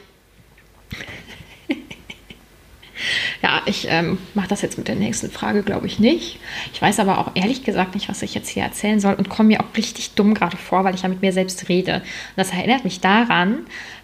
Ja, 3.41 3.61
ich 3.65 3.87
ähm, 3.89 4.17
mache 4.33 4.47
das 4.47 4.61
jetzt 4.61 4.77
mit 4.77 4.87
der 4.87 4.95
nächsten 4.95 5.31
Frage, 5.31 5.63
glaube 5.63 5.87
ich, 5.87 5.99
nicht. 5.99 6.39
Ich 6.73 6.81
weiß 6.81 6.99
aber 6.99 7.17
auch 7.19 7.31
ehrlich 7.35 7.63
gesagt 7.63 7.95
nicht, 7.95 8.09
was 8.09 8.21
ich 8.21 8.33
jetzt 8.35 8.49
hier 8.49 8.63
erzählen 8.63 8.99
soll 8.99 9.13
und 9.13 9.29
komme 9.29 9.49
mir 9.49 9.61
auch 9.61 9.77
richtig 9.77 10.11
dumm 10.11 10.33
gerade 10.33 10.57
vor, 10.57 10.83
weil 10.83 10.95
ich 10.95 11.03
ja 11.03 11.09
mit 11.09 11.21
mir 11.21 11.33
selbst 11.33 11.69
rede. 11.69 11.95
Und 11.95 12.37
das 12.37 12.51
erinnert 12.51 12.83
mich 12.83 12.99
daran, 12.99 13.59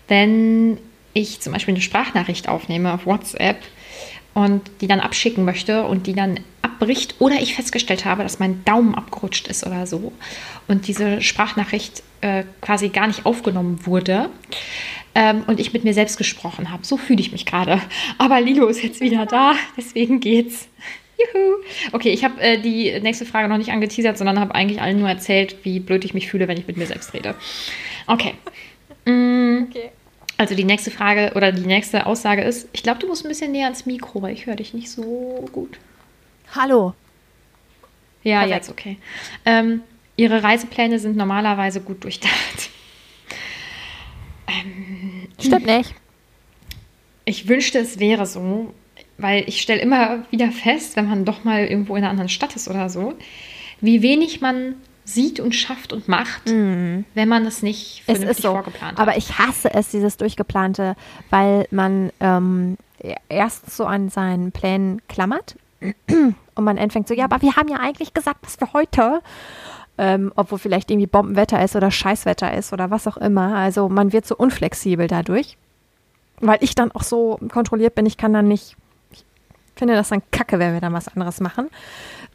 wenn 0.08 0.77
ich 1.13 1.39
zum 1.39 1.53
Beispiel 1.53 1.73
eine 1.73 1.81
Sprachnachricht 1.81 2.47
aufnehme 2.49 2.93
auf 2.93 3.05
WhatsApp 3.05 3.58
und 4.34 4.69
die 4.81 4.88
dann 4.88 4.99
abschicken 4.99 5.45
möchte 5.45 5.84
und 5.84 6.08
die 6.08 6.13
dann 6.13 6.39
abbricht 6.62 7.15
oder 7.19 7.41
ich 7.41 7.55
festgestellt 7.55 8.05
habe, 8.05 8.23
dass 8.23 8.39
mein 8.39 8.63
Daumen 8.65 8.95
abgerutscht 8.95 9.47
ist 9.47 9.65
oder 9.65 9.88
so 9.88 10.12
und 10.67 10.88
diese 10.88 11.21
Sprachnachricht 11.21 12.03
äh, 12.25 12.43
quasi 12.59 12.89
gar 12.89 13.05
nicht 13.05 13.25
aufgenommen 13.25 13.85
wurde, 13.85 14.29
ähm, 15.13 15.43
und 15.47 15.59
ich 15.59 15.73
mit 15.73 15.83
mir 15.83 15.93
selbst 15.93 16.17
gesprochen 16.17 16.71
habe. 16.71 16.83
So 16.85 16.97
fühle 16.97 17.21
ich 17.21 17.31
mich 17.31 17.45
gerade. 17.45 17.79
Aber 18.17 18.41
Lilo 18.41 18.67
ist 18.67 18.83
jetzt 18.83 18.99
wieder 18.99 19.25
da, 19.25 19.53
deswegen 19.77 20.19
geht's. 20.19 20.67
Juhu. 21.17 21.55
Okay, 21.93 22.09
ich 22.09 22.25
habe 22.25 22.41
äh, 22.41 22.57
die 22.57 22.99
nächste 22.99 23.25
Frage 23.25 23.47
noch 23.47 23.57
nicht 23.57 23.71
angeteasert, 23.71 24.17
sondern 24.17 24.39
habe 24.39 24.53
eigentlich 24.53 24.81
allen 24.81 24.99
nur 24.99 25.07
erzählt, 25.07 25.55
wie 25.63 25.79
blöd 25.79 26.03
ich 26.03 26.13
mich 26.13 26.27
fühle, 26.27 26.49
wenn 26.49 26.57
ich 26.57 26.67
mit 26.67 26.75
mir 26.75 26.88
selbst 26.88 27.13
rede. 27.13 27.35
Okay. 28.07 28.33
Mm, 29.07 29.67
okay. 29.69 29.91
Also 30.35 30.55
die 30.55 30.63
nächste 30.63 30.89
Frage 30.89 31.33
oder 31.35 31.51
die 31.51 31.67
nächste 31.67 32.07
Aussage 32.07 32.41
ist, 32.41 32.67
ich 32.73 32.81
glaube, 32.81 32.99
du 32.99 33.05
musst 33.05 33.23
ein 33.23 33.29
bisschen 33.29 33.51
näher 33.51 33.65
ans 33.65 33.85
Mikro, 33.85 34.23
weil 34.23 34.33
ich 34.33 34.47
höre 34.47 34.55
dich 34.55 34.73
nicht 34.73 34.89
so 34.89 35.47
gut. 35.51 35.77
Hallo. 36.55 36.95
Ja, 38.23 38.39
Perfekt. 38.39 38.55
jetzt 38.55 38.69
okay. 38.71 38.97
Ähm, 39.45 39.81
ihre 40.15 40.43
Reisepläne 40.43 40.99
sind 40.99 41.17
normalerweise 41.17 41.82
gut 41.82 42.04
durchdacht. 42.04 42.69
Ähm, 44.48 45.27
Stimmt 45.39 45.65
nicht. 45.65 45.94
Ich 47.25 47.48
wünschte, 47.48 47.79
es 47.79 48.00
wäre 48.00 48.25
so, 48.25 48.73
weil 49.17 49.44
ich 49.48 49.62
stelle 49.62 49.81
immer 49.81 50.25
wieder 50.29 50.52
fest, 50.52 50.96
wenn 50.96 51.10
man 51.10 51.25
doch 51.25 51.44
mal 51.44 51.65
irgendwo 51.65 51.96
in 51.96 52.04
einer 52.04 52.12
anderen 52.12 52.29
Stadt 52.29 52.56
ist 52.56 52.67
oder 52.67 52.89
so, 52.89 53.13
wie 53.81 54.02
wenig 54.02 54.42
man 54.42 54.75
sieht 55.06 55.39
und 55.39 55.54
schafft 55.54 55.94
und 55.94 56.08
macht, 56.08 56.48
mhm. 56.48 57.06
wenn 57.13 57.29
man 57.29 57.46
es 57.46 57.62
nicht 57.62 58.04
vernünftig 58.06 58.31
es 58.31 58.37
ist 58.37 58.44
so. 58.44 58.52
vorgeplant 58.52 58.94
hat. 58.94 59.00
Aber 59.00 59.17
ich 59.17 59.37
hasse 59.37 59.71
es, 59.73 59.89
dieses 59.89 60.17
Durchgeplante, 60.17 60.96
weil 61.29 61.67
man 61.71 62.12
ähm, 62.19 62.77
erst 63.29 63.75
so 63.75 63.85
an 63.85 64.10
seinen 64.10 64.52
Plänen 64.52 65.02
klammert 65.08 65.56
und 66.10 66.63
man 66.63 66.77
anfängt 66.79 67.08
so, 67.08 67.13
ja, 67.13 67.25
aber 67.25 67.42
wir 67.42 67.56
haben 67.56 67.69
ja 67.69 67.77
eigentlich 67.77 68.13
gesagt, 68.13 68.39
was 68.44 68.56
für 68.56 68.73
heute 68.73 69.21
ähm, 69.98 70.31
obwohl 70.35 70.60
vielleicht 70.60 70.91
irgendwie 70.91 71.08
Bombenwetter 71.08 71.63
ist 71.63 71.75
oder 71.75 71.91
Scheißwetter 71.91 72.54
ist 72.54 72.73
oder 72.73 72.91
was 72.91 73.08
auch 73.08 73.17
immer. 73.17 73.56
Also 73.56 73.89
man 73.89 74.13
wird 74.13 74.25
so 74.25 74.35
unflexibel 74.35 75.08
dadurch. 75.08 75.58
weil 76.41 76.58
ich 76.62 76.75
dann 76.75 76.91
auch 76.91 77.04
so 77.04 77.39
kontrolliert 77.50 77.96
bin, 77.96 78.06
ich 78.06 78.17
kann 78.17 78.33
dann 78.33 78.48
nicht, 78.48 78.75
ich 79.12 79.23
finde 79.75 79.96
das 79.96 80.10
dann 80.10 80.21
kacke, 80.31 80.60
wenn 80.60 80.73
wir 80.73 80.81
dann 80.81 80.93
was 80.93 81.08
anderes 81.08 81.39
machen. 81.39 81.69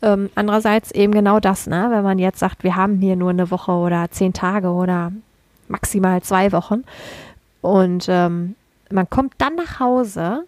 Ähm, 0.02 0.30
andererseits 0.34 0.90
eben 0.92 1.12
genau 1.12 1.40
das, 1.40 1.66
ne? 1.66 1.88
wenn 1.90 2.02
man 2.02 2.18
jetzt 2.18 2.38
sagt, 2.38 2.64
wir 2.64 2.76
haben 2.76 2.98
hier 3.00 3.16
nur 3.16 3.30
eine 3.30 3.50
Woche 3.50 3.72
oder 3.72 4.10
zehn 4.10 4.32
Tage 4.32 4.70
oder 4.70 5.12
maximal 5.68 6.22
zwei 6.22 6.52
Wochen 6.52 6.84
und 7.60 8.06
ähm, 8.08 8.56
man 8.90 9.08
kommt 9.10 9.34
dann 9.38 9.56
nach 9.56 9.78
Hause 9.78 10.44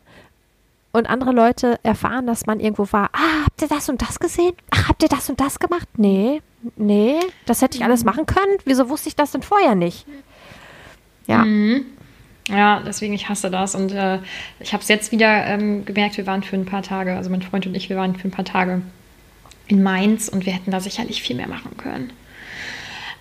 und 0.92 1.08
andere 1.08 1.32
Leute 1.32 1.78
erfahren, 1.82 2.26
dass 2.26 2.46
man 2.46 2.60
irgendwo 2.60 2.86
war. 2.92 3.10
Ah, 3.12 3.44
habt 3.46 3.62
ihr 3.62 3.68
das 3.68 3.88
und 3.88 4.02
das 4.02 4.20
gesehen? 4.20 4.52
Ach, 4.70 4.88
habt 4.88 5.02
ihr 5.02 5.08
das 5.08 5.28
und 5.28 5.40
das 5.40 5.58
gemacht? 5.58 5.88
Nee, 5.96 6.42
nee, 6.76 7.18
das 7.46 7.62
hätte 7.62 7.78
ich 7.78 7.84
alles 7.84 8.04
machen 8.04 8.26
können. 8.26 8.58
Wieso 8.64 8.88
wusste 8.88 9.08
ich 9.08 9.16
das 9.16 9.32
denn 9.32 9.42
vorher 9.42 9.74
nicht? 9.74 10.06
Ja. 11.26 11.44
Mhm. 11.44 11.86
Ja, 12.48 12.82
deswegen, 12.84 13.14
ich 13.14 13.28
hasse 13.28 13.50
das. 13.50 13.74
Und 13.74 13.92
äh, 13.92 14.18
ich 14.60 14.72
habe 14.72 14.82
es 14.82 14.88
jetzt 14.88 15.12
wieder 15.12 15.46
ähm, 15.46 15.84
gemerkt, 15.84 16.16
wir 16.16 16.26
waren 16.26 16.42
für 16.42 16.56
ein 16.56 16.66
paar 16.66 16.82
Tage, 16.82 17.16
also 17.16 17.30
mein 17.30 17.42
Freund 17.42 17.66
und 17.66 17.74
ich, 17.74 17.88
wir 17.88 17.96
waren 17.96 18.16
für 18.16 18.28
ein 18.28 18.32
paar 18.32 18.44
Tage 18.44 18.82
in 19.68 19.82
Mainz 19.82 20.28
und 20.28 20.44
wir 20.44 20.52
hätten 20.52 20.70
da 20.70 20.80
sicherlich 20.80 21.22
viel 21.22 21.36
mehr 21.36 21.48
machen 21.48 21.76
können. 21.76 22.12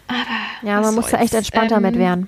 Aber. 0.08 0.68
Ja, 0.68 0.82
man 0.82 0.96
muss 0.96 1.12
da 1.12 1.20
echt 1.20 1.34
entspannter 1.34 1.78
ähm, 1.78 1.84
mit 1.84 1.98
werden. 1.98 2.28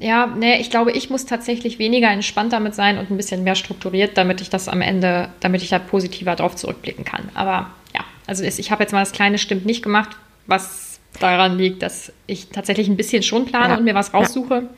Ja, 0.00 0.26
nee, 0.26 0.60
ich 0.60 0.70
glaube, 0.70 0.92
ich 0.92 1.10
muss 1.10 1.26
tatsächlich 1.26 1.78
weniger 1.78 2.10
entspannt 2.10 2.52
damit 2.52 2.74
sein 2.74 2.98
und 2.98 3.10
ein 3.10 3.16
bisschen 3.16 3.44
mehr 3.44 3.54
strukturiert, 3.54 4.16
damit 4.16 4.40
ich 4.40 4.48
das 4.48 4.68
am 4.68 4.80
Ende, 4.80 5.28
damit 5.40 5.62
ich 5.62 5.68
da 5.68 5.78
positiver 5.78 6.36
drauf 6.36 6.56
zurückblicken 6.56 7.04
kann. 7.04 7.28
Aber 7.34 7.70
ja, 7.94 8.00
also 8.26 8.44
ich 8.44 8.70
habe 8.70 8.82
jetzt 8.82 8.92
mal 8.92 9.00
das 9.00 9.12
kleine 9.12 9.38
Stimmt 9.38 9.66
nicht 9.66 9.82
gemacht, 9.82 10.16
was 10.46 11.00
daran 11.20 11.58
liegt, 11.58 11.82
dass 11.82 12.12
ich 12.26 12.48
tatsächlich 12.48 12.88
ein 12.88 12.96
bisschen 12.96 13.22
schon 13.22 13.44
plane 13.44 13.74
ja. 13.74 13.78
und 13.78 13.84
mir 13.84 13.94
was 13.94 14.14
raussuche. 14.14 14.54
Ja. 14.54 14.68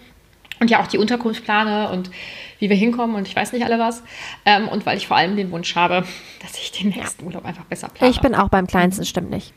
Und 0.59 0.71
ja 0.71 0.83
auch 0.83 0.87
die 0.87 0.97
Unterkunft 0.97 1.45
plane 1.45 1.91
und 1.91 2.11
wie 2.59 2.71
wir 2.71 2.77
hinkommen 2.77 3.15
und 3.15 3.29
ich 3.29 3.37
weiß 3.37 3.53
nicht 3.53 3.65
alle 3.65 3.79
was. 3.79 4.03
Ähm, 4.47 4.69
und 4.69 4.87
weil 4.87 4.97
ich 4.97 5.07
vor 5.07 5.17
allem 5.17 5.37
den 5.37 5.51
Wunsch 5.51 5.77
habe, 5.77 6.05
dass 6.43 6.57
ich 6.57 6.73
den 6.73 6.89
nächsten. 6.89 7.25
Urlaub 7.27 7.45
einfach 7.45 7.65
besser 7.65 7.89
plane. 7.89 8.11
Ich 8.11 8.21
bin 8.21 8.35
auch 8.35 8.49
beim 8.49 8.67
kleinsten, 8.67 9.05
stimmt 9.05 9.31
nicht. 9.31 9.53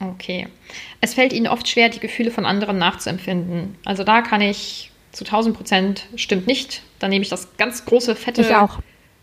Okay. 0.00 0.46
Es 1.00 1.14
fällt 1.14 1.32
Ihnen 1.32 1.48
oft 1.48 1.68
schwer, 1.68 1.88
die 1.88 2.00
Gefühle 2.00 2.30
von 2.30 2.46
anderen 2.46 2.78
nachzuempfinden. 2.78 3.76
Also 3.84 4.04
da 4.04 4.22
kann 4.22 4.40
ich 4.40 4.90
zu 5.12 5.24
1000 5.24 5.56
Prozent 5.56 6.06
stimmt 6.16 6.46
nicht. 6.46 6.82
Da 6.98 7.08
nehme 7.08 7.22
ich 7.22 7.28
das 7.28 7.56
ganz 7.56 7.84
große, 7.84 8.14
fette, 8.14 8.68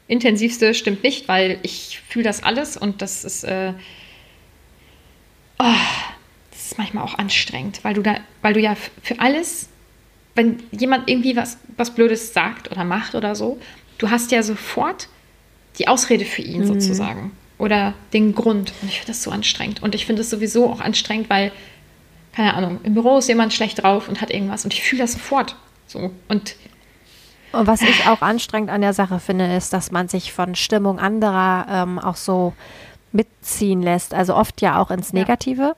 intensivste 0.08 0.74
stimmt 0.74 1.04
nicht, 1.04 1.28
weil 1.28 1.60
ich 1.64 2.02
fühle 2.08 2.26
das 2.26 2.44
alles 2.44 2.78
und 2.78 3.02
das 3.02 3.24
ist, 3.24 3.44
äh, 3.44 3.74
oh, 5.60 5.74
das 6.52 6.66
ist 6.66 6.78
manchmal 6.78 7.04
auch 7.04 7.18
anstrengend, 7.18 7.80
weil 7.84 7.94
du 7.94 8.02
da, 8.02 8.18
weil 8.42 8.54
du 8.54 8.60
ja 8.60 8.76
für 9.02 9.20
alles, 9.20 9.70
wenn 10.36 10.62
jemand 10.72 11.10
irgendwie 11.10 11.36
was, 11.36 11.58
was 11.78 11.96
Blödes 11.96 12.34
sagt 12.34 12.72
oder 12.72 12.84
macht 12.84 13.16
oder 13.16 13.36
so, 13.36 13.60
du 13.98 14.10
hast 14.10 14.32
ja 14.32 14.44
sofort 14.44 15.08
die 15.80 15.88
Ausrede 15.88 16.26
für 16.26 16.42
ihn 16.42 16.62
mhm. 16.62 16.68
sozusagen 16.68 17.32
oder 17.58 17.94
den 18.14 18.36
Grund. 18.36 18.74
Und 18.82 18.90
ich 18.90 19.00
finde 19.00 19.12
das 19.12 19.24
so 19.24 19.32
anstrengend. 19.32 19.82
Und 19.82 19.96
ich 19.96 20.06
finde 20.06 20.22
es 20.22 20.30
sowieso 20.30 20.70
auch 20.70 20.82
anstrengend, 20.82 21.30
weil, 21.30 21.52
keine 22.34 22.54
Ahnung, 22.54 22.80
im 22.84 22.94
Büro 22.94 23.18
ist 23.18 23.28
jemand 23.28 23.54
schlecht 23.54 23.84
drauf 23.84 24.08
und 24.10 24.22
hat 24.22 24.32
irgendwas 24.32 24.64
und 24.64 24.74
ich 24.74 24.84
fühle 24.84 25.02
das 25.02 25.14
sofort. 25.14 25.56
So. 25.88 26.12
Und, 26.28 26.56
und 27.52 27.68
was 27.68 27.82
ich 27.82 28.08
auch 28.08 28.22
anstrengend 28.22 28.70
an 28.70 28.82
der 28.82 28.94
Sache 28.94 29.20
finde, 29.20 29.54
ist, 29.56 29.72
dass 29.72 29.92
man 29.92 30.08
sich 30.08 30.34
von 30.34 30.56
Stimmung 30.56 31.00
anderer 31.00 31.66
ähm, 31.70 32.00
auch 32.00 32.18
so 32.18 32.54
mitziehen 33.12 33.82
lässt. 33.82 34.14
Also 34.14 34.36
oft 34.36 34.62
ja 34.62 34.80
auch 34.80 34.92
ins 34.92 35.14
Negative. 35.14 35.76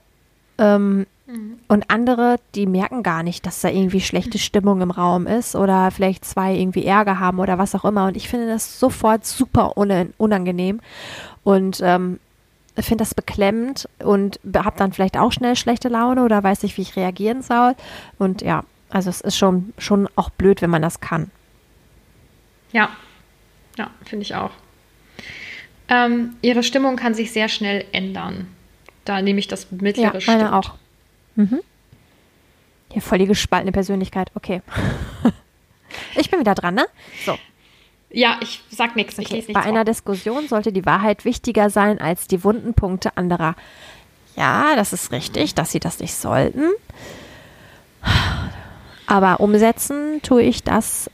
Ja. 0.59 0.75
Ähm, 0.75 1.05
mhm. 1.27 1.59
Und 1.67 1.89
andere, 1.89 2.37
die 2.55 2.65
merken 2.65 3.03
gar 3.03 3.21
nicht, 3.21 3.45
dass 3.45 3.61
da 3.61 3.69
irgendwie 3.69 4.01
schlechte 4.01 4.39
Stimmung 4.39 4.81
im 4.81 4.89
Raum 4.89 5.27
ist 5.27 5.55
oder 5.55 5.91
vielleicht 5.91 6.25
zwei 6.25 6.55
irgendwie 6.55 6.85
Ärger 6.85 7.19
haben 7.19 7.39
oder 7.39 7.59
was 7.59 7.75
auch 7.75 7.85
immer. 7.85 8.07
Und 8.07 8.17
ich 8.17 8.27
finde 8.27 8.47
das 8.47 8.79
sofort 8.79 9.25
super 9.25 9.77
unangenehm. 9.77 10.81
Und 11.47 11.79
ähm, 11.81 12.19
finde 12.77 13.03
das 13.03 13.15
beklemmend 13.15 13.87
und 13.99 14.37
habe 14.53 14.77
dann 14.77 14.91
vielleicht 14.91 15.15
auch 15.15 15.31
schnell 15.31 15.55
schlechte 15.55 15.87
Laune 15.87 16.25
oder 16.25 16.43
weiß 16.43 16.63
nicht, 16.63 16.75
wie 16.75 16.81
ich 16.81 16.97
reagieren 16.97 17.41
soll. 17.41 17.73
Und 18.17 18.41
ja, 18.41 18.65
also 18.89 19.09
es 19.09 19.21
ist 19.21 19.37
schon, 19.37 19.73
schon 19.77 20.09
auch 20.17 20.29
blöd, 20.29 20.61
wenn 20.61 20.69
man 20.69 20.81
das 20.81 20.99
kann. 20.99 21.31
Ja, 22.73 22.89
ja, 23.77 23.89
finde 24.03 24.23
ich 24.23 24.35
auch. 24.35 24.51
Ähm, 25.87 26.35
ihre 26.41 26.63
Stimmung 26.63 26.97
kann 26.97 27.13
sich 27.13 27.31
sehr 27.31 27.47
schnell 27.47 27.85
ändern. 27.93 28.47
Da 29.05 29.21
nehme 29.21 29.39
ich 29.39 29.47
das 29.47 29.71
mittlere 29.71 30.19
ja, 30.19 30.27
meine 30.27 30.53
auch. 30.53 30.73
Mhm. 31.35 31.61
Hier 32.91 33.01
voll 33.01 33.19
die 33.19 33.25
gespaltene 33.25 33.71
Persönlichkeit. 33.71 34.31
Okay. 34.35 34.61
ich 36.17 36.29
bin 36.29 36.41
wieder 36.41 36.55
dran, 36.55 36.75
ne? 36.75 36.87
So. 37.25 37.39
Ja, 38.09 38.37
ich 38.41 38.63
sag 38.69 38.95
nichts. 38.95 39.19
Okay. 39.19 39.43
Bei 39.53 39.61
einer 39.61 39.83
Diskussion 39.83 40.47
sollte 40.47 40.71
die 40.71 40.85
Wahrheit 40.85 41.25
wichtiger 41.25 41.69
sein 41.69 41.99
als 41.99 42.27
die 42.27 42.43
wunden 42.43 42.73
Punkte 42.73 43.17
anderer. 43.17 43.55
Ja, 44.35 44.75
das 44.75 44.93
ist 44.93 45.11
richtig, 45.11 45.55
dass 45.55 45.71
sie 45.71 45.79
das 45.79 45.99
nicht 45.99 46.15
sollten. 46.15 46.69
Aber 49.07 49.39
umsetzen 49.39 50.21
tue 50.21 50.43
ich 50.43 50.63
das 50.63 51.09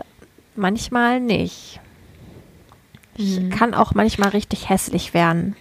manchmal 0.56 1.20
nicht. 1.20 1.80
Ich 3.16 3.40
mhm. 3.40 3.50
kann 3.50 3.74
auch 3.74 3.94
manchmal 3.94 4.30
richtig 4.30 4.70
hässlich 4.70 5.14
werden 5.14 5.56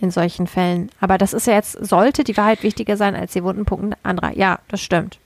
in 0.00 0.10
solchen 0.10 0.46
Fällen. 0.46 0.90
Aber 1.00 1.18
das 1.18 1.32
ist 1.32 1.46
ja 1.46 1.54
jetzt, 1.54 1.72
sollte 1.84 2.24
die 2.24 2.36
Wahrheit 2.36 2.62
wichtiger 2.62 2.96
sein 2.96 3.14
als 3.14 3.32
die 3.32 3.42
wunden 3.42 3.64
Punkte 3.64 3.96
anderer. 4.02 4.36
Ja, 4.36 4.60
das 4.68 4.80
stimmt. 4.80 5.18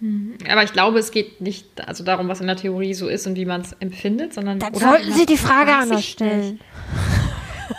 Mhm. 0.00 0.38
Aber 0.50 0.64
ich 0.64 0.72
glaube, 0.72 0.98
es 0.98 1.10
geht 1.10 1.40
nicht 1.40 1.86
also 1.86 2.02
darum, 2.04 2.28
was 2.28 2.40
in 2.40 2.46
der 2.46 2.56
Theorie 2.56 2.94
so 2.94 3.08
ist 3.08 3.26
und 3.26 3.36
wie 3.36 3.44
man 3.44 3.60
es 3.60 3.72
empfindet, 3.74 4.34
sondern. 4.34 4.58
Dann 4.58 4.74
sollten 4.74 5.12
Sie 5.12 5.26
die 5.26 5.36
Frage 5.36 5.74
anders 5.74 6.06
stellen. 6.06 6.60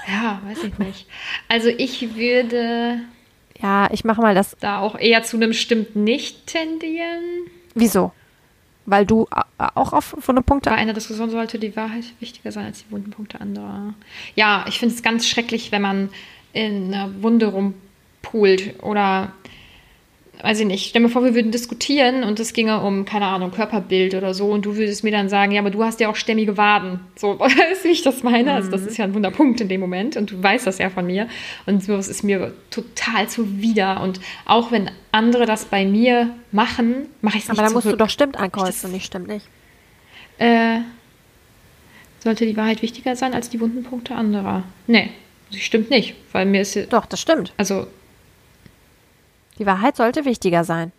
Ja, 0.08 0.42
weiß 0.46 0.64
ich 0.64 0.78
nicht. 0.78 1.08
Also 1.48 1.70
ich 1.70 2.16
würde. 2.16 3.00
Ja, 3.62 3.90
ich 3.92 4.04
mache 4.04 4.22
mal 4.22 4.36
das. 4.36 4.56
Da 4.60 4.80
auch 4.80 4.98
eher 4.98 5.24
zu 5.24 5.38
einem 5.38 5.54
stimmt 5.54 5.96
nicht 5.96 6.48
tendieren. 6.48 7.48
Wieso? 7.76 8.12
Weil 8.86 9.06
du 9.06 9.28
auch 9.58 9.94
auf 9.94 10.16
so 10.22 10.32
eine 10.32 10.42
Punkte. 10.42 10.70
Bei 10.72 10.76
einer 10.76 10.94
Diskussion 10.94 11.30
sollte 11.30 11.60
die 11.60 11.76
Wahrheit 11.76 12.06
wichtiger 12.20 12.52
sein 12.52 12.66
als 12.66 12.84
die 12.84 12.92
wunden 12.92 13.12
Punkte 13.12 13.40
anderer. 13.40 13.94
Ja, 14.36 14.66
ich 14.68 14.80
finde 14.80 14.96
es 14.96 15.04
ganz 15.04 15.28
schrecklich, 15.28 15.72
wenn 15.72 15.84
man 15.84 16.10
in 16.54 16.94
einer 16.94 17.22
Wunde 17.22 17.46
rumpult 17.48 18.82
oder 18.82 19.32
weiß 20.44 20.60
ich 20.62 20.66
nicht, 20.66 20.90
stell 20.90 21.02
mir 21.02 21.10
vor, 21.10 21.24
wir 21.24 21.36
würden 21.36 21.52
diskutieren 21.52 22.24
und 22.24 22.40
es 22.40 22.54
ginge 22.54 22.82
um, 22.82 23.06
keine 23.06 23.26
Ahnung, 23.26 23.52
Körperbild 23.52 24.16
oder 24.16 24.34
so 24.34 24.48
und 24.48 24.66
du 24.66 24.76
würdest 24.76 25.04
mir 25.04 25.12
dann 25.12 25.30
sagen, 25.30 25.52
ja, 25.52 25.62
aber 25.62 25.70
du 25.70 25.84
hast 25.84 26.00
ja 26.00 26.10
auch 26.10 26.16
stämmige 26.16 26.58
Waden. 26.58 27.00
So, 27.16 27.40
weißt 27.40 27.84
du, 27.84 27.88
wie 27.88 27.92
ich 27.92 28.02
das 28.02 28.24
meine? 28.24 28.54
Also, 28.54 28.72
das 28.72 28.82
mhm. 28.82 28.88
ist 28.88 28.98
ja 28.98 29.06
ein 29.06 29.14
Wunderpunkt 29.14 29.62
in 29.62 29.68
dem 29.68 29.82
Moment 29.82 30.18
und 30.18 30.32
du 30.32 30.42
weißt 30.42 30.66
das 30.66 30.78
ja 30.78 30.90
von 30.90 31.06
mir 31.06 31.28
und 31.66 31.84
so, 31.84 31.94
es 31.96 32.08
ist 32.08 32.24
mir 32.24 32.54
total 32.70 33.30
zuwider 33.30 34.02
und 34.02 34.20
auch 34.46 34.72
wenn 34.72 34.90
andere 35.12 35.46
das 35.46 35.66
bei 35.66 35.86
mir 35.86 36.34
machen, 36.52 37.08
mache 37.22 37.38
ich 37.38 37.44
es 37.44 37.50
nicht 37.50 37.60
Aber 37.60 37.68
da 37.68 37.74
musst 37.74 37.88
du 37.88 37.96
doch 37.96 38.10
stimmt 38.10 38.38
ankreuzen 38.38 38.88
und 38.88 38.94
nicht 38.94 39.06
stimmt 39.06 39.28
nicht. 39.28 39.48
Äh, 40.38 40.80
sollte 42.20 42.46
die 42.46 42.58
Wahrheit 42.58 42.82
wichtiger 42.82 43.16
sein 43.16 43.34
als 43.34 43.50
die 43.50 43.60
wunden 43.60 43.84
Punkte 43.84 44.16
anderer? 44.16 44.64
Nee, 44.88 45.12
sie 45.52 45.60
stimmt 45.60 45.90
nicht, 45.90 46.16
weil 46.32 46.46
mir 46.46 46.62
ist 46.62 46.78
Doch, 46.92 47.06
das 47.06 47.22
stimmt. 47.22 47.54
Also 47.58 47.88
die 49.60 49.66
Wahrheit 49.66 49.96
sollte 49.96 50.26
wichtiger 50.26 50.64
sein. 50.64 50.92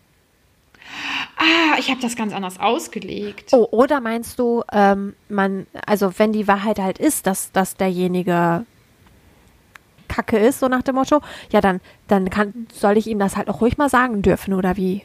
Ah, 1.36 1.76
ich 1.78 1.90
habe 1.90 2.00
das 2.00 2.16
ganz 2.16 2.32
anders 2.32 2.60
ausgelegt. 2.60 3.50
Oh, 3.52 3.66
oder 3.70 4.00
meinst 4.00 4.38
du, 4.38 4.62
ähm, 4.72 5.14
man, 5.28 5.66
also 5.86 6.12
wenn 6.18 6.32
die 6.32 6.46
Wahrheit 6.48 6.78
halt 6.78 6.98
ist, 6.98 7.26
dass, 7.26 7.52
dass 7.52 7.76
derjenige 7.76 8.64
Kacke 10.08 10.38
ist, 10.38 10.60
so 10.60 10.68
nach 10.68 10.82
dem 10.82 10.96
Motto, 10.96 11.20
ja, 11.50 11.60
dann, 11.60 11.80
dann 12.08 12.30
kann, 12.30 12.66
soll 12.72 12.96
ich 12.96 13.06
ihm 13.06 13.18
das 13.18 13.36
halt 13.36 13.48
auch 13.48 13.60
ruhig 13.60 13.78
mal 13.78 13.88
sagen 13.88 14.22
dürfen, 14.22 14.54
oder 14.54 14.76
wie? 14.76 15.02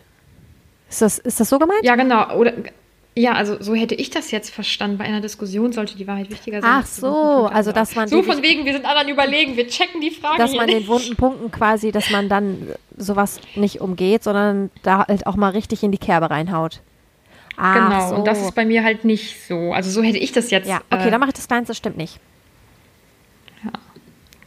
Ist 0.90 1.02
das, 1.02 1.18
ist 1.18 1.40
das 1.40 1.50
so 1.50 1.60
gemeint? 1.60 1.84
Ja, 1.84 1.96
genau. 1.96 2.36
Oder 2.36 2.54
ja, 3.18 3.34
also 3.34 3.58
so 3.60 3.74
hätte 3.74 3.96
ich 3.96 4.12
das 4.12 4.30
jetzt 4.30 4.52
verstanden. 4.52 5.00
Bei 5.00 5.06
einer 5.06 5.22
Diskussion 5.22 5.72
sollte 5.72 5.98
die 5.98 6.06
Wahrheit 6.06 6.30
wichtiger 6.30 6.62
sein. 6.62 6.70
Ach 6.72 6.86
so, 6.86 7.50
also 7.52 7.72
dass 7.72 7.96
man. 7.96 8.08
So 8.08 8.22
von 8.22 8.44
wegen, 8.44 8.64
wir 8.64 8.74
sind 8.74 8.86
anderen 8.86 9.10
überlegen, 9.10 9.58
wir 9.58 9.68
checken 9.68 10.02
die 10.02 10.12
Frage. 10.12 10.38
Dass 10.38 10.54
man 10.54 10.68
nicht. 10.68 10.82
den 10.82 10.88
wunden 10.88 11.16
Punkten 11.16 11.50
quasi, 11.50 11.92
dass 11.92 12.12
man 12.12 12.30
dann 12.30 12.68
sowas 12.96 13.40
nicht 13.56 13.82
umgeht, 13.82 14.24
sondern 14.24 14.70
da 14.84 15.08
halt 15.08 15.26
auch 15.26 15.36
mal 15.36 15.50
richtig 15.50 15.82
in 15.82 15.92
die 15.92 15.98
Kerbe 15.98 16.30
reinhaut. 16.30 16.82
Ach, 17.56 17.74
genau, 17.74 18.10
so. 18.10 18.16
und 18.18 18.28
das 18.28 18.40
ist 18.40 18.54
bei 18.54 18.66
mir 18.66 18.84
halt 18.84 19.04
nicht 19.04 19.48
so. 19.48 19.74
Also 19.74 19.90
so 19.90 20.04
hätte 20.04 20.20
ich 20.20 20.32
das 20.32 20.52
jetzt. 20.52 20.70
Ja, 20.70 20.82
okay, 20.92 21.08
äh, 21.08 21.12
dann 21.12 21.20
mache 21.20 21.32
ich 21.32 21.36
das 21.36 21.48
Kleinste, 21.48 21.74
stimmt 21.74 21.98
nicht. 21.98 22.20
Ja. 23.64 23.72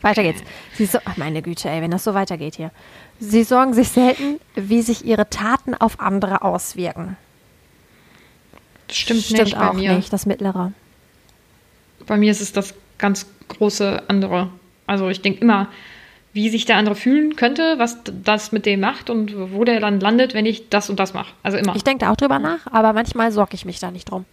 Weiter 0.01 0.23
geht's. 0.23 0.43
Sie 0.75 0.87
so, 0.87 0.99
ach 1.05 1.17
meine 1.17 1.43
Güte, 1.43 1.69
ey, 1.69 1.83
wenn 1.83 1.91
das 1.91 2.05
so 2.05 2.15
weitergeht 2.15 2.55
hier. 2.55 2.71
Sie 3.19 3.43
sorgen 3.43 3.75
sich 3.75 3.89
selten, 3.89 4.39
wie 4.55 4.83
sich 4.83 5.05
ihre 5.05 5.29
Taten 5.29 5.75
auf 5.75 5.99
andere 5.99 6.43
auswirken. 6.43 7.17
Das 8.91 8.99
stimmt, 8.99 9.23
stimmt 9.23 9.45
nicht 9.45 9.57
bei 9.57 9.73
mir. 9.73 9.95
nicht, 9.95 10.13
das 10.13 10.27
mittlere. 10.27 10.73
Bei 12.07 12.17
mir 12.17 12.33
ist 12.33 12.41
es 12.41 12.53
das 12.53 12.75
ganz 12.99 13.27
große 13.47 14.03
andere. 14.09 14.49
Also 14.89 15.09
ich 15.09 15.23
denke 15.23 15.43
immer, 15.43 15.69
wie 16.33 16.49
sich 16.49 16.65
der 16.65 16.77
andere 16.77 16.97
fühlen 16.97 17.37
könnte, 17.37 17.79
was 17.79 17.99
das 18.05 18.51
mit 18.51 18.67
dem 18.67 18.81
macht 18.81 19.09
und 19.09 19.53
wo 19.53 19.63
der 19.63 19.79
dann 19.79 20.01
landet, 20.01 20.35
wenn 20.35 20.45
ich 20.45 20.69
das 20.71 20.91
und 20.91 20.99
das 20.99 21.15
mache. 21.15 21.33
Also 21.45 21.57
immer. 21.57 21.77
Ich 21.77 21.85
denke 21.85 22.05
da 22.05 22.11
auch 22.11 22.17
drüber 22.17 22.41
nach, 22.41 22.67
aber 22.67 22.93
manchmal 22.93 23.31
sorge 23.31 23.55
ich 23.55 23.65
mich 23.65 23.79
da 23.79 23.93
nicht 23.93 24.11
drum. 24.11 24.25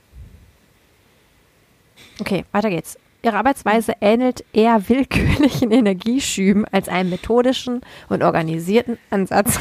Okay, 2.19 2.43
weiter 2.51 2.71
geht's. 2.71 2.97
Ihre 3.21 3.37
Arbeitsweise 3.37 3.93
ähnelt 4.01 4.43
eher 4.53 4.89
willkürlichen 4.89 5.69
Energieschüben 5.71 6.65
als 6.65 6.89
einem 6.89 7.11
methodischen 7.11 7.81
und 8.09 8.23
organisierten 8.23 8.97
Ansatz. 9.11 9.59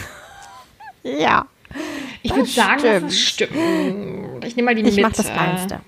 ja. 1.02 1.44
Ich 2.26 2.34
würde 2.34 2.48
sagen, 2.48 2.80
stimmt. 2.80 3.04
das 3.04 3.18
stimmt. 3.18 4.44
Ich 4.44 4.56
nehme 4.56 4.66
mal 4.66 4.74
die 4.74 4.82
Ich 4.82 5.00
mache 5.00 5.14
das 5.14 5.32
Kleinste. 5.32 5.80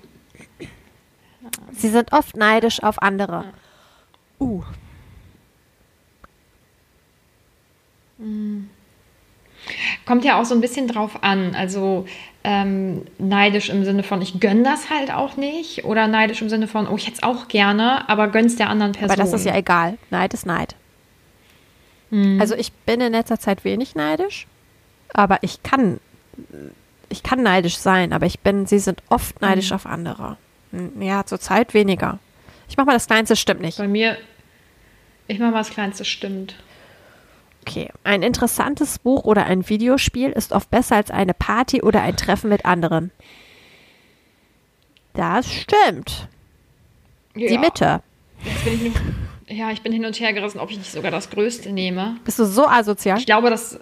Sie 1.73 1.89
sind 1.89 2.13
oft 2.13 2.35
neidisch 2.37 2.81
auf 2.81 3.01
andere. 3.01 3.45
Uh. 4.39 4.63
Kommt 10.05 10.25
ja 10.25 10.39
auch 10.39 10.45
so 10.45 10.55
ein 10.55 10.61
bisschen 10.61 10.87
drauf 10.87 11.23
an. 11.23 11.55
Also 11.55 12.05
ähm, 12.43 13.03
neidisch 13.17 13.69
im 13.69 13.83
Sinne 13.83 14.03
von, 14.03 14.21
ich 14.21 14.39
gönne 14.39 14.63
das 14.63 14.89
halt 14.89 15.11
auch 15.11 15.35
nicht. 15.35 15.83
Oder 15.83 16.07
neidisch 16.07 16.41
im 16.41 16.49
Sinne 16.49 16.67
von, 16.67 16.87
oh, 16.87 16.95
ich 16.95 17.07
hätte 17.07 17.17
es 17.17 17.23
auch 17.23 17.47
gerne, 17.47 18.07
aber 18.09 18.29
gönn's 18.29 18.55
der 18.55 18.69
anderen 18.69 18.93
Person. 18.93 19.11
Aber 19.11 19.21
das 19.21 19.33
ist 19.33 19.45
ja 19.45 19.55
egal. 19.55 19.97
Neid 20.09 20.33
ist 20.33 20.45
Neid. 20.45 20.75
Hm. 22.11 22.39
Also 22.41 22.55
ich 22.55 22.71
bin 22.71 23.01
in 23.01 23.11
letzter 23.11 23.39
Zeit 23.39 23.63
wenig 23.63 23.95
neidisch, 23.95 24.47
aber 25.13 25.39
ich 25.41 25.63
kann, 25.63 25.99
ich 27.09 27.23
kann 27.23 27.43
neidisch 27.43 27.77
sein, 27.77 28.13
aber 28.13 28.25
ich 28.25 28.39
bin, 28.39 28.65
sie 28.65 28.79
sind 28.79 29.01
oft 29.09 29.41
neidisch 29.41 29.69
hm. 29.69 29.75
auf 29.75 29.85
andere. 29.85 30.37
Hm, 30.71 31.01
ja, 31.01 31.25
zurzeit 31.25 31.73
weniger. 31.73 32.19
Ich 32.67 32.77
mache 32.77 32.87
mal 32.87 32.93
das 32.93 33.07
Kleinste, 33.07 33.35
stimmt 33.35 33.61
nicht. 33.61 33.77
Bei 33.77 33.87
mir, 33.87 34.17
ich 35.27 35.39
mache 35.39 35.51
mal 35.51 35.59
das 35.59 35.71
Kleinste, 35.71 36.05
stimmt. 36.05 36.55
Okay, 37.67 37.89
ein 38.03 38.23
interessantes 38.23 38.99
Buch 38.99 39.25
oder 39.25 39.45
ein 39.45 39.67
Videospiel 39.67 40.29
ist 40.29 40.53
oft 40.53 40.71
besser 40.71 40.95
als 40.95 41.11
eine 41.11 41.33
Party 41.33 41.81
oder 41.81 42.01
ein 42.01 42.15
Treffen 42.15 42.49
mit 42.49 42.65
anderen. 42.65 43.11
Das 45.13 45.51
stimmt. 45.51 46.27
Ja. 47.35 47.49
Die 47.49 47.57
Mitte. 47.57 48.01
Jetzt 48.43 48.63
bin 48.63 48.73
ich 48.73 48.81
nicht, 48.81 49.01
ja, 49.49 49.71
ich 49.71 49.81
bin 49.81 49.91
hin 49.91 50.05
und 50.05 50.19
her 50.19 50.33
gerissen, 50.33 50.59
ob 50.59 50.69
ich 50.69 50.77
nicht 50.77 50.91
sogar 50.91 51.11
das 51.11 51.29
Größte 51.29 51.71
nehme. 51.71 52.17
Bist 52.23 52.39
du 52.39 52.45
so 52.45 52.67
asozial? 52.67 53.17
Ich 53.17 53.25
glaube, 53.25 53.49
dass. 53.49 53.79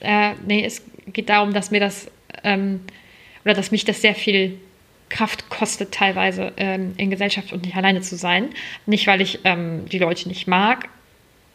Äh, 0.00 0.34
nee, 0.46 0.64
es 0.64 0.82
geht 1.12 1.28
darum, 1.28 1.52
dass 1.52 1.70
mir 1.70 1.80
das. 1.80 2.10
Ähm, 2.44 2.80
oder 3.44 3.54
dass 3.54 3.70
mich 3.70 3.84
das 3.84 4.02
sehr 4.02 4.14
viel 4.14 4.58
Kraft 5.08 5.48
kostet, 5.48 5.92
teilweise 5.92 6.52
ähm, 6.58 6.94
in 6.98 7.10
Gesellschaft 7.10 7.52
und 7.52 7.64
nicht 7.64 7.76
alleine 7.76 8.02
zu 8.02 8.16
sein. 8.16 8.50
Nicht, 8.84 9.06
weil 9.06 9.20
ich 9.20 9.40
ähm, 9.44 9.86
die 9.86 9.98
Leute 9.98 10.28
nicht 10.28 10.46
mag, 10.46 10.88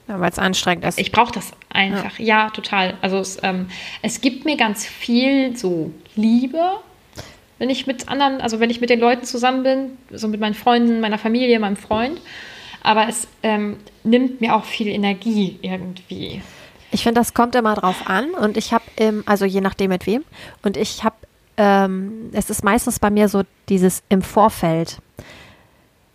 ja, 0.07 0.19
weil 0.19 0.29
es 0.29 0.39
anstrengend 0.39 0.85
ist. 0.85 0.99
Ich 0.99 1.11
brauche 1.11 1.31
das 1.31 1.53
einfach. 1.69 2.19
Ja, 2.19 2.45
ja 2.45 2.49
total. 2.49 2.95
Also 3.01 3.17
es, 3.19 3.39
ähm, 3.41 3.67
es 4.01 4.21
gibt 4.21 4.45
mir 4.45 4.57
ganz 4.57 4.85
viel 4.85 5.55
so 5.55 5.91
Liebe, 6.15 6.61
wenn 7.57 7.69
ich 7.69 7.87
mit 7.87 8.09
anderen, 8.09 8.41
also 8.41 8.59
wenn 8.59 8.69
ich 8.69 8.81
mit 8.81 8.89
den 8.89 8.99
Leuten 8.99 9.23
zusammen 9.23 9.63
bin, 9.63 9.97
so 10.11 10.27
mit 10.27 10.41
meinen 10.41 10.55
Freunden, 10.55 10.99
meiner 10.99 11.17
Familie, 11.17 11.59
meinem 11.59 11.77
Freund. 11.77 12.19
Aber 12.81 13.07
es 13.07 13.27
ähm, 13.43 13.77
nimmt 14.03 14.41
mir 14.41 14.55
auch 14.55 14.65
viel 14.65 14.87
Energie 14.87 15.57
irgendwie. 15.61 16.41
Ich 16.93 17.03
finde, 17.03 17.19
das 17.19 17.33
kommt 17.33 17.55
immer 17.55 17.75
drauf 17.75 18.03
an 18.05 18.31
und 18.31 18.55
ich 18.55 18.71
habe, 18.71 18.83
also 19.25 19.45
je 19.45 19.61
nachdem 19.61 19.89
mit 19.89 20.05
wem, 20.05 20.23
und 20.61 20.77
ich 20.77 21.03
habe, 21.03 21.15
ähm, 21.57 22.29
es 22.33 22.49
ist 22.49 22.63
meistens 22.63 22.99
bei 22.99 23.09
mir 23.09 23.27
so 23.27 23.43
dieses 23.67 24.03
im 24.09 24.21
Vorfeld 24.21 24.99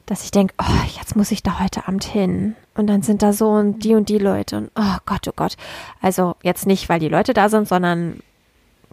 dass 0.09 0.24
ich 0.24 0.31
denke, 0.31 0.55
oh, 0.59 0.85
jetzt 0.97 1.16
muss 1.16 1.31
ich 1.31 1.43
da 1.43 1.61
heute 1.61 1.87
Abend 1.87 2.03
hin. 2.03 2.57
Und 2.74 2.87
dann 2.87 3.03
sind 3.03 3.22
da 3.22 3.35
so 3.35 3.51
und 3.51 3.85
die 3.85 3.95
und 3.95 4.09
die 4.09 4.16
Leute 4.16 4.57
und 4.57 4.70
oh 4.74 4.97
Gott, 5.05 5.29
oh 5.29 5.33
Gott. 5.37 5.57
Also 6.01 6.35
jetzt 6.43 6.66
nicht, 6.66 6.89
weil 6.89 6.99
die 6.99 7.11
Leute 7.11 7.35
da 7.35 7.51
sind, 7.51 7.68
sondern 7.68 8.20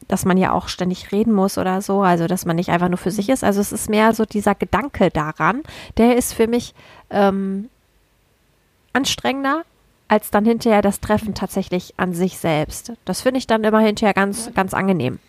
dass 0.09 0.25
man 0.25 0.35
ja 0.35 0.51
auch 0.51 0.67
ständig 0.67 1.13
reden 1.13 1.31
muss 1.31 1.57
oder 1.57 1.81
so. 1.81 2.01
Also 2.01 2.27
dass 2.27 2.45
man 2.45 2.57
nicht 2.57 2.69
einfach 2.69 2.89
nur 2.89 2.97
für 2.97 3.11
sich 3.11 3.29
ist. 3.29 3.45
Also 3.45 3.61
es 3.61 3.71
ist 3.71 3.89
mehr 3.89 4.13
so 4.13 4.25
dieser 4.25 4.55
Gedanke 4.55 5.09
daran, 5.09 5.63
der 5.97 6.17
ist 6.17 6.33
für 6.33 6.47
mich 6.47 6.75
ähm, 7.09 7.69
anstrengender 8.91 9.63
als 10.07 10.31
dann 10.31 10.45
hinterher 10.45 10.81
das 10.81 10.99
Treffen 10.99 11.33
tatsächlich 11.33 11.93
an 11.97 12.13
sich 12.13 12.37
selbst. 12.37 12.93
Das 13.05 13.21
finde 13.21 13.39
ich 13.39 13.47
dann 13.47 13.63
immer 13.63 13.79
hinterher 13.79 14.13
ganz, 14.13 14.51
ganz 14.53 14.73
angenehm. 14.73 15.19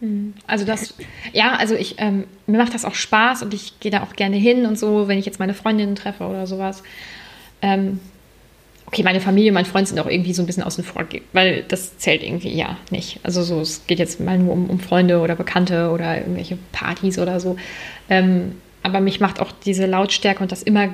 Mhm. 0.00 0.34
Also 0.46 0.64
das, 0.64 0.94
ja, 1.32 1.54
also 1.54 1.74
ich, 1.74 1.96
ähm, 1.98 2.24
mir 2.46 2.58
macht 2.58 2.74
das 2.74 2.84
auch 2.84 2.94
Spaß 2.94 3.42
und 3.42 3.54
ich 3.54 3.80
gehe 3.80 3.90
da 3.90 4.02
auch 4.02 4.14
gerne 4.14 4.36
hin 4.36 4.66
und 4.66 4.78
so, 4.78 5.08
wenn 5.08 5.18
ich 5.18 5.26
jetzt 5.26 5.38
meine 5.38 5.54
Freundinnen 5.54 5.94
treffe 5.94 6.24
oder 6.24 6.46
sowas. 6.46 6.82
Ähm, 7.62 8.00
okay, 8.86 9.02
meine 9.02 9.20
Familie, 9.20 9.52
mein 9.52 9.66
Freund 9.66 9.88
sind 9.88 10.00
auch 10.00 10.06
irgendwie 10.06 10.32
so 10.32 10.42
ein 10.42 10.46
bisschen 10.46 10.62
außen 10.62 10.82
vor, 10.82 11.04
weil 11.32 11.64
das 11.68 11.98
zählt 11.98 12.22
irgendwie 12.22 12.50
ja 12.50 12.76
nicht. 12.90 13.20
Also 13.22 13.42
so, 13.42 13.60
es 13.60 13.86
geht 13.86 13.98
jetzt 13.98 14.20
mal 14.20 14.38
nur 14.38 14.52
um, 14.52 14.70
um 14.70 14.80
Freunde 14.80 15.20
oder 15.20 15.36
Bekannte 15.36 15.90
oder 15.90 16.18
irgendwelche 16.18 16.58
Partys 16.72 17.18
oder 17.18 17.38
so. 17.38 17.56
Ähm, 18.08 18.56
aber 18.82 19.00
mich 19.00 19.20
macht 19.20 19.40
auch 19.40 19.52
diese 19.64 19.86
Lautstärke 19.86 20.42
und 20.42 20.50
dass 20.50 20.62
immer 20.62 20.88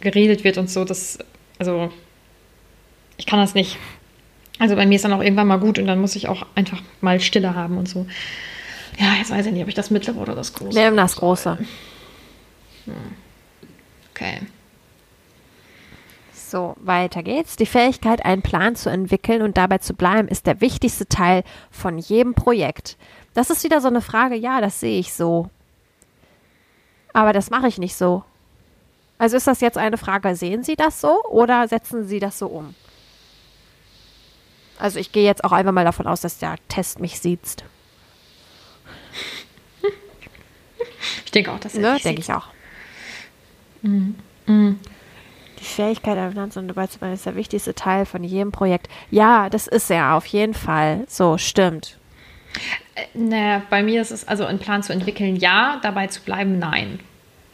geredet 0.00 0.42
wird 0.42 0.56
und 0.56 0.70
so, 0.70 0.84
das, 0.84 1.18
also 1.58 1.90
ich 3.16 3.26
kann 3.26 3.38
das 3.38 3.54
nicht. 3.54 3.78
Also 4.58 4.76
bei 4.76 4.86
mir 4.86 4.96
ist 4.96 5.04
dann 5.04 5.12
auch 5.12 5.22
irgendwann 5.22 5.46
mal 5.46 5.58
gut 5.58 5.78
und 5.78 5.86
dann 5.86 6.00
muss 6.00 6.16
ich 6.16 6.28
auch 6.28 6.46
einfach 6.54 6.80
mal 7.00 7.20
Stille 7.20 7.54
haben 7.54 7.76
und 7.76 7.88
so. 7.88 8.06
Ja, 8.98 9.14
jetzt 9.18 9.30
weiß 9.30 9.46
ich 9.46 9.52
nicht, 9.52 9.62
ob 9.62 9.68
ich 9.68 9.74
das 9.74 9.90
mittlere 9.90 10.16
oder 10.16 10.34
das 10.34 10.54
große. 10.54 10.78
Nimm 10.78 10.96
das 10.96 11.16
große. 11.16 11.58
Hm. 12.86 12.94
Okay. 14.10 14.40
So, 16.32 16.76
weiter 16.78 17.22
geht's. 17.22 17.56
Die 17.56 17.66
Fähigkeit, 17.66 18.24
einen 18.24 18.40
Plan 18.40 18.76
zu 18.76 18.88
entwickeln 18.88 19.42
und 19.42 19.56
dabei 19.56 19.78
zu 19.78 19.94
bleiben, 19.94 20.28
ist 20.28 20.46
der 20.46 20.60
wichtigste 20.60 21.06
Teil 21.06 21.42
von 21.70 21.98
jedem 21.98 22.34
Projekt. 22.34 22.96
Das 23.34 23.50
ist 23.50 23.64
wieder 23.64 23.80
so 23.80 23.88
eine 23.88 24.00
Frage, 24.00 24.36
ja, 24.36 24.60
das 24.60 24.80
sehe 24.80 24.98
ich 24.98 25.12
so. 25.12 25.50
Aber 27.12 27.32
das 27.32 27.50
mache 27.50 27.68
ich 27.68 27.78
nicht 27.78 27.96
so. 27.96 28.24
Also 29.18 29.36
ist 29.36 29.46
das 29.46 29.60
jetzt 29.60 29.78
eine 29.78 29.98
Frage, 29.98 30.34
sehen 30.36 30.62
Sie 30.62 30.76
das 30.76 31.00
so 31.00 31.22
oder 31.24 31.66
setzen 31.68 32.06
Sie 32.06 32.20
das 32.20 32.38
so 32.38 32.46
um? 32.46 32.74
Also 34.78 34.98
ich 34.98 35.12
gehe 35.12 35.24
jetzt 35.24 35.42
auch 35.44 35.52
einfach 35.52 35.72
mal 35.72 35.84
davon 35.84 36.06
aus, 36.06 36.20
dass 36.20 36.38
der 36.38 36.56
Test 36.68 37.00
mich 37.00 37.18
sieht. 37.18 37.64
Ich 41.24 41.30
denke 41.30 41.52
auch, 41.52 41.60
dass 41.60 41.74
er 41.74 41.80
ne? 41.80 41.98
Denke 42.02 42.20
ich 42.20 42.32
auch. 42.32 42.48
Mhm. 43.82 44.16
Mhm. 44.46 44.78
Die 45.58 45.64
Fähigkeit 45.64 46.16
der 46.16 46.30
Finanz- 46.30 46.56
und 46.56 46.68
Arbeitsmann 46.68 47.12
ist 47.12 47.24
der 47.24 47.36
wichtigste 47.36 47.74
Teil 47.74 48.04
von 48.04 48.22
jedem 48.22 48.52
Projekt. 48.52 48.88
Ja, 49.10 49.48
das 49.48 49.66
ist 49.66 49.90
er 49.90 50.14
auf 50.14 50.26
jeden 50.26 50.54
Fall. 50.54 51.04
So, 51.08 51.38
stimmt. 51.38 51.98
Äh, 52.94 53.06
naja, 53.14 53.62
bei 53.70 53.82
mir 53.82 54.02
ist 54.02 54.10
es 54.10 54.28
also 54.28 54.44
einen 54.44 54.58
Plan 54.58 54.82
zu 54.82 54.92
entwickeln, 54.92 55.36
ja, 55.36 55.78
dabei 55.82 56.06
zu 56.08 56.20
bleiben, 56.22 56.58
nein. 56.58 57.00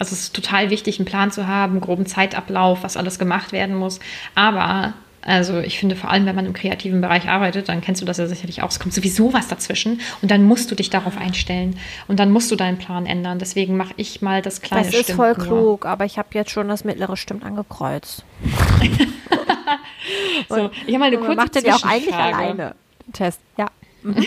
Also 0.02 0.14
es 0.14 0.22
ist 0.22 0.34
total 0.34 0.70
wichtig, 0.70 0.98
einen 0.98 1.06
Plan 1.06 1.30
zu 1.30 1.46
haben, 1.46 1.80
groben 1.80 2.06
Zeitablauf, 2.06 2.82
was 2.82 2.96
alles 2.96 3.20
gemacht 3.20 3.52
werden 3.52 3.76
muss. 3.76 4.00
Aber 4.34 4.94
also 5.24 5.60
ich 5.60 5.78
finde 5.78 5.94
vor 5.94 6.10
allem, 6.10 6.26
wenn 6.26 6.34
man 6.34 6.44
im 6.44 6.54
kreativen 6.54 7.00
Bereich 7.00 7.28
arbeitet, 7.28 7.68
dann 7.68 7.80
kennst 7.80 8.02
du 8.02 8.04
das 8.04 8.18
ja 8.18 8.26
sicherlich 8.26 8.62
auch. 8.62 8.70
Es 8.70 8.80
kommt 8.80 8.94
sowieso 8.94 9.32
was 9.32 9.46
dazwischen 9.46 10.00
und 10.20 10.32
dann 10.32 10.42
musst 10.42 10.72
du 10.72 10.74
dich 10.74 10.90
darauf 10.90 11.16
einstellen 11.16 11.78
und 12.08 12.18
dann 12.18 12.32
musst 12.32 12.50
du 12.50 12.56
deinen 12.56 12.78
Plan 12.78 13.06
ändern. 13.06 13.38
Deswegen 13.38 13.76
mache 13.76 13.94
ich 13.96 14.22
mal 14.22 14.42
das 14.42 14.60
kleine 14.60 14.86
Das 14.86 14.92
ist 14.92 15.04
Stimmt 15.04 15.18
voll 15.18 15.34
klug, 15.36 15.86
aber 15.86 16.04
ich 16.04 16.18
habe 16.18 16.30
jetzt 16.32 16.50
schon 16.50 16.66
das 16.66 16.82
mittlere 16.82 17.16
Stimmt 17.16 17.44
angekreuzt. 17.44 18.24
so, 20.48 20.68
ich 20.84 20.94
habe 20.94 20.98
mal 20.98 21.04
eine 21.04 21.18
kurze 21.18 21.36
macht 21.36 21.64
ja 21.64 21.76
auch 21.76 21.84
eigentlich 21.84 22.12
alleine. 22.12 22.74
Test, 23.12 23.38
ja. 23.56 23.66
Mhm. 24.04 24.26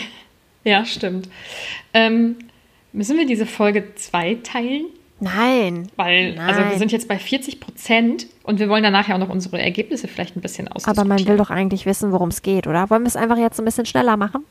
ja, 0.63 0.85
stimmt. 0.85 1.27
Ähm, 1.93 2.37
müssen 2.93 3.17
wir 3.17 3.27
diese 3.27 3.45
Folge 3.45 3.93
zwei 3.95 4.37
teilen? 4.41 4.85
Nein. 5.25 5.87
Weil, 5.95 6.35
nein. 6.35 6.47
also 6.47 6.69
wir 6.69 6.77
sind 6.77 6.91
jetzt 6.91 7.07
bei 7.07 7.17
40 7.17 7.59
Prozent 7.59 8.27
und 8.43 8.59
wir 8.59 8.69
wollen 8.69 8.83
danach 8.83 9.07
ja 9.07 9.15
auch 9.15 9.19
noch 9.19 9.29
unsere 9.29 9.59
Ergebnisse 9.59 10.07
vielleicht 10.07 10.35
ein 10.37 10.41
bisschen 10.41 10.67
ausdiskutieren. 10.67 11.11
Aber 11.11 11.17
man 11.17 11.27
will 11.27 11.37
doch 11.37 11.49
eigentlich 11.49 11.87
wissen, 11.87 12.11
worum 12.11 12.29
es 12.29 12.43
geht, 12.43 12.67
oder? 12.67 12.91
Wollen 12.91 13.01
wir 13.01 13.07
es 13.07 13.15
einfach 13.15 13.37
jetzt 13.37 13.57
ein 13.59 13.65
bisschen 13.65 13.87
schneller 13.87 14.17
machen? 14.17 14.45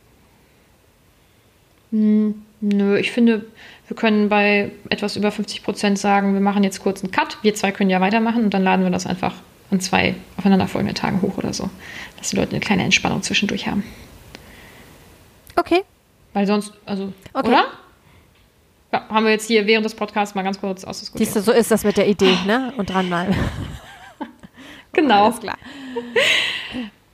Hm, 1.93 2.43
nö, 2.61 2.99
ich 2.99 3.13
finde, 3.13 3.47
wir 3.87 3.97
können 3.97 4.29
bei 4.29 4.73
etwas 4.91 5.15
über 5.15 5.31
50 5.31 5.63
Prozent 5.63 5.97
sagen, 5.97 6.35
wir 6.35 6.41
machen 6.41 6.65
jetzt 6.65 6.81
kurz 6.81 7.05
einen 7.05 7.13
Cut. 7.13 7.39
Wir 7.43 7.55
zwei 7.55 7.71
können 7.71 7.91
ja 7.91 8.01
weitermachen 8.01 8.43
und 8.43 8.53
dann 8.53 8.65
laden 8.65 8.83
wir 8.83 8.91
das 8.91 9.07
einfach 9.07 9.35
an 9.71 9.79
zwei 9.79 10.17
aufeinanderfolgenden 10.39 10.97
Tagen 10.97 11.23
hoch 11.23 11.39
oder 11.39 11.53
so. 11.53 11.71
Dass 12.19 12.31
die 12.31 12.37
Leute 12.37 12.51
eine 12.51 12.61
kleine 12.61 12.83
Entspannung 12.83 13.23
zwischendurch 13.23 13.69
haben. 13.69 13.85
Okay. 15.55 15.83
Weil 16.33 16.49
sonst, 16.49 16.73
also, 16.85 17.13
okay. 17.33 17.49
oder? 17.49 17.67
Ja, 18.95 19.09
haben 19.09 19.25
wir 19.25 19.33
jetzt 19.33 19.49
hier 19.49 19.67
während 19.67 19.85
des 19.85 19.97
Podcasts 19.97 20.37
mal 20.37 20.43
ganz 20.43 20.61
kurz 20.61 20.85
ausdiskutiert. 20.85 21.27
Siehst 21.27 21.35
du, 21.35 21.41
so 21.41 21.51
ist 21.51 21.69
das 21.73 21.83
mit 21.83 21.97
der 21.97 22.07
Idee, 22.07 22.37
ne? 22.47 22.73
Und 22.77 22.91
dran 22.91 23.09
mal. 23.09 23.29
genau. 24.93 25.25
Alles 25.25 25.41
klar. 25.41 25.59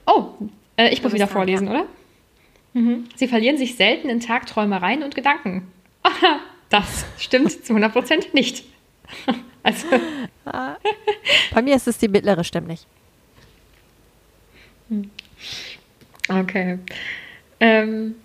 Oh, 0.05 0.33
äh, 0.77 0.91
ich 0.91 1.03
muss 1.03 1.15
wieder 1.15 1.27
vorlesen, 1.27 1.69
ja. 1.69 1.73
oder? 1.73 1.87
Mhm. 2.75 3.09
Sie 3.17 3.27
verlieren 3.29 3.57
sich 3.57 3.77
selten 3.77 4.11
in 4.11 4.21
Tagträumereien 4.21 5.03
und 5.03 5.15
Gedanken. 5.15 5.73
das 6.69 7.07
stimmt 7.17 7.65
zu 7.65 7.73
100% 7.73 8.35
nicht. 8.35 8.67
also. 9.63 9.87
Bei 11.55 11.63
mir 11.63 11.77
ist 11.77 11.89
es 11.89 11.97
die 11.97 12.09
mittlere 12.09 12.45
Stimme 12.45 12.67
nicht. 12.67 12.87
Okay. 16.29 16.79
Ähm, 17.59 18.17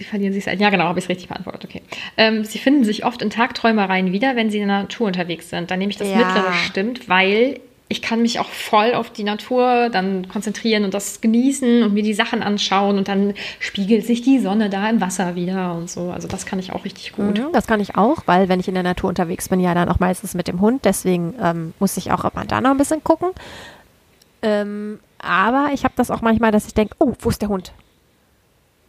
Sie 0.00 0.04
verlieren 0.06 0.32
sich 0.32 0.46
Ja, 0.46 0.70
genau, 0.70 0.84
habe 0.84 0.98
ich 0.98 1.04
es 1.04 1.08
richtig 1.10 1.28
beantwortet. 1.28 1.66
Okay. 1.66 1.82
Ähm, 2.16 2.42
sie 2.46 2.56
finden 2.56 2.84
sich 2.84 3.04
oft 3.04 3.20
in 3.20 3.28
Tagträumereien 3.28 4.12
wieder, 4.12 4.34
wenn 4.34 4.48
sie 4.48 4.56
in 4.58 4.66
der 4.66 4.78
Natur 4.78 5.06
unterwegs 5.08 5.50
sind. 5.50 5.70
Dann 5.70 5.78
nehme 5.78 5.90
ich 5.90 5.98
das 5.98 6.08
Ja. 6.08 6.16
mittlere 6.16 6.54
stimmt, 6.54 7.06
weil 7.06 7.60
ich 7.90 8.00
kann 8.00 8.22
mich 8.22 8.40
auch 8.40 8.48
voll 8.48 8.94
auf 8.94 9.10
die 9.10 9.24
Natur 9.24 9.90
dann 9.90 10.26
konzentrieren 10.28 10.84
und 10.86 10.94
das 10.94 11.20
genießen 11.20 11.82
und 11.82 11.92
mir 11.92 12.02
die 12.02 12.14
Sachen 12.14 12.42
anschauen 12.42 12.96
und 12.96 13.08
dann 13.08 13.34
spiegelt 13.58 14.06
sich 14.06 14.22
die 14.22 14.38
Sonne 14.38 14.70
da 14.70 14.88
im 14.88 15.02
Wasser 15.02 15.34
wieder 15.34 15.74
und 15.74 15.90
so. 15.90 16.10
Also 16.10 16.26
das 16.26 16.46
kann 16.46 16.58
ich 16.58 16.72
auch 16.72 16.86
richtig 16.86 17.12
gut. 17.12 17.36
Mhm, 17.38 17.52
das 17.52 17.66
kann 17.66 17.78
ich 17.80 17.96
auch, 17.96 18.22
weil 18.24 18.48
wenn 18.48 18.58
ich 18.58 18.68
in 18.68 18.74
der 18.74 18.82
Natur 18.84 19.10
unterwegs 19.10 19.50
bin, 19.50 19.60
ja 19.60 19.74
dann 19.74 19.90
auch 19.90 19.98
meistens 19.98 20.32
mit 20.32 20.48
dem 20.48 20.62
Hund. 20.62 20.86
Deswegen 20.86 21.34
ähm, 21.42 21.74
muss 21.78 21.98
ich 21.98 22.10
auch 22.10 22.24
immer 22.24 22.46
da 22.46 22.62
noch 22.62 22.70
ein 22.70 22.78
bisschen 22.78 23.04
gucken. 23.04 23.28
Ähm, 24.40 24.98
aber 25.18 25.68
ich 25.74 25.84
habe 25.84 25.92
das 25.94 26.10
auch 26.10 26.22
manchmal, 26.22 26.52
dass 26.52 26.66
ich 26.66 26.72
denke, 26.72 26.94
oh, 27.00 27.12
wo 27.20 27.28
ist 27.28 27.42
der 27.42 27.50
Hund? 27.50 27.72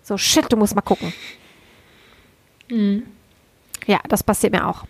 So, 0.04 0.18
shit, 0.18 0.52
du 0.52 0.58
musst 0.58 0.76
mal 0.76 0.82
gucken. 0.82 1.14
Ja, 3.88 4.00
das 4.08 4.24
passiert 4.24 4.54
mir 4.54 4.68
auch. 4.68 4.86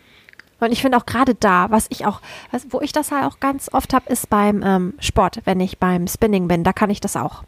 Und 0.59 0.72
ich 0.72 0.82
finde 0.82 0.97
auch 0.97 1.07
gerade 1.07 1.34
da, 1.34 1.72
was 1.72 1.88
ich 1.89 2.05
auch, 2.05 2.22
was, 2.51 2.68
wo 2.70 2.82
ich 2.82 2.91
das 2.91 3.12
halt 3.12 3.26
auch 3.26 3.39
ganz 3.39 3.70
oft 3.74 3.93
habe, 3.93 4.12
ist 4.12 4.30
beim 4.30 4.62
ähm, 4.64 4.93
Sport, 4.99 5.39
wenn 5.45 5.59
ich 5.59 5.80
beim 5.80 6.07
Spinning 6.07 6.47
bin, 6.47 6.64
da 6.64 6.72
kann 6.72 6.91
ich 6.91 7.01
das 7.01 7.16
auch. 7.16 7.43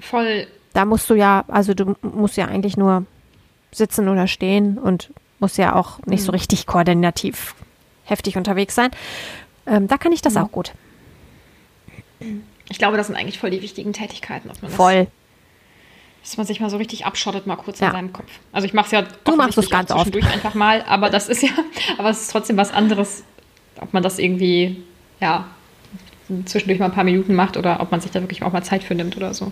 Voll 0.00 0.46
Da 0.74 0.84
musst 0.84 1.08
du 1.08 1.14
ja, 1.14 1.44
also 1.48 1.72
du 1.72 1.96
musst 2.02 2.36
ja 2.36 2.46
eigentlich 2.46 2.76
nur 2.76 3.06
sitzen 3.72 4.08
oder 4.08 4.28
stehen 4.28 4.78
und 4.78 5.10
musst 5.38 5.56
ja 5.56 5.74
auch 5.74 6.04
nicht 6.04 6.22
so 6.22 6.32
richtig 6.32 6.66
koordinativ 6.66 7.54
heftig 8.04 8.36
unterwegs 8.36 8.74
sein. 8.74 8.90
Ähm, 9.66 9.88
da 9.88 9.96
kann 9.96 10.12
ich 10.12 10.20
das 10.20 10.36
auch 10.36 10.52
gut. 10.52 10.72
Ich 12.68 12.78
glaube, 12.78 12.96
das 12.96 13.06
sind 13.06 13.16
eigentlich 13.16 13.38
voll 13.38 13.50
die 13.50 13.62
wichtigen 13.62 13.92
Tätigkeiten, 13.92 14.48
dass 14.48 14.60
man, 14.60 14.70
das, 14.70 14.76
Voll. 14.76 15.06
Dass 16.22 16.36
man 16.36 16.46
sich 16.46 16.60
mal 16.60 16.68
so 16.70 16.76
richtig 16.76 17.06
abschottet, 17.06 17.46
mal 17.46 17.56
kurz 17.56 17.80
Ja. 17.80 17.86
in 17.88 17.92
seinem 17.92 18.12
Kopf. 18.12 18.30
Also 18.52 18.66
ich 18.66 18.74
mache 18.74 18.86
es 18.86 18.92
ja 18.92 19.02
Du 19.02 19.36
machst 19.36 19.50
offensichtlich 19.58 19.70
ganz 19.70 19.90
auch 19.90 19.96
oft. 20.00 20.04
zwischendurch 20.12 20.32
einfach 20.34 20.54
mal, 20.54 20.82
aber 20.86 21.10
das 21.10 21.28
ist 21.28 21.42
ja, 21.42 21.50
aber 21.98 22.10
es 22.10 22.22
ist 22.22 22.32
trotzdem 22.32 22.56
was 22.56 22.72
anderes, 22.72 23.24
ob 23.80 23.92
man 23.94 24.02
das 24.02 24.18
irgendwie, 24.18 24.82
ja, 25.20 25.46
zwischendurch 26.44 26.78
mal 26.78 26.86
ein 26.86 26.92
paar 26.92 27.04
Minuten 27.04 27.34
macht 27.34 27.56
oder 27.56 27.80
ob 27.80 27.90
man 27.90 28.00
sich 28.00 28.10
da 28.10 28.20
wirklich 28.20 28.42
auch 28.42 28.52
mal 28.52 28.62
Zeit 28.62 28.82
für 28.82 28.94
nimmt 28.94 29.16
oder 29.16 29.32
so. 29.32 29.50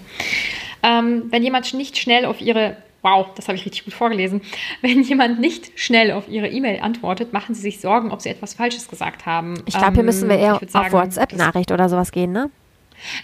Ähm, 0.83 1.25
wenn 1.31 1.43
jemand 1.43 1.73
nicht 1.73 1.97
schnell 1.97 2.27
auf 2.27 2.41
ihre, 2.43 2.77
wow, 3.03 3.27
das 3.35 3.49
habe 3.49 3.57
ich 3.57 3.65
richtig 3.65 3.85
gut 3.87 3.95
vorgelesen, 3.95 4.43
wenn 4.83 5.03
jemand 5.03 5.41
nicht 5.41 5.71
schnell 5.81 6.13
auf 6.13 6.29
ihre 6.29 6.49
E-Mail 6.49 6.81
antwortet, 6.81 7.33
machen 7.33 7.55
sie 7.55 7.63
sich 7.63 7.81
Sorgen, 7.81 8.11
ob 8.11 8.21
sie 8.21 8.29
etwas 8.29 8.53
Falsches 8.55 8.89
gesagt 8.89 9.25
haben. 9.25 9.55
Ich 9.65 9.73
glaube, 9.79 9.93
hier 9.93 10.01
Ähm, 10.01 10.07
müssen 10.07 10.29
wir 10.29 10.37
ich 10.37 10.43
eher 10.43 10.55
auf 10.57 10.63
sagen, 10.69 10.85
das- 10.85 10.93
WhatsApp-Nachricht 10.93 11.73
oder 11.73 11.89
sowas 11.89 12.13
gehen, 12.13 12.33
ne? 12.33 12.51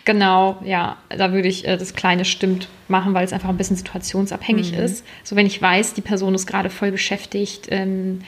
Genau, 0.04 0.58
ja, 0.64 0.96
da 1.08 1.32
würde 1.32 1.48
ich 1.48 1.66
äh, 1.66 1.76
das 1.76 1.94
kleine 1.94 2.24
stimmt 2.24 2.68
machen, 2.88 3.14
weil 3.14 3.24
es 3.24 3.32
einfach 3.32 3.48
ein 3.48 3.56
bisschen 3.56 3.76
situationsabhängig 3.76 4.74
ist. 4.74 5.04
So, 5.24 5.34
wenn 5.34 5.46
ich 5.46 5.60
weiß, 5.60 5.94
die 5.94 6.00
Person 6.02 6.34
ist 6.34 6.46
gerade 6.46 6.70
voll 6.70 6.92
beschäftigt, 6.92 7.68
ähm, 7.70 8.20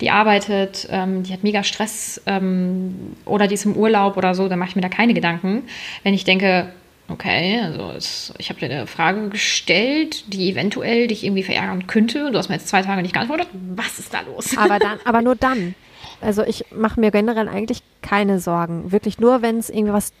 die 0.00 0.10
arbeitet, 0.10 0.88
ähm, 0.90 1.22
die 1.22 1.32
hat 1.32 1.44
mega 1.44 1.62
Stress 1.62 2.20
ähm, 2.26 3.16
oder 3.24 3.46
die 3.46 3.54
ist 3.54 3.64
im 3.64 3.76
Urlaub 3.76 4.16
oder 4.16 4.34
so, 4.34 4.48
dann 4.48 4.58
mache 4.58 4.70
ich 4.70 4.76
mir 4.76 4.82
da 4.82 4.88
keine 4.88 5.14
Gedanken. 5.14 5.64
Wenn 6.02 6.14
ich 6.14 6.24
denke, 6.24 6.72
okay, 7.08 7.60
also 7.62 7.92
es, 7.92 8.34
ich 8.38 8.50
habe 8.50 8.60
dir 8.60 8.66
eine 8.66 8.86
Frage 8.86 9.28
gestellt, 9.28 10.32
die 10.32 10.50
eventuell 10.50 11.06
dich 11.06 11.24
irgendwie 11.24 11.42
verärgern 11.42 11.86
könnte, 11.86 12.26
und 12.26 12.32
du 12.32 12.38
hast 12.38 12.48
mir 12.48 12.56
jetzt 12.56 12.68
zwei 12.68 12.82
Tage 12.82 13.02
nicht 13.02 13.14
geantwortet, 13.14 13.48
was 13.52 13.98
ist 13.98 14.12
da 14.12 14.20
los? 14.20 14.56
Aber 14.56 14.78
dann, 14.78 14.98
aber 15.04 15.22
nur 15.22 15.36
dann. 15.36 15.74
Also 16.20 16.42
ich 16.42 16.66
mache 16.72 17.00
mir 17.00 17.10
generell 17.10 17.48
eigentlich 17.48 17.82
keine 18.02 18.40
Sorgen. 18.40 18.92
Wirklich 18.92 19.18
nur, 19.18 19.42
wenn 19.42 19.58
es 19.58 19.70
irgendwie 19.70 19.92
was, 19.92 20.12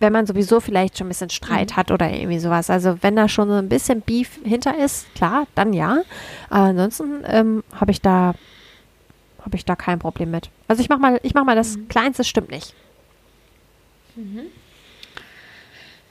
wenn 0.00 0.12
man 0.12 0.26
sowieso 0.26 0.60
vielleicht 0.60 0.98
schon 0.98 1.06
ein 1.06 1.10
bisschen 1.10 1.30
Streit 1.30 1.76
hat 1.76 1.90
oder 1.90 2.10
irgendwie 2.10 2.38
sowas. 2.38 2.70
Also 2.70 2.98
wenn 3.02 3.16
da 3.16 3.28
schon 3.28 3.48
so 3.48 3.54
ein 3.54 3.68
bisschen 3.68 4.00
Beef 4.00 4.38
hinter 4.44 4.76
ist, 4.78 5.12
klar, 5.14 5.46
dann 5.54 5.72
ja. 5.72 6.02
Aber 6.50 6.66
ansonsten 6.66 7.24
ähm, 7.26 7.64
habe 7.72 7.90
ich 7.90 8.00
da 8.00 8.34
habe 9.44 9.56
ich 9.56 9.64
da 9.64 9.76
kein 9.76 9.98
Problem 9.98 10.30
mit. 10.30 10.50
Also 10.66 10.82
ich 10.82 10.88
mach 10.88 10.98
mal, 10.98 11.20
ich 11.22 11.34
mach 11.34 11.44
mal 11.44 11.56
das 11.56 11.78
Kleinste 11.88 12.24
stimmt 12.24 12.50
nicht. 12.50 12.74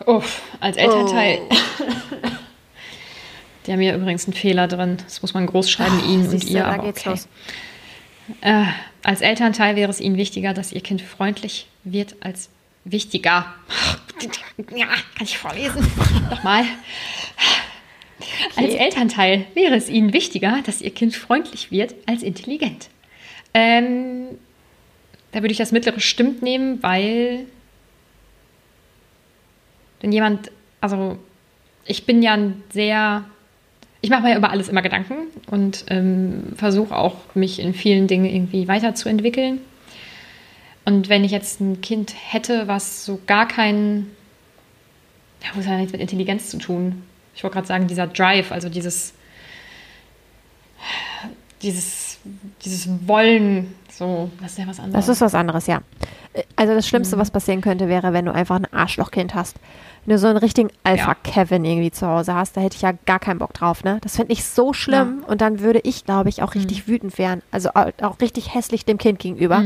Uff, 0.06 0.42
als 0.60 0.78
Elternteil. 0.78 1.40
Oh. 1.50 1.56
Die 3.66 3.74
haben 3.74 3.82
hier 3.82 3.96
übrigens 3.96 4.26
einen 4.26 4.34
Fehler 4.34 4.68
drin. 4.68 4.98
Das 5.04 5.22
muss 5.22 5.34
man 5.34 5.46
groß 5.46 5.70
schreiben, 5.70 6.02
ihn 6.06 6.28
und 6.28 6.44
ihr. 6.46 6.64
da 6.64 6.78
geht's 6.78 7.02
okay. 7.02 7.10
los. 7.10 7.28
Äh, 8.42 8.64
als 9.04 9.22
Elternteil 9.22 9.76
wäre 9.76 9.90
es 9.90 10.00
Ihnen 10.00 10.16
wichtiger, 10.16 10.54
dass 10.54 10.72
Ihr 10.72 10.82
Kind 10.82 11.02
freundlich 11.02 11.68
wird 11.84 12.16
als 12.22 12.50
wichtiger. 12.92 13.54
Ja, 14.76 14.88
kann 14.88 15.24
ich 15.24 15.38
vorlesen? 15.38 15.86
Nochmal. 16.30 16.66
Als 18.56 18.74
Elternteil 18.74 19.46
wäre 19.54 19.76
es 19.76 19.90
Ihnen 19.90 20.14
wichtiger, 20.14 20.62
dass 20.66 20.82
Ihr 20.82 20.92
Kind 20.92 21.16
freundlich 21.16 21.72
wird 21.72 21.94
als 22.08 22.24
intelligent. 22.24 22.90
Ähm, 23.54 24.30
da 25.32 25.42
würde 25.42 25.52
ich 25.52 25.58
das 25.58 25.72
mittlere 25.72 26.00
stimmt 26.00 26.42
nehmen, 26.42 26.82
weil 26.82 27.46
wenn 30.02 30.12
jemand, 30.12 30.52
also 30.82 31.18
ich 31.86 32.06
bin 32.06 32.22
ja 32.22 32.34
ein 32.34 32.64
sehr, 32.72 33.26
ich 34.02 34.10
mache 34.10 34.24
mir 34.24 34.32
ja 34.32 34.38
über 34.38 34.50
alles 34.50 34.70
immer 34.70 34.82
Gedanken 34.82 35.16
und 35.50 35.86
ähm, 35.90 36.54
versuche 36.56 36.96
auch, 36.96 37.16
mich 37.36 37.60
in 37.60 37.74
vielen 37.74 38.08
Dingen 38.08 38.26
irgendwie 38.26 38.68
weiterzuentwickeln. 38.68 39.60
Und 40.88 41.10
wenn 41.10 41.26
ich 41.26 41.32
jetzt 41.32 41.60
ein 41.60 41.82
Kind 41.82 42.14
hätte, 42.30 42.70
was 42.70 43.04
so 43.04 43.20
gar 43.28 43.46
keinen, 43.46 44.10
ja, 45.44 45.50
wo 45.54 45.60
ist 45.60 45.66
ja 45.66 45.76
nichts 45.76 45.92
mit 45.92 46.00
Intelligenz 46.00 46.50
zu 46.50 46.58
tun? 46.60 47.04
Ich 47.36 47.44
wollte 47.44 47.56
gerade 47.56 47.68
sagen, 47.68 47.88
dieser 47.88 48.08
Drive, 48.08 48.54
also 48.54 48.70
dieses, 48.70 49.14
dieses, 51.62 52.20
dieses 52.64 52.88
Wollen, 53.06 53.76
so, 53.92 54.32
das 54.42 54.54
ist 54.54 54.58
ja 54.60 54.68
was 54.68 54.80
anderes. 54.80 55.06
Das 55.06 55.16
ist 55.16 55.22
was 55.22 55.36
anderes, 55.36 55.68
ja. 55.68 55.82
Also 56.56 56.74
das 56.74 56.88
Schlimmste, 56.88 57.18
was 57.18 57.32
passieren 57.32 57.60
könnte, 57.62 57.90
wäre, 57.90 58.14
wenn 58.14 58.26
du 58.26 58.34
einfach 58.34 58.56
ein 58.56 58.72
Arschlochkind 58.72 59.36
hast. 59.36 59.58
Wenn 60.06 60.14
du 60.14 60.20
so 60.20 60.28
einen 60.28 60.38
richtigen 60.38 60.70
Alpha-Kevin 60.86 61.66
irgendwie 61.66 61.92
zu 61.92 62.08
Hause 62.08 62.34
hast, 62.34 62.56
da 62.56 62.62
hätte 62.62 62.76
ich 62.78 62.82
ja 62.84 62.94
gar 63.06 63.20
keinen 63.20 63.40
Bock 63.40 63.54
drauf, 63.54 63.84
ne? 63.84 63.98
Das 64.02 64.16
finde 64.16 64.32
ich 64.32 64.46
so 64.46 64.72
schlimm 64.72 65.26
und 65.28 65.42
dann 65.42 65.60
würde 65.60 65.80
ich, 65.84 66.06
glaube 66.06 66.30
ich, 66.30 66.42
auch 66.44 66.56
richtig 66.56 66.88
wütend 66.88 67.18
werden. 67.18 67.42
Also 67.52 67.72
au- 67.74 67.92
auch 68.04 68.22
richtig 68.22 68.54
hässlich 68.54 68.86
dem 68.86 68.98
Kind 69.00 69.20
gegenüber. 69.20 69.64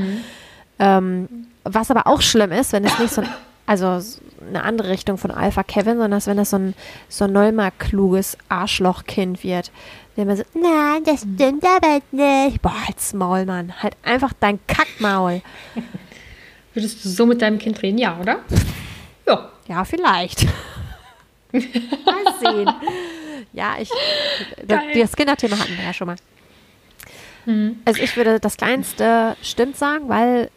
Ähm, 0.81 1.47
was 1.63 1.91
aber 1.91 2.07
auch 2.07 2.21
schlimm 2.21 2.51
ist, 2.51 2.73
wenn 2.73 2.83
es 2.83 2.97
nicht 2.97 3.13
so 3.13 3.21
ein, 3.21 3.29
also 3.67 4.01
eine 4.47 4.63
andere 4.63 4.89
Richtung 4.89 5.19
von 5.19 5.29
Alpha-Kevin, 5.29 5.93
sondern 5.93 6.11
dass 6.11 6.25
wenn 6.25 6.37
das 6.37 6.49
so 6.49 6.57
ein, 6.57 6.73
so 7.07 7.25
ein 7.25 7.33
neumar-kluges 7.33 8.35
Arschlochkind 8.49 9.43
wird, 9.43 9.71
der 10.17 10.23
immer 10.23 10.35
so, 10.35 10.43
nein, 10.55 11.03
das 11.05 11.19
stimmt 11.19 11.63
aber 11.63 12.01
nicht. 12.11 12.61
Boah, 12.63 12.73
halt's 12.87 13.13
Maul, 13.13 13.45
Mann. 13.45 13.73
Halt 13.81 13.95
einfach 14.03 14.33
dein 14.39 14.59
Kackmaul. 14.65 15.41
Würdest 16.73 17.05
du 17.05 17.09
so 17.09 17.27
mit 17.27 17.43
deinem 17.43 17.59
Kind 17.59 17.81
reden? 17.83 17.99
Ja, 17.99 18.17
oder? 18.19 18.39
Ja. 19.27 19.51
Ja, 19.67 19.85
vielleicht. 19.85 20.45
Mal 21.51 21.61
sehen. 22.39 22.69
Ja, 23.53 23.75
ich. 23.79 23.89
Das, 24.65 24.81
das 24.95 25.15
Kinderthema 25.15 25.59
hatten 25.59 25.77
wir 25.77 25.83
ja 25.83 25.93
schon 25.93 26.07
mal. 26.07 26.15
Also 27.85 28.01
ich 28.01 28.15
würde 28.15 28.39
das 28.39 28.57
Kleinste 28.57 29.35
stimmt 29.41 29.75
sagen, 29.75 30.07
weil 30.07 30.49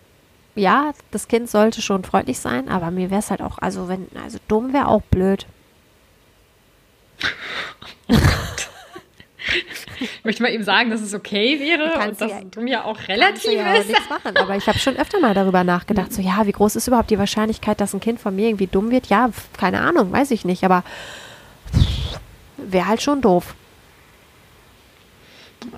ja, 0.54 0.92
das 1.10 1.28
Kind 1.28 1.50
sollte 1.50 1.82
schon 1.82 2.04
freundlich 2.04 2.38
sein, 2.38 2.68
aber 2.68 2.90
mir 2.90 3.10
wäre 3.10 3.20
es 3.20 3.30
halt 3.30 3.42
auch, 3.42 3.58
also 3.58 3.88
wenn, 3.88 4.06
also 4.22 4.38
dumm 4.48 4.72
wäre 4.72 4.88
auch 4.88 5.02
blöd. 5.02 5.46
Ich 10.00 10.24
möchte 10.24 10.42
mal 10.42 10.50
eben 10.52 10.64
sagen, 10.64 10.90
dass 10.90 11.00
es 11.02 11.14
okay 11.14 11.60
wäre 11.60 11.92
und 12.08 12.20
dass 12.20 12.30
ja- 12.30 12.40
du 12.50 12.62
ja 12.66 12.84
auch 12.84 12.98
relativ 13.08 13.52
ja 13.52 13.74
ist. 13.74 13.88
nichts 13.88 14.08
machen, 14.08 14.36
aber 14.36 14.56
ich 14.56 14.66
habe 14.66 14.78
schon 14.78 14.96
öfter 14.96 15.20
mal 15.20 15.34
darüber 15.34 15.64
nachgedacht, 15.64 16.12
so 16.12 16.22
ja, 16.22 16.46
wie 16.46 16.52
groß 16.52 16.76
ist 16.76 16.88
überhaupt 16.88 17.10
die 17.10 17.18
Wahrscheinlichkeit, 17.18 17.80
dass 17.80 17.92
ein 17.94 18.00
Kind 18.00 18.20
von 18.20 18.34
mir 18.34 18.48
irgendwie 18.48 18.66
dumm 18.66 18.90
wird? 18.90 19.06
Ja, 19.06 19.30
keine 19.58 19.80
Ahnung, 19.82 20.12
weiß 20.12 20.30
ich 20.30 20.44
nicht, 20.44 20.64
aber 20.64 20.82
wäre 22.56 22.86
halt 22.88 23.02
schon 23.02 23.20
doof. 23.20 23.54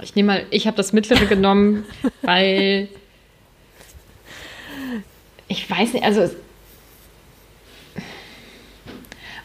Ich 0.02 0.14
nehme 0.14 0.26
mal, 0.32 0.46
ich 0.50 0.66
habe 0.66 0.76
das 0.76 0.92
mittlere 0.92 1.26
genommen, 1.26 1.84
weil 2.22 2.88
ich 5.48 5.68
weiß 5.68 5.92
nicht, 5.92 6.04
also 6.04 6.30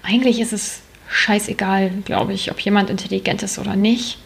eigentlich 0.03 0.39
ist 0.39 0.53
es 0.53 0.81
scheißegal, 1.09 1.91
glaube 2.05 2.33
ich, 2.33 2.51
ob 2.51 2.59
jemand 2.59 2.89
intelligent 2.89 3.43
ist 3.43 3.59
oder 3.59 3.75
nicht. 3.75 4.17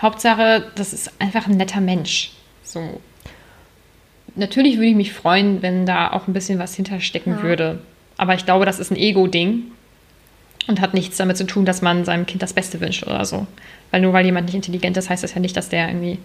Hauptsache, 0.00 0.70
das 0.74 0.92
ist 0.92 1.12
einfach 1.20 1.46
ein 1.46 1.56
netter 1.56 1.80
Mensch. 1.80 2.32
So. 2.62 3.00
Natürlich 4.34 4.76
würde 4.76 4.88
ich 4.88 4.96
mich 4.96 5.12
freuen, 5.12 5.62
wenn 5.62 5.86
da 5.86 6.12
auch 6.12 6.26
ein 6.26 6.32
bisschen 6.32 6.58
was 6.58 6.74
hinterstecken 6.74 7.42
würde. 7.42 7.80
Aber 8.16 8.34
ich 8.34 8.44
glaube, 8.44 8.64
das 8.64 8.78
ist 8.78 8.90
ein 8.90 8.96
Ego-Ding 8.96 9.64
und 10.66 10.80
hat 10.80 10.94
nichts 10.94 11.16
damit 11.16 11.36
zu 11.36 11.46
tun, 11.46 11.64
dass 11.64 11.82
man 11.82 12.04
seinem 12.04 12.26
Kind 12.26 12.42
das 12.42 12.52
Beste 12.52 12.80
wünscht 12.80 13.04
oder 13.04 13.24
so. 13.24 13.46
Weil 13.90 14.00
nur 14.00 14.12
weil 14.12 14.24
jemand 14.24 14.46
nicht 14.46 14.54
intelligent 14.54 14.96
ist, 14.96 15.10
heißt 15.10 15.22
das 15.22 15.34
ja 15.34 15.40
nicht, 15.40 15.56
dass 15.56 15.68
der 15.68 15.88
irgendwie, 15.88 16.18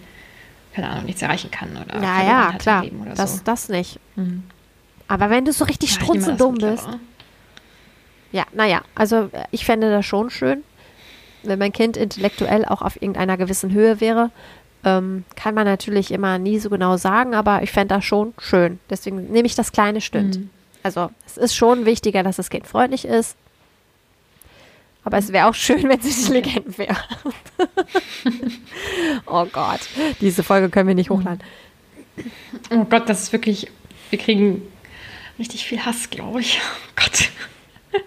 keine 0.74 0.88
Ahnung, 0.88 1.04
nichts 1.06 1.22
erreichen 1.22 1.50
kann 1.50 1.70
oder 1.70 1.94
Ja, 2.00 2.14
verloren 2.14 2.26
ja, 2.26 2.46
hat 2.46 2.52
im 2.54 2.58
klar, 2.58 2.82
Leben 2.84 3.00
oder 3.02 3.14
das, 3.14 3.36
so. 3.38 3.42
das 3.44 3.68
nicht. 3.68 3.98
Aber 5.08 5.30
wenn 5.30 5.44
du 5.44 5.52
so 5.52 5.64
richtig 5.64 5.90
Ja, 5.90 6.00
strunzendumm 6.00 6.54
bist. 6.58 6.88
Ja, 8.32 8.44
naja, 8.52 8.82
also 8.94 9.28
äh, 9.32 9.44
ich 9.50 9.64
fände 9.64 9.90
das 9.90 10.06
schon 10.06 10.30
schön, 10.30 10.62
wenn 11.42 11.58
mein 11.58 11.72
Kind 11.72 11.96
intellektuell 11.96 12.64
auch 12.64 12.82
auf 12.82 12.96
irgendeiner 13.02 13.36
gewissen 13.36 13.72
Höhe 13.72 14.00
wäre. 14.00 14.30
Ähm, 14.84 15.24
kann 15.36 15.54
man 15.54 15.66
natürlich 15.66 16.10
immer 16.12 16.38
nie 16.38 16.58
so 16.58 16.70
genau 16.70 16.96
sagen, 16.96 17.34
aber 17.34 17.62
ich 17.62 17.72
fände 17.72 17.94
das 17.96 18.04
schon 18.04 18.32
schön. 18.38 18.78
Deswegen 18.88 19.30
nehme 19.32 19.46
ich 19.46 19.54
das 19.56 19.72
kleine 19.72 20.00
stimmt. 20.00 20.38
Mhm. 20.38 20.50
Also 20.82 21.10
es 21.26 21.36
ist 21.36 21.54
schon 21.54 21.84
wichtiger, 21.84 22.22
dass 22.22 22.36
das 22.36 22.48
Kind 22.48 22.66
freundlich 22.66 23.04
ist. 23.04 23.36
Aber 25.04 25.18
es 25.18 25.32
wäre 25.32 25.46
auch 25.46 25.54
schön, 25.54 25.88
wenn 25.88 26.00
sie 26.00 26.10
intelligent 26.10 26.78
wäre. 26.78 26.96
oh 29.26 29.46
Gott, 29.46 29.80
diese 30.20 30.42
Folge 30.42 30.68
können 30.68 30.88
wir 30.88 30.94
nicht 30.94 31.10
hochladen. 31.10 31.40
Oh 32.70 32.84
Gott, 32.84 33.08
das 33.08 33.22
ist 33.22 33.32
wirklich. 33.32 33.68
Wir 34.10 34.18
kriegen 34.18 34.62
richtig 35.38 35.64
viel 35.64 35.84
Hass, 35.84 36.10
glaube 36.10 36.40
ich. 36.40 36.60
Oh 36.70 37.02
Gott. 37.02 37.30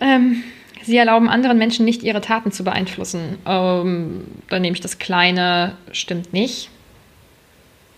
ähm, 0.00 0.44
sie 0.84 0.96
erlauben 0.96 1.28
anderen 1.28 1.58
Menschen 1.58 1.84
nicht, 1.84 2.04
ihre 2.04 2.20
Taten 2.20 2.52
zu 2.52 2.62
beeinflussen. 2.62 3.38
Ähm, 3.44 4.24
dann 4.48 4.62
nehme 4.62 4.74
ich 4.74 4.80
das 4.80 4.98
Kleine, 4.98 5.76
stimmt 5.90 6.32
nicht. 6.32 6.70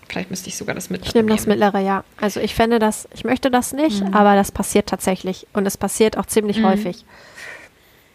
Vielleicht 0.07 0.29
müsste 0.29 0.49
ich 0.49 0.57
sogar 0.57 0.75
das 0.75 0.89
mittlere 0.89 1.09
Ich 1.09 1.15
nehme 1.15 1.29
das 1.29 1.45
mittlere, 1.45 1.79
ja. 1.79 2.03
Also 2.19 2.39
ich 2.39 2.55
fände 2.55 2.79
das, 2.79 3.07
ich 3.13 3.23
möchte 3.23 3.51
das 3.51 3.73
nicht, 3.73 4.03
aber 4.11 4.35
das 4.35 4.51
passiert 4.51 4.87
tatsächlich. 4.87 5.47
Und 5.53 5.65
es 5.65 5.77
passiert 5.77 6.17
auch 6.17 6.25
ziemlich 6.25 6.63
häufig. 6.63 7.05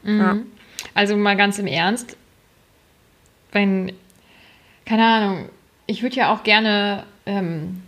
Ja. 0.05 0.35
Mhm. 0.35 0.47
Also 0.95 1.17
mal 1.17 1.37
ganz 1.37 1.59
im 1.59 1.67
Ernst, 1.67 2.17
wenn, 3.53 3.93
keine 4.87 5.07
Ahnung, 5.07 5.49
ich 5.87 6.03
würde 6.03 6.17
ja 6.17 6.33
auch 6.33 6.43
gerne 6.43 7.05
ähm, 7.27 7.83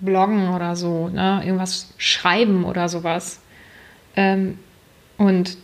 bloggen 0.00 0.54
oder 0.54 0.76
so, 0.76 1.08
ne? 1.08 1.42
irgendwas 1.44 1.94
schreiben 1.96 2.64
oder 2.64 2.88
sowas. 2.88 3.40
Ähm, 4.16 4.58
und 5.16 5.56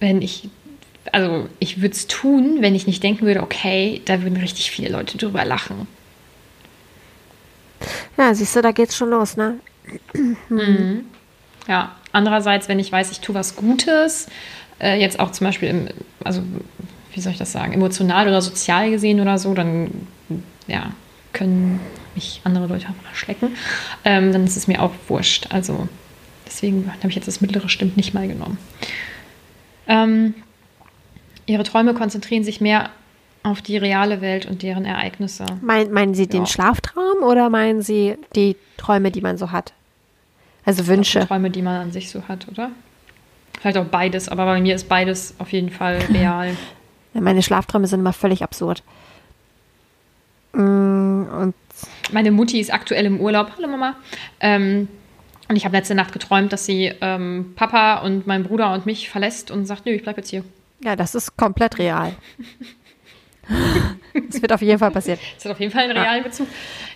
wenn 0.00 0.22
ich, 0.22 0.48
also 1.12 1.48
ich 1.60 1.80
würde 1.80 1.94
es 1.94 2.06
tun, 2.06 2.58
wenn 2.60 2.74
ich 2.74 2.86
nicht 2.86 3.02
denken 3.02 3.26
würde, 3.26 3.42
okay, 3.42 4.02
da 4.04 4.22
würden 4.22 4.36
richtig 4.36 4.70
viele 4.70 4.88
Leute 4.88 5.18
drüber 5.18 5.44
lachen. 5.44 5.86
Ja, 8.16 8.34
siehst 8.34 8.56
du, 8.56 8.62
da 8.62 8.72
geht's 8.72 8.96
schon 8.96 9.10
los, 9.10 9.36
ne? 9.36 9.58
Ja, 11.66 11.96
andererseits, 12.12 12.68
wenn 12.68 12.78
ich 12.78 12.92
weiß, 12.92 13.10
ich 13.10 13.20
tue 13.20 13.34
was 13.34 13.56
Gutes, 13.56 14.26
äh, 14.84 15.00
jetzt 15.00 15.18
auch 15.18 15.32
zum 15.32 15.46
Beispiel, 15.46 15.68
im, 15.68 15.88
also 16.22 16.42
wie 17.12 17.20
soll 17.20 17.32
ich 17.32 17.38
das 17.38 17.52
sagen, 17.52 17.72
emotional 17.72 18.28
oder 18.28 18.42
sozial 18.42 18.90
gesehen 18.90 19.20
oder 19.20 19.38
so, 19.38 19.54
dann 19.54 20.06
ja, 20.66 20.92
können 21.32 21.80
mich 22.14 22.40
andere 22.44 22.66
Leute 22.66 22.86
auch 22.88 23.14
schlecken, 23.14 23.56
ähm, 24.04 24.32
dann 24.32 24.44
ist 24.44 24.56
es 24.56 24.68
mir 24.68 24.82
auch 24.82 24.92
wurscht. 25.08 25.46
Also 25.50 25.88
deswegen 26.46 26.90
habe 26.98 27.08
ich 27.08 27.16
jetzt 27.16 27.26
das 27.26 27.40
mittlere 27.40 27.68
Stimmt 27.68 27.96
nicht 27.96 28.14
mal 28.14 28.28
genommen. 28.28 28.58
Ähm, 29.86 30.34
ihre 31.46 31.64
Träume 31.64 31.94
konzentrieren 31.94 32.44
sich 32.44 32.60
mehr 32.60 32.90
auf 33.42 33.60
die 33.60 33.76
reale 33.76 34.20
Welt 34.20 34.46
und 34.46 34.62
deren 34.62 34.84
Ereignisse. 34.84 35.44
Mein, 35.60 35.92
meinen 35.92 36.14
Sie 36.14 36.26
den 36.26 36.42
Ja. 36.42 36.46
Schlaftraum 36.46 37.22
oder 37.22 37.50
meinen 37.50 37.82
Sie 37.82 38.16
die 38.34 38.56
Träume, 38.76 39.10
die 39.10 39.20
man 39.20 39.36
so 39.36 39.52
hat? 39.52 39.72
Also 40.64 40.86
Wünsche. 40.86 41.20
Die 41.20 41.26
Träume, 41.26 41.50
die 41.50 41.60
man 41.62 41.82
an 41.82 41.92
sich 41.92 42.08
so 42.10 42.26
hat, 42.26 42.48
oder? 42.48 42.70
Vielleicht 43.60 43.78
auch 43.78 43.84
beides, 43.86 44.28
aber 44.28 44.44
bei 44.44 44.60
mir 44.60 44.74
ist 44.74 44.88
beides 44.88 45.34
auf 45.38 45.52
jeden 45.52 45.70
Fall 45.70 45.98
real. 46.12 46.56
Meine 47.14 47.42
Schlafträume 47.42 47.86
sind 47.86 48.00
immer 48.00 48.12
völlig 48.12 48.42
absurd. 48.42 48.82
Mm, 50.52 51.22
Und 51.30 51.54
Meine 52.12 52.30
Mutti 52.30 52.60
ist 52.60 52.72
aktuell 52.72 53.06
im 53.06 53.20
Urlaub. 53.20 53.52
Hallo 53.56 53.68
Mama. 53.68 53.96
Ähm, 54.40 54.88
und 55.48 55.56
ich 55.56 55.64
habe 55.64 55.76
letzte 55.76 55.94
Nacht 55.94 56.12
geträumt, 56.12 56.52
dass 56.52 56.64
sie 56.66 56.92
ähm, 57.00 57.52
Papa 57.56 57.98
und 57.98 58.26
meinen 58.26 58.44
Bruder 58.44 58.72
und 58.72 58.86
mich 58.86 59.10
verlässt 59.10 59.50
und 59.50 59.66
sagt, 59.66 59.84
nö, 59.86 59.92
ich 59.92 60.02
bleib 60.02 60.16
jetzt 60.16 60.30
hier. 60.30 60.44
ja, 60.82 60.96
das 60.96 61.14
ist 61.14 61.36
komplett 61.36 61.78
real. 61.78 62.12
Das 64.30 64.40
wird 64.40 64.52
auf 64.54 64.62
jeden 64.62 64.78
Fall 64.78 64.90
passieren. 64.90 65.18
Das 65.34 65.44
hat 65.44 65.52
auf 65.52 65.60
jeden 65.60 65.70
Fall 65.70 65.82
einen 65.84 65.98
realen 65.98 66.24
Bezug. 66.24 66.46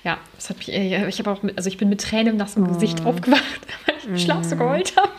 Ja, 0.02 0.16
das 0.36 0.48
hat 0.48 0.56
mich, 0.56 0.72
äh, 0.72 1.06
ich 1.06 1.18
habe 1.18 1.30
auch, 1.30 1.42
mit, 1.42 1.58
also 1.58 1.68
ich 1.68 1.76
bin 1.76 1.90
mit 1.90 2.00
Tränen 2.00 2.28
im 2.28 2.36
nassen. 2.38 2.66
Gesicht 2.66 3.04
aufgewacht, 3.04 3.42
weil 3.86 3.94
ich 3.98 4.06
im 4.06 4.18
Schlaf 4.18 4.44
so 4.44 4.56
geheult 4.56 4.96
habe. 4.96 5.10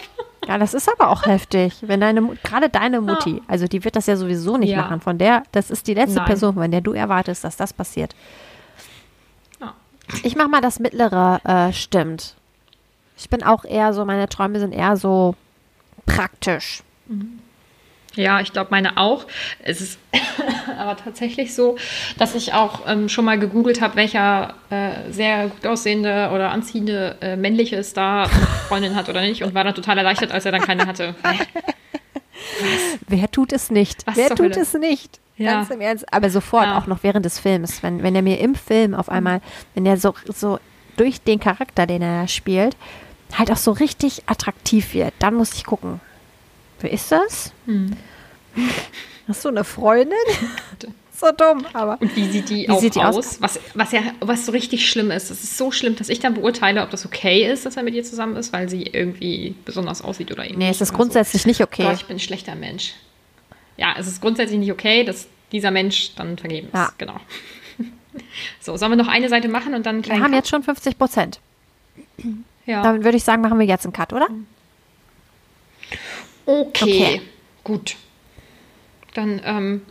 Ja, 0.49 0.57
das 0.57 0.73
ist 0.73 0.89
aber 0.91 1.11
auch 1.11 1.27
heftig, 1.27 1.75
wenn 1.81 2.01
deine, 2.01 2.23
gerade 2.43 2.69
deine 2.69 3.01
Mutti, 3.01 3.39
also 3.47 3.67
die 3.67 3.83
wird 3.83 3.95
das 3.95 4.07
ja 4.07 4.15
sowieso 4.15 4.57
nicht 4.57 4.71
Ja. 4.71 4.81
machen. 4.81 4.99
Von 4.99 5.19
der, 5.19 5.43
das 5.51 5.69
ist 5.69 5.85
die 5.85 5.93
letzte 5.93 6.17
Nein. 6.17 6.25
Person, 6.25 6.55
von 6.55 6.71
der 6.71 6.81
du 6.81 6.93
erwartest, 6.93 7.43
dass 7.43 7.55
das 7.55 7.71
passiert. 7.71 8.15
Ja. 9.61 9.75
Ich 10.23 10.35
mach 10.35 10.47
mal 10.47 10.59
das 10.59 10.79
mittlere, 10.79 11.39
äh, 11.43 11.71
stimmt. 11.71 12.33
Ich 13.15 13.29
bin 13.29 13.43
auch 13.43 13.63
eher 13.63 13.93
so, 13.93 14.05
meine 14.05 14.27
Träume 14.27 14.59
sind 14.59 14.71
eher 14.73 14.97
so 14.97 15.35
praktisch. 16.07 16.81
Ja, 18.15 18.39
ich 18.41 18.51
glaube, 18.53 18.69
meine 18.71 18.97
auch. 18.97 19.25
Es 19.63 19.81
ist 19.81 19.99
aber 20.77 20.97
tatsächlich 20.97 21.53
so, 21.53 21.77
dass 22.17 22.35
ich 22.35 22.53
auch 22.53 22.81
ähm, 22.87 23.07
schon 23.07 23.23
mal 23.25 23.37
gegoogelt 23.39 23.81
habe, 23.81 23.95
welcher 23.95 24.55
äh, 24.71 25.11
sehr 25.11 25.47
gut 25.49 25.65
aussehende 25.67 26.31
oder 26.33 26.51
anziehende 26.51 27.17
äh, 27.21 27.35
männliche 27.35 27.83
Star 27.83 28.23
eine 28.25 28.31
Freundin 28.67 28.95
hat 28.95 29.09
oder 29.09 29.21
nicht 29.21 29.43
und 29.43 29.53
war 29.53 29.63
dann 29.63 29.75
total 29.75 29.97
erleichtert, 29.97 30.31
als 30.31 30.45
er 30.45 30.51
dann 30.51 30.61
keine 30.61 30.85
hatte. 30.87 31.15
Wer 33.07 33.29
tut 33.31 33.53
es 33.53 33.69
nicht? 33.69 34.05
Was 34.07 34.17
Wer 34.17 34.29
tut 34.29 34.39
Hölle? 34.39 34.61
es 34.61 34.73
nicht? 34.73 35.19
Ja. 35.37 35.53
Ganz 35.53 35.69
im 35.69 35.81
Ernst. 35.81 36.11
Aber 36.13 36.29
sofort, 36.29 36.65
Ja. 36.65 36.77
auch 36.77 36.87
noch 36.87 37.03
während 37.03 37.25
des 37.25 37.39
Films. 37.39 37.81
Wenn, 37.83 38.03
wenn 38.03 38.15
er 38.15 38.21
mir 38.21 38.39
im 38.39 38.55
Film 38.55 38.93
auf 38.93 39.09
einmal, 39.09 39.41
wenn 39.73 39.85
er 39.85 39.97
so, 39.97 40.13
so 40.25 40.59
durch 40.97 41.21
den 41.21 41.39
Charakter, 41.39 41.85
den 41.85 42.01
er 42.01 42.27
spielt, 42.27 42.75
halt 43.37 43.51
auch 43.51 43.57
so 43.57 43.71
richtig 43.71 44.23
attraktiv 44.25 44.93
wird, 44.93 45.13
dann 45.19 45.35
muss 45.35 45.53
ich 45.53 45.63
gucken. 45.63 46.01
Wer 46.79 46.91
ist 46.91 47.11
das? 47.11 47.51
Hm. 47.65 47.91
Hast 49.27 49.45
du 49.45 49.49
eine 49.49 49.63
Freundin? 49.63 50.17
so 51.13 51.27
dumm, 51.31 51.65
aber. 51.73 51.97
Und 52.01 52.15
wie 52.15 52.29
sieht 52.29 52.49
die 52.49 52.63
Wie 52.63 52.69
auch 52.69 52.79
sieht 52.79 52.95
die 52.95 53.01
aus? 53.01 53.17
aus? 53.17 53.41
Was, 53.41 53.59
was 53.73 53.91
ja 53.91 54.01
was 54.21 54.45
so 54.45 54.51
richtig 54.51 54.89
schlimm 54.89 55.11
ist. 55.11 55.29
Es 55.29 55.43
ist 55.43 55.57
so 55.57 55.71
schlimm, 55.71 55.95
dass 55.95 56.09
ich 56.09 56.19
dann 56.19 56.33
beurteile, 56.33 56.81
ob 56.81 56.89
das 56.89 57.05
okay 57.05 57.51
ist, 57.51 57.65
dass 57.65 57.77
er 57.77 57.83
mit 57.83 57.93
ihr 57.93 58.03
zusammen 58.03 58.35
ist, 58.37 58.53
weil 58.53 58.69
sie 58.69 58.83
irgendwie 58.83 59.55
besonders 59.65 60.01
aussieht 60.01 60.31
oder 60.31 60.43
ähnlich. 60.43 60.57
Nee, 60.57 60.69
es 60.69 60.81
ist 60.81 60.93
grundsätzlich 60.93 61.45
nicht 61.45 61.57
So. 61.57 61.65
okay. 61.65 61.83
Gott, 61.83 61.95
ich 61.95 62.05
bin 62.05 62.15
ein 62.17 62.21
schlechter 62.21 62.55
Mensch. 62.55 62.93
Ja, 63.77 63.95
es 63.97 64.07
ist 64.07 64.21
grundsätzlich 64.21 64.59
nicht 64.59 64.71
okay, 64.71 65.03
dass 65.03 65.27
dieser 65.51 65.71
Mensch 65.71 66.15
dann 66.15 66.37
vergeben 66.37 66.67
ist. 66.67 66.73
Ja. 66.73 66.91
Genau. 66.97 67.15
So, 68.59 68.75
sollen 68.75 68.91
wir 68.91 68.95
noch 68.97 69.07
eine 69.07 69.29
Seite 69.29 69.47
machen 69.47 69.75
und 69.75 69.85
dann 69.85 70.03
Wir 70.03 70.19
haben 70.19 70.33
jetzt 70.33 70.49
schon 70.49 70.63
50 70.63 70.97
Prozent. 70.97 71.39
Ja. 72.65 72.81
Dann 72.81 73.03
würde 73.03 73.15
ich 73.15 73.23
sagen, 73.23 73.41
machen 73.41 73.59
wir 73.59 73.67
jetzt 73.67 73.85
einen 73.85 73.93
Cut, 73.93 74.13
oder? 74.13 74.27
Okay. 76.49 76.67
Okay. 76.71 77.21
Gut. 77.63 77.95
Dann, 79.13 79.41
ähm, 79.45 79.81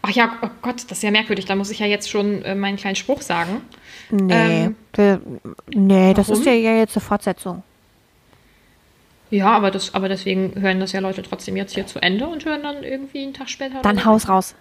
ach 0.00 0.10
ja, 0.10 0.38
oh 0.42 0.48
Gott, 0.62 0.84
das 0.88 0.98
ist 0.98 1.02
ja 1.02 1.10
merkwürdig. 1.10 1.44
Da 1.44 1.56
muss 1.56 1.70
ich 1.70 1.78
ja 1.78 1.86
jetzt 1.86 2.08
schon 2.08 2.42
äh, 2.42 2.54
meinen 2.54 2.76
kleinen 2.76 2.96
Spruch 2.96 3.20
sagen. 3.20 3.60
Nee. 4.10 4.64
Ähm, 4.64 4.76
wir, 4.94 5.20
nee, 5.68 6.14
das 6.14 6.28
warum? 6.28 6.40
ist 6.40 6.46
ja 6.46 6.52
jetzt 6.52 6.96
eine 6.96 7.04
Fortsetzung. 7.04 7.62
Ja, 9.30 9.48
aber, 9.50 9.70
das, 9.70 9.94
aber 9.94 10.08
deswegen 10.08 10.60
hören 10.60 10.80
das 10.80 10.92
ja 10.92 11.00
Leute 11.00 11.22
trotzdem 11.22 11.56
jetzt 11.56 11.74
hier 11.74 11.86
zu 11.86 12.00
Ende 12.00 12.26
und 12.26 12.44
hören 12.44 12.62
dann 12.62 12.82
irgendwie 12.82 13.22
einen 13.22 13.34
Tag 13.34 13.50
später. 13.50 13.82
Dann. 13.82 14.04
Haus 14.04 14.28
raus. 14.28 14.54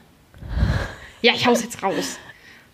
Ja, 1.22 1.34
ich 1.34 1.48
hau's 1.48 1.64
jetzt 1.64 1.82
raus. 1.84 2.18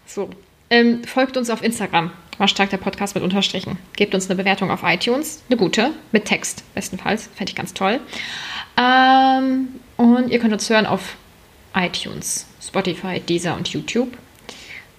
So. 0.06 0.30
Ähm, 0.70 1.04
folgt 1.04 1.38
uns 1.38 1.50
auf 1.50 1.62
Instagram. 1.62 2.12
Waschtag 2.38 2.70
der 2.70 2.78
Podcast 2.78 3.14
mit 3.14 3.24
Unterstrichen. 3.24 3.78
Gebt 3.96 4.16
uns 4.16 4.30
eine 4.30 4.38
Bewertung 4.38 4.72
auf 4.72 4.82
iTunes. 4.84 5.44
Eine 5.50 5.58
gute. 5.58 5.92
Mit 6.12 6.26
Text. 6.26 6.64
Bestenfalls. 6.74 7.30
Fände 7.36 7.52
ich 7.52 7.56
ganz 7.56 7.74
toll. 7.74 8.00
Ähm, 8.78 9.68
und 9.98 10.30
ihr 10.30 10.40
könnt 10.40 10.54
uns 10.54 10.70
hören 10.70 10.86
auf 10.86 11.16
iTunes, 11.76 12.48
Spotify, 12.62 13.20
Deezer 13.20 13.56
und 13.56 13.68
YouTube. 13.70 14.18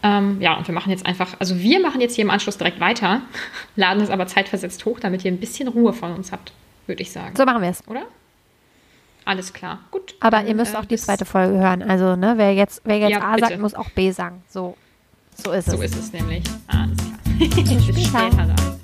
Ähm, 0.03 0.41
ja, 0.41 0.57
und 0.57 0.67
wir 0.67 0.75
machen 0.75 0.91
jetzt 0.91 1.07
einfach, 1.07 1.37
also 1.39 1.59
wir 1.59 1.81
machen 1.81 2.01
jetzt 2.01 2.17
hier 2.17 2.25
im 2.25 2.31
Anschluss 2.31 2.59
direkt 2.59 2.81
weiter, 2.81 3.23
laden 3.77 4.03
es 4.03 4.11
aber 4.11 4.27
zeitversetzt 4.27 4.85
hoch, 4.85 4.99
damit 5.01 5.25
ihr 5.25 5.31
ein 5.31 5.39
bisschen 5.39 5.69
Ruhe 5.69 5.93
von 5.93 6.13
uns 6.13 6.33
habt, 6.33 6.53
würde 6.87 7.03
ich 7.03 7.13
sagen. 7.13 7.37
So 7.37 7.45
machen 7.45 7.63
wir 7.63 7.71
es. 7.71 7.87
Oder? 7.87 8.03
Alles 9.25 9.53
klar. 9.53 9.79
Gut. 9.93 10.15
Aber 10.21 10.39
dann, 10.39 10.49
ihr 10.49 10.55
müsst 10.55 10.75
äh, 10.75 10.79
auch 10.79 10.85
die 10.85 10.97
zweite 10.97 11.25
Folge 11.25 11.57
hören. 11.57 11.83
Also, 11.83 12.17
ne, 12.17 12.35
wer 12.37 12.53
jetzt, 12.55 12.83
wer 12.85 12.99
jetzt 12.99 13.13
Ja, 13.13 13.21
A 13.21 13.35
bitte. 13.35 13.49
sagt, 13.49 13.61
muss 13.61 13.75
auch 13.75 13.91
B 13.91 14.11
sagen. 14.11 14.43
So, 14.49 14.77
so 15.37 15.53
ist 15.53 15.69
es. 15.69 15.75
So 15.75 15.83
ist 15.83 15.97
es 15.97 16.13
nämlich. 16.13 16.43
Alles 16.67 16.97
klar. 16.97 17.13
Bis 17.95 18.07
später 18.07 18.37
dann. 18.37 18.82